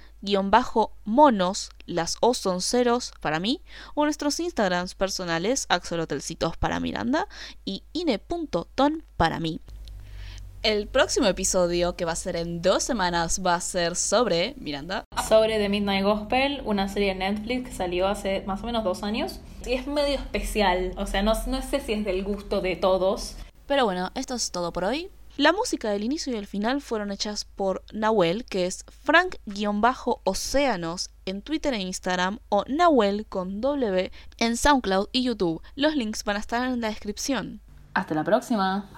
monos, 1.05 1.71
las 1.87 2.17
O 2.21 2.35
son 2.35 2.61
ceros 2.61 3.13
para 3.21 3.41
mí, 3.41 3.63
o 3.95 4.05
nuestros 4.05 4.41
Instagrams 4.41 4.95
personales, 4.95 5.67
axolotelcitos 5.69 6.57
para 6.57 6.81
Miranda 6.81 7.29
y 7.65 7.83
ine.ton 7.93 9.05
para 9.17 9.41
mí. 9.41 9.61
El 10.65 10.89
próximo 10.89 11.29
episodio, 11.29 11.95
que 11.95 12.05
va 12.05 12.13
a 12.13 12.17
ser 12.17 12.35
en 12.35 12.63
dos 12.63 12.83
semanas, 12.83 13.41
va 13.47 13.55
a 13.55 13.61
ser 13.61 13.95
sobre 13.95 14.55
Miranda. 14.59 15.05
Sobre 15.29 15.57
The 15.57 15.69
Midnight 15.69 16.05
Gospel, 16.05 16.63
una 16.65 16.89
serie 16.89 17.15
de 17.15 17.21
Netflix 17.21 17.69
que 17.69 17.75
salió 17.77 18.09
hace 18.09 18.43
más 18.45 18.61
o 18.65 18.67
menos 18.67 18.83
dos 18.83 19.05
años. 19.05 19.39
Y 19.65 19.75
es 19.75 19.87
medio 19.87 20.17
especial, 20.17 20.95
o 20.97 21.07
sea, 21.07 21.23
no, 21.23 21.35
no 21.47 21.63
sé 21.63 21.79
si 21.79 21.93
es 21.93 22.05
del 22.05 22.25
gusto 22.25 22.61
de 22.61 22.75
todos. 22.75 23.37
Pero 23.67 23.85
bueno, 23.85 24.11
esto 24.17 24.35
es 24.35 24.51
todo 24.51 24.73
por 24.73 24.83
hoy. 24.83 25.11
La 25.39 25.53
música 25.53 25.91
del 25.91 26.03
inicio 26.03 26.35
y 26.35 26.37
el 26.37 26.49
final 26.49 26.81
fueron 26.81 27.13
hechas 27.13 27.45
por 27.45 27.85
Nahuel, 27.93 28.45
que 28.45 28.67
es 28.67 28.85
Frank-Océanos 29.05 29.51
en 31.27 31.43
Twitter 31.43 31.75
e 31.75 31.79
Instagram, 31.79 32.41
o 32.49 32.65
Nahuel 32.67 33.25
con 33.25 33.61
W 33.61 34.11
en 34.39 34.57
SoundCloud 34.57 35.11
y 35.13 35.23
YouTube. 35.23 35.63
Los 35.77 35.95
links 35.95 36.25
van 36.25 36.39
a 36.39 36.41
estar 36.41 36.67
en 36.67 36.81
la 36.81 36.89
descripción. 36.89 37.61
Hasta 37.95 38.17
la 38.17 38.25
próxima. 38.25 38.91